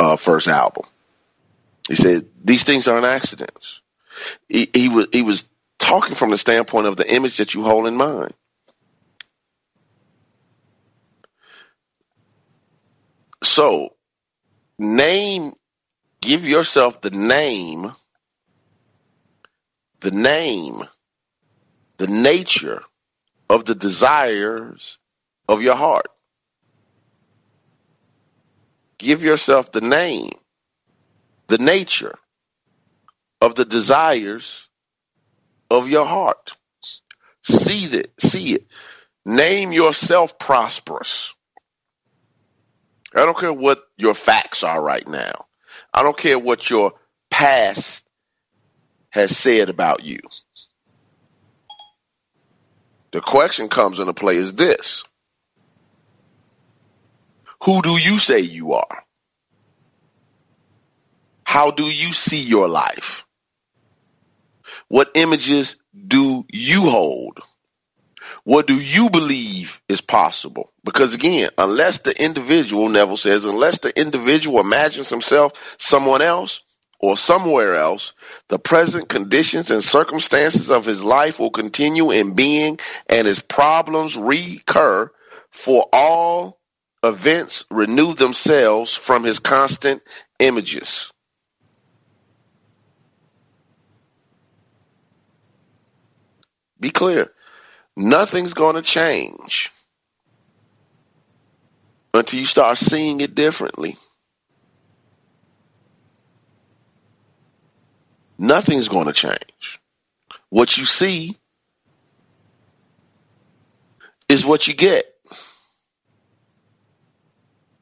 uh, 0.00 0.16
first 0.16 0.48
album. 0.48 0.84
He 1.88 1.94
said, 1.94 2.26
These 2.44 2.64
things 2.64 2.88
aren't 2.88 3.06
accidents. 3.06 3.80
He, 4.48 4.68
he 4.72 4.88
was 4.88 5.08
he 5.12 5.22
was 5.22 5.48
talking 5.78 6.14
from 6.14 6.30
the 6.30 6.38
standpoint 6.38 6.86
of 6.86 6.96
the 6.96 7.12
image 7.12 7.38
that 7.38 7.54
you 7.54 7.62
hold 7.62 7.86
in 7.86 7.96
mind. 7.96 8.32
So, 13.44 13.94
name, 14.78 15.52
give 16.20 16.44
yourself 16.44 17.00
the 17.00 17.10
name, 17.10 17.92
the 20.00 20.10
name, 20.10 20.82
the 21.98 22.06
nature 22.06 22.82
of 23.50 23.64
the 23.64 23.74
desires 23.74 24.98
of 25.48 25.62
your 25.62 25.76
heart. 25.76 26.08
Give 28.98 29.22
yourself 29.22 29.70
the 29.72 29.82
name, 29.82 30.30
the 31.48 31.58
nature 31.58 32.18
of 33.40 33.54
the 33.54 33.66
desires 33.66 34.66
of 35.70 35.88
your 35.88 36.06
heart. 36.06 36.52
See 37.42 37.84
it, 37.84 38.12
see 38.18 38.54
it. 38.54 38.66
Name 39.26 39.72
yourself 39.72 40.38
prosperous. 40.38 41.34
I 43.14 43.24
don't 43.24 43.38
care 43.38 43.52
what 43.52 43.82
your 43.96 44.14
facts 44.14 44.64
are 44.64 44.82
right 44.82 45.06
now. 45.06 45.46
I 45.92 46.02
don't 46.02 46.16
care 46.16 46.38
what 46.38 46.68
your 46.68 46.92
past 47.30 48.04
has 49.10 49.36
said 49.36 49.68
about 49.68 50.04
you. 50.04 50.18
The 53.12 53.20
question 53.20 53.68
comes 53.68 54.00
into 54.00 54.12
play 54.12 54.36
is 54.36 54.54
this. 54.54 55.04
Who 57.62 57.80
do 57.82 57.92
you 57.92 58.18
say 58.18 58.40
you 58.40 58.74
are? 58.74 59.04
How 61.44 61.70
do 61.70 61.84
you 61.84 62.12
see 62.12 62.42
your 62.42 62.66
life? 62.68 63.24
What 64.88 65.12
images 65.14 65.76
do 65.94 66.44
you 66.52 66.90
hold? 66.90 67.38
What 68.44 68.66
do 68.66 68.74
you 68.78 69.08
believe 69.08 69.80
is 69.88 70.02
possible? 70.02 70.70
Because 70.84 71.14
again, 71.14 71.48
unless 71.56 71.98
the 71.98 72.22
individual, 72.22 72.90
Neville 72.90 73.16
says, 73.16 73.46
unless 73.46 73.78
the 73.78 73.98
individual 73.98 74.60
imagines 74.60 75.08
himself 75.08 75.76
someone 75.78 76.20
else 76.20 76.60
or 77.00 77.16
somewhere 77.16 77.74
else, 77.74 78.12
the 78.48 78.58
present 78.58 79.08
conditions 79.08 79.70
and 79.70 79.82
circumstances 79.82 80.70
of 80.70 80.84
his 80.84 81.02
life 81.02 81.40
will 81.40 81.50
continue 81.50 82.10
in 82.10 82.34
being 82.34 82.78
and 83.08 83.26
his 83.26 83.40
problems 83.40 84.14
recur 84.16 85.10
for 85.50 85.86
all 85.92 86.60
events 87.02 87.64
renew 87.70 88.12
themselves 88.12 88.94
from 88.94 89.24
his 89.24 89.38
constant 89.38 90.02
images. 90.38 91.10
Be 96.78 96.90
clear. 96.90 97.33
Nothing's 97.96 98.54
going 98.54 98.76
to 98.76 98.82
change 98.82 99.70
until 102.12 102.40
you 102.40 102.46
start 102.46 102.78
seeing 102.78 103.20
it 103.20 103.34
differently. 103.34 103.96
Nothing's 108.38 108.88
going 108.88 109.06
to 109.06 109.12
change. 109.12 109.80
What 110.50 110.76
you 110.76 110.84
see 110.84 111.36
is 114.28 114.44
what 114.44 114.66
you 114.66 114.74
get. 114.74 115.04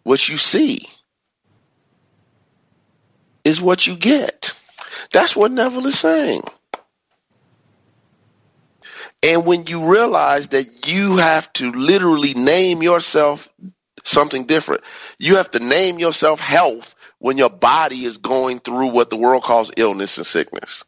What 0.02 0.28
you 0.28 0.36
see 0.36 0.86
is 3.44 3.60
what 3.60 3.86
you 3.86 3.96
get. 3.96 4.52
That's 5.12 5.34
what 5.34 5.52
Neville 5.52 5.86
is 5.86 5.98
saying. 5.98 6.42
And 9.22 9.46
when 9.46 9.66
you 9.66 9.90
realize 9.92 10.48
that 10.48 10.88
you 10.88 11.18
have 11.18 11.52
to 11.54 11.70
literally 11.70 12.34
name 12.34 12.82
yourself 12.82 13.48
something 14.02 14.44
different, 14.44 14.82
you 15.18 15.36
have 15.36 15.50
to 15.52 15.60
name 15.60 15.98
yourself 15.98 16.40
health 16.40 16.94
when 17.18 17.38
your 17.38 17.50
body 17.50 18.04
is 18.04 18.18
going 18.18 18.58
through 18.58 18.88
what 18.88 19.10
the 19.10 19.16
world 19.16 19.44
calls 19.44 19.70
illness 19.76 20.18
and 20.18 20.26
sickness. 20.26 20.84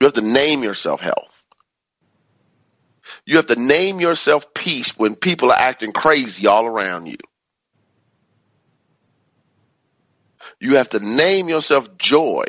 You 0.00 0.06
have 0.06 0.14
to 0.14 0.20
name 0.20 0.62
yourself 0.62 1.00
health. 1.00 1.46
You 3.24 3.36
have 3.36 3.46
to 3.46 3.56
name 3.56 3.98
yourself 3.98 4.52
peace 4.52 4.98
when 4.98 5.14
people 5.14 5.50
are 5.50 5.58
acting 5.58 5.92
crazy 5.92 6.46
all 6.46 6.66
around 6.66 7.06
you. 7.06 7.16
You 10.60 10.76
have 10.76 10.90
to 10.90 11.00
name 11.00 11.48
yourself 11.48 11.96
joy 11.96 12.44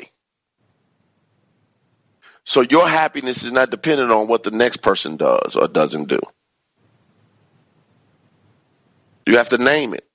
so 2.47 2.61
your 2.61 2.87
happiness 2.87 3.43
is 3.43 3.51
not 3.51 3.71
dependent 3.71 4.09
on 4.09 4.29
what 4.29 4.43
the 4.43 4.51
next 4.51 4.77
person 4.77 5.17
does 5.17 5.57
or 5.57 5.67
doesn't 5.67 6.07
do. 6.07 6.21
You 9.25 9.35
have 9.35 9.49
to 9.49 9.57
name 9.57 9.93
it. 9.93 10.07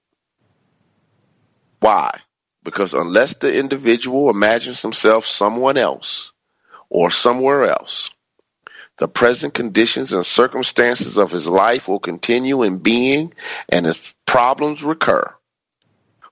Why? 1.81 2.19
Because 2.65 2.95
unless 2.95 3.35
the 3.35 3.55
individual 3.55 4.31
imagines 4.31 4.81
himself 4.81 5.27
someone 5.27 5.77
else 5.77 6.33
or 6.89 7.11
somewhere 7.11 7.67
else, 7.67 8.11
the 8.97 9.09
present 9.09 9.53
conditions 9.53 10.15
and 10.15 10.25
circumstances 10.25 11.19
of 11.19 11.31
his 11.31 11.47
life 11.47 11.87
will 11.87 12.01
continue 12.01 12.63
in 12.63 12.79
being 12.79 13.35
and 13.69 13.85
his 13.85 14.15
problems 14.25 14.83
recur. 14.83 15.23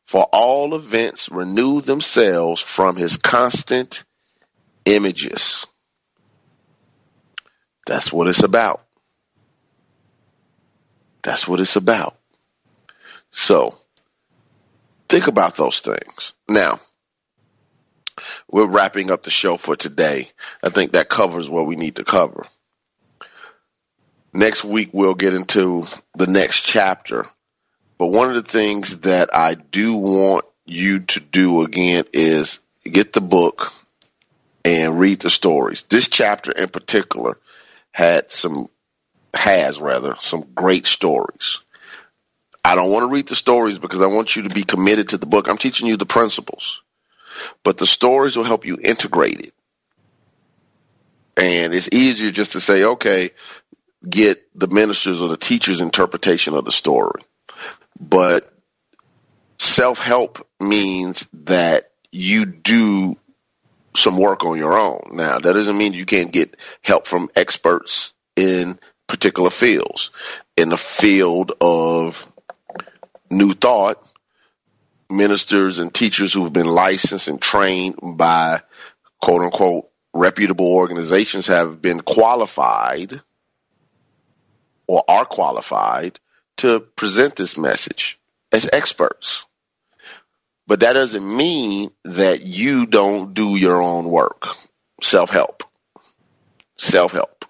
For 0.06 0.22
all 0.32 0.74
events 0.74 1.28
renew 1.28 1.82
themselves 1.82 2.62
from 2.62 2.96
his 2.96 3.18
constant 3.18 4.02
images. 4.86 5.66
That's 7.90 8.12
what 8.12 8.28
it's 8.28 8.44
about. 8.44 8.82
That's 11.22 11.48
what 11.48 11.58
it's 11.58 11.74
about. 11.74 12.16
So, 13.32 13.76
think 15.08 15.26
about 15.26 15.56
those 15.56 15.80
things. 15.80 16.32
Now, 16.48 16.78
we're 18.48 18.66
wrapping 18.66 19.10
up 19.10 19.24
the 19.24 19.32
show 19.32 19.56
for 19.56 19.74
today. 19.74 20.28
I 20.62 20.68
think 20.68 20.92
that 20.92 21.08
covers 21.08 21.50
what 21.50 21.66
we 21.66 21.74
need 21.74 21.96
to 21.96 22.04
cover. 22.04 22.46
Next 24.32 24.62
week, 24.62 24.90
we'll 24.92 25.14
get 25.14 25.34
into 25.34 25.82
the 26.14 26.28
next 26.28 26.60
chapter. 26.60 27.26
But 27.98 28.12
one 28.12 28.28
of 28.28 28.36
the 28.36 28.48
things 28.48 29.00
that 29.00 29.30
I 29.34 29.54
do 29.54 29.94
want 29.94 30.44
you 30.64 31.00
to 31.00 31.18
do 31.18 31.62
again 31.62 32.04
is 32.12 32.60
get 32.84 33.12
the 33.12 33.20
book 33.20 33.72
and 34.64 35.00
read 35.00 35.18
the 35.22 35.30
stories. 35.30 35.82
This 35.88 36.06
chapter 36.06 36.52
in 36.52 36.68
particular 36.68 37.36
had 37.92 38.30
some 38.30 38.68
has 39.34 39.80
rather 39.80 40.16
some 40.18 40.44
great 40.54 40.86
stories. 40.86 41.60
I 42.64 42.74
don't 42.74 42.90
want 42.90 43.04
to 43.04 43.14
read 43.14 43.28
the 43.28 43.36
stories 43.36 43.78
because 43.78 44.02
I 44.02 44.06
want 44.06 44.36
you 44.36 44.42
to 44.42 44.54
be 44.54 44.64
committed 44.64 45.10
to 45.10 45.18
the 45.18 45.26
book. 45.26 45.48
I'm 45.48 45.56
teaching 45.56 45.88
you 45.88 45.96
the 45.96 46.06
principles, 46.06 46.82
but 47.62 47.78
the 47.78 47.86
stories 47.86 48.36
will 48.36 48.44
help 48.44 48.66
you 48.66 48.78
integrate 48.82 49.40
it. 49.40 49.54
And 51.36 51.74
it's 51.74 51.88
easier 51.90 52.30
just 52.30 52.52
to 52.52 52.60
say, 52.60 52.84
okay, 52.84 53.30
get 54.08 54.46
the 54.54 54.68
minister's 54.68 55.20
or 55.20 55.28
the 55.28 55.36
teacher's 55.36 55.80
interpretation 55.80 56.54
of 56.54 56.64
the 56.64 56.72
story. 56.72 57.22
But 57.98 58.52
self 59.58 59.98
help 59.98 60.46
means 60.58 61.26
that 61.32 61.90
you 62.12 62.44
do 62.44 63.16
some 63.96 64.16
work 64.16 64.44
on 64.44 64.58
your 64.58 64.78
own. 64.78 65.00
Now, 65.12 65.38
that 65.38 65.52
doesn't 65.52 65.76
mean 65.76 65.92
you 65.92 66.06
can't 66.06 66.32
get 66.32 66.56
help 66.82 67.06
from 67.06 67.28
experts 67.34 68.12
in 68.36 68.78
particular 69.06 69.50
fields. 69.50 70.10
In 70.56 70.68
the 70.68 70.76
field 70.76 71.52
of 71.60 72.30
new 73.30 73.52
thought, 73.54 74.06
ministers 75.10 75.78
and 75.78 75.92
teachers 75.92 76.32
who've 76.32 76.52
been 76.52 76.66
licensed 76.66 77.28
and 77.28 77.40
trained 77.40 77.96
by 78.16 78.60
quote 79.20 79.42
unquote 79.42 79.90
reputable 80.12 80.66
organizations 80.66 81.48
have 81.48 81.82
been 81.82 82.00
qualified 82.00 83.20
or 84.86 85.04
are 85.08 85.24
qualified 85.24 86.18
to 86.56 86.80
present 86.80 87.36
this 87.36 87.56
message 87.56 88.18
as 88.52 88.68
experts. 88.72 89.46
But 90.70 90.78
that 90.80 90.92
doesn't 90.92 91.26
mean 91.26 91.90
that 92.04 92.42
you 92.46 92.86
don't 92.86 93.34
do 93.34 93.56
your 93.56 93.82
own 93.82 94.08
work. 94.08 94.46
Self 95.02 95.28
help. 95.28 95.64
Self 96.78 97.10
help. 97.10 97.44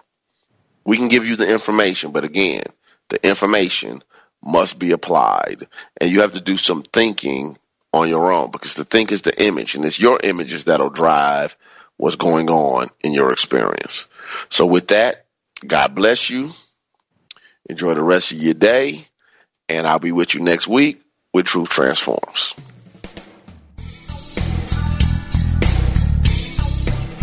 We 0.83 0.97
can 0.97 1.07
give 1.07 1.27
you 1.27 1.35
the 1.35 1.47
information, 1.47 2.13
but 2.13 2.23
again, 2.23 2.63
the 3.09 3.23
information 3.23 4.03
must 4.43 4.79
be 4.79 4.89
applied 4.89 5.67
and 5.97 6.09
you 6.09 6.21
have 6.21 6.33
to 6.33 6.41
do 6.41 6.57
some 6.57 6.81
thinking 6.81 7.59
on 7.93 8.09
your 8.09 8.31
own 8.31 8.49
because 8.49 8.73
the 8.73 8.85
think 8.85 9.11
is 9.11 9.21
the 9.21 9.39
image 9.39 9.75
and 9.75 9.85
it's 9.85 9.99
your 9.99 10.19
images 10.23 10.63
that'll 10.63 10.89
drive 10.89 11.55
what's 11.97 12.15
going 12.15 12.49
on 12.49 12.89
in 13.01 13.13
your 13.13 13.31
experience. 13.31 14.07
So 14.49 14.65
with 14.65 14.87
that, 14.87 15.27
God 15.67 15.93
bless 15.93 16.31
you. 16.31 16.49
Enjoy 17.69 17.93
the 17.93 18.01
rest 18.01 18.31
of 18.31 18.39
your 18.39 18.55
day 18.55 19.05
and 19.69 19.85
I'll 19.85 19.99
be 19.99 20.11
with 20.11 20.33
you 20.33 20.41
next 20.41 20.67
week 20.67 21.03
with 21.31 21.45
Truth 21.45 21.69
Transforms. 21.69 22.55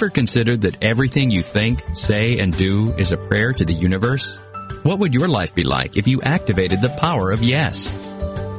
Ever 0.00 0.08
considered 0.08 0.62
that 0.62 0.82
everything 0.82 1.30
you 1.30 1.42
think, 1.42 1.84
say, 1.92 2.38
and 2.38 2.56
do 2.56 2.90
is 2.96 3.12
a 3.12 3.18
prayer 3.18 3.52
to 3.52 3.66
the 3.66 3.72
universe? 3.74 4.38
What 4.82 4.98
would 5.00 5.12
your 5.12 5.28
life 5.28 5.54
be 5.54 5.62
like 5.62 5.98
if 5.98 6.08
you 6.08 6.22
activated 6.22 6.80
the 6.80 6.96
power 6.98 7.30
of 7.30 7.42
yes? 7.42 7.98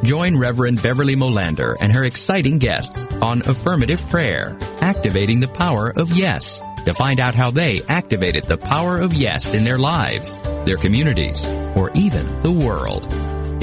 Join 0.04 0.39
Reverend 0.39 0.84
Beverly 0.84 1.16
Molander 1.16 1.76
and 1.82 1.92
her 1.92 2.04
exciting 2.04 2.60
guests 2.60 3.08
on 3.24 3.42
Affirmative 3.42 4.08
Prayer, 4.08 4.56
Activating 4.82 5.39
the 5.39 5.48
Power 5.48 5.89
of 5.89 6.16
Yes, 6.16 6.62
to 6.86 6.94
find 6.94 7.20
out 7.20 7.34
how 7.34 7.50
they 7.50 7.82
activated 7.89 8.44
the 8.44 8.58
power 8.60 9.00
of 9.00 9.16
yes 9.16 9.56
in 9.56 9.64
their 9.64 9.80
lives, 9.80 10.39
their 10.66 10.78
communities, 10.78 11.44
or 11.76 11.89
even 11.96 12.24
the 12.44 12.52
world. 12.52 13.08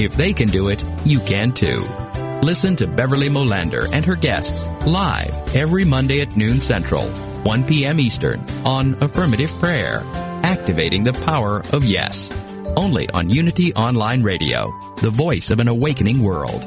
If 0.01 0.17
they 0.17 0.33
can 0.33 0.49
do 0.49 0.67
it, 0.67 0.85
you 1.05 1.21
can 1.21 1.53
too. 1.53 1.83
Listen 2.43 2.75
to 2.75 2.89
Beverly 2.89 3.29
Molander 3.29 3.89
and 3.93 4.05
her 4.05 4.17
guests 4.17 4.69
live 4.85 5.55
every 5.55 5.85
Monday 5.85 6.23
at 6.23 6.37
noon 6.37 6.59
Central, 6.59 7.09
1 7.45 7.65
p.m. 7.65 8.01
Eastern 8.01 8.41
on 8.65 8.95
Affirmative 9.03 9.55
Prayer, 9.59 10.03
Activating 10.43 11.05
the 11.05 11.13
Power 11.13 11.63
of 11.73 11.85
Yes. 11.85 12.31
Only 12.77 13.09
on 13.11 13.31
Unity 13.31 13.75
Online 13.75 14.23
Radio, 14.23 14.71
the 15.01 15.11
voice 15.11 15.51
of 15.51 15.61
an 15.61 15.69
awakening 15.69 16.23
world. 16.23 16.63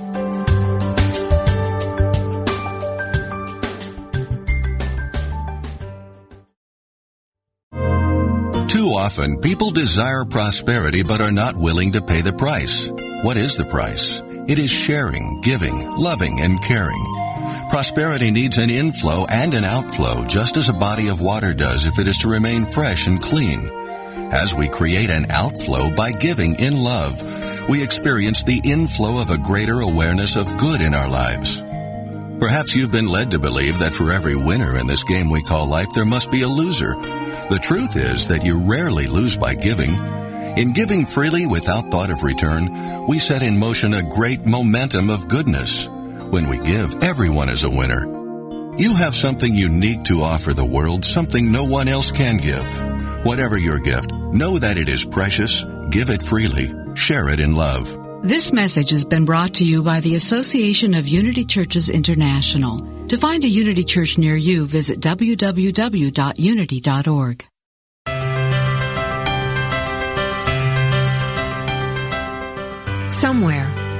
Too 8.67 8.87
often, 8.87 9.41
people 9.41 9.71
desire 9.71 10.25
prosperity 10.25 11.03
but 11.03 11.21
are 11.21 11.31
not 11.31 11.55
willing 11.55 11.91
to 11.91 12.01
pay 12.01 12.21
the 12.21 12.33
price. 12.33 12.89
What 13.21 13.37
is 13.37 13.55
the 13.55 13.65
price? 13.65 14.21
It 14.47 14.57
is 14.57 14.71
sharing, 14.71 15.41
giving, 15.41 15.91
loving, 15.97 16.41
and 16.41 16.61
caring. 16.63 17.30
Prosperity 17.69 18.31
needs 18.31 18.57
an 18.57 18.69
inflow 18.69 19.25
and 19.29 19.53
an 19.53 19.63
outflow, 19.63 20.25
just 20.25 20.57
as 20.57 20.69
a 20.69 20.73
body 20.73 21.09
of 21.09 21.21
water 21.21 21.53
does 21.53 21.85
if 21.85 21.99
it 21.99 22.07
is 22.07 22.19
to 22.19 22.29
remain 22.29 22.63
fresh 22.65 23.07
and 23.07 23.21
clean. 23.21 23.69
As 24.31 24.55
we 24.55 24.67
create 24.67 25.09
an 25.09 25.29
outflow 25.29 25.93
by 25.95 26.11
giving 26.11 26.59
in 26.59 26.81
love, 26.81 27.21
we 27.69 27.83
experience 27.83 28.43
the 28.43 28.61
inflow 28.63 29.21
of 29.21 29.29
a 29.29 29.37
greater 29.37 29.81
awareness 29.81 30.35
of 30.35 30.57
good 30.57 30.81
in 30.81 30.93
our 30.93 31.09
lives. 31.09 31.61
Perhaps 32.39 32.75
you've 32.75 32.91
been 32.91 33.07
led 33.07 33.31
to 33.31 33.39
believe 33.39 33.79
that 33.79 33.93
for 33.93 34.11
every 34.11 34.35
winner 34.35 34.79
in 34.79 34.87
this 34.87 35.03
game 35.03 35.29
we 35.29 35.43
call 35.43 35.67
life, 35.67 35.87
there 35.93 36.05
must 36.05 36.31
be 36.31 36.41
a 36.41 36.47
loser. 36.47 36.95
The 36.95 37.59
truth 37.61 37.95
is 37.95 38.27
that 38.27 38.45
you 38.45 38.59
rarely 38.65 39.07
lose 39.07 39.37
by 39.37 39.53
giving. 39.53 39.91
In 40.57 40.73
giving 40.73 41.05
freely 41.05 41.45
without 41.45 41.91
thought 41.91 42.09
of 42.09 42.23
return, 42.23 43.05
we 43.07 43.19
set 43.19 43.43
in 43.43 43.59
motion 43.59 43.93
a 43.93 44.03
great 44.03 44.45
momentum 44.45 45.09
of 45.09 45.27
goodness. 45.27 45.87
When 46.31 46.47
we 46.47 46.57
give, 46.59 47.03
everyone 47.03 47.49
is 47.49 47.65
a 47.65 47.69
winner. 47.69 48.05
You 48.77 48.95
have 48.95 49.13
something 49.13 49.53
unique 49.53 50.05
to 50.05 50.21
offer 50.21 50.53
the 50.53 50.65
world, 50.65 51.03
something 51.03 51.51
no 51.51 51.65
one 51.65 51.89
else 51.89 52.09
can 52.13 52.37
give. 52.37 53.25
Whatever 53.25 53.57
your 53.57 53.79
gift, 53.79 54.13
know 54.13 54.57
that 54.57 54.77
it 54.77 54.87
is 54.87 55.03
precious, 55.03 55.65
give 55.89 56.09
it 56.09 56.23
freely, 56.23 56.71
share 56.95 57.27
it 57.27 57.41
in 57.41 57.53
love. 57.53 57.89
This 58.23 58.53
message 58.53 58.91
has 58.91 59.03
been 59.03 59.25
brought 59.25 59.55
to 59.55 59.65
you 59.65 59.83
by 59.83 59.99
the 59.99 60.15
Association 60.15 60.93
of 60.93 61.05
Unity 61.05 61.43
Churches 61.43 61.89
International. 61.89 62.79
To 63.07 63.17
find 63.17 63.43
a 63.43 63.49
Unity 63.49 63.83
Church 63.83 64.17
near 64.17 64.37
you, 64.37 64.65
visit 64.65 65.01
www.unity.org. 65.01 65.45
Somewhere, 73.09 73.80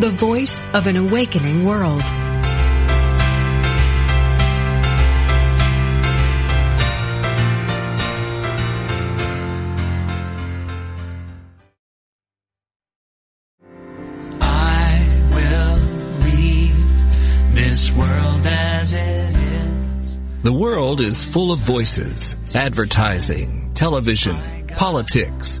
the 0.00 0.10
voice 0.10 0.60
of 0.74 0.86
an 0.86 0.96
awakening 0.96 1.64
world. 1.64 2.02
I 14.40 15.06
will 15.34 15.78
leave 16.24 17.54
this 17.54 17.92
world 17.92 18.46
as 18.46 18.92
it 18.94 19.36
is. 19.36 20.18
The 20.42 20.52
world 20.52 21.00
is 21.00 21.24
full 21.24 21.52
of 21.52 21.58
voices, 21.60 22.36
advertising, 22.54 23.72
television, 23.74 24.66
politics, 24.76 25.60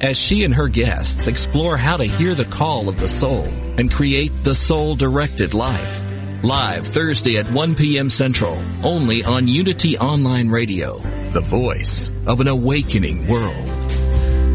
As 0.00 0.16
she 0.16 0.44
and 0.44 0.54
her 0.54 0.68
guests 0.68 1.26
explore 1.26 1.76
how 1.76 1.96
to 1.96 2.04
hear 2.04 2.34
the 2.34 2.44
call 2.44 2.88
of 2.88 2.98
the 2.98 3.08
soul 3.08 3.44
and 3.78 3.92
create 3.92 4.32
the 4.42 4.54
soul 4.54 4.96
directed 4.96 5.54
life. 5.54 6.00
Live 6.42 6.86
Thursday 6.86 7.36
at 7.36 7.50
1 7.50 7.74
p.m. 7.74 8.08
Central, 8.08 8.58
only 8.82 9.22
on 9.24 9.46
Unity 9.46 9.98
Online 9.98 10.48
Radio, 10.48 10.96
the 11.32 11.42
voice 11.42 12.10
of 12.26 12.40
an 12.40 12.48
awakening 12.48 13.28
world. 13.28 13.68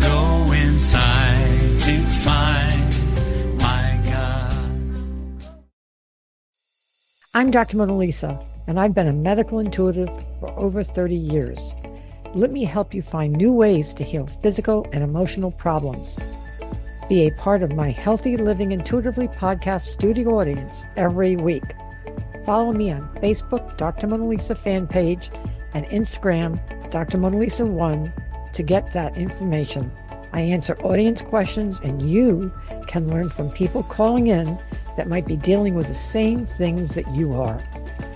Go 0.01 0.51
inside 0.51 1.79
to 1.79 1.95
find 2.23 3.59
my 3.59 4.01
God. 4.09 5.53
I'm 7.35 7.51
Dr. 7.51 7.77
Mona 7.77 7.95
Lisa, 7.95 8.43
and 8.65 8.79
I've 8.79 8.95
been 8.95 9.07
a 9.07 9.13
medical 9.13 9.59
intuitive 9.59 10.09
for 10.39 10.49
over 10.57 10.83
30 10.83 11.15
years. 11.15 11.59
Let 12.35 12.51
me 12.51 12.65
help 12.65 12.93
you 12.93 13.01
find 13.01 13.31
new 13.31 13.53
ways 13.53 13.93
to 13.93 14.03
heal 14.03 14.27
physical 14.27 14.85
and 14.91 15.05
emotional 15.05 15.53
problems. 15.53 16.19
Be 17.07 17.27
a 17.27 17.31
part 17.31 17.63
of 17.63 17.77
my 17.77 17.91
Healthy 17.91 18.35
Living 18.35 18.73
Intuitively 18.73 19.29
podcast 19.29 19.83
studio 19.83 20.37
audience 20.41 20.83
every 20.97 21.37
week. 21.37 21.63
Follow 22.45 22.73
me 22.73 22.91
on 22.91 23.07
Facebook, 23.19 23.77
Dr. 23.77 24.07
Mona 24.07 24.27
Lisa 24.27 24.53
fan 24.53 24.85
page, 24.85 25.31
and 25.73 25.85
Instagram, 25.85 26.59
Dr. 26.91 27.17
Mona 27.17 27.37
Lisa 27.37 27.65
1 27.65 28.11
to 28.51 28.63
get 28.63 28.91
that 28.91 29.15
information. 29.15 29.89
I 30.33 30.41
answer 30.41 30.77
audience 30.81 31.21
questions, 31.21 31.79
and 31.85 32.09
you 32.09 32.51
can 32.87 33.07
learn 33.07 33.29
from 33.29 33.49
people 33.51 33.83
calling 33.83 34.27
in 34.27 34.59
that 34.97 35.07
might 35.07 35.25
be 35.25 35.37
dealing 35.37 35.73
with 35.75 35.87
the 35.87 35.93
same 35.93 36.45
things 36.45 36.95
that 36.95 37.09
you 37.15 37.33
are. 37.33 37.61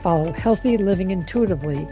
Follow 0.01 0.33
Healthy 0.33 0.75
Living 0.75 1.11
Intuitively, 1.11 1.87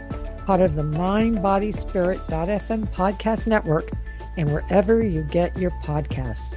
part 0.48 0.62
of 0.62 0.76
the 0.76 0.82
Mind 0.82 1.42
Body 1.42 1.70
Spirit.fm 1.70 2.86
podcast 2.94 3.46
network, 3.46 3.90
and 4.38 4.50
wherever 4.50 5.02
you 5.02 5.22
get 5.24 5.54
your 5.58 5.70
podcasts. 5.84 6.56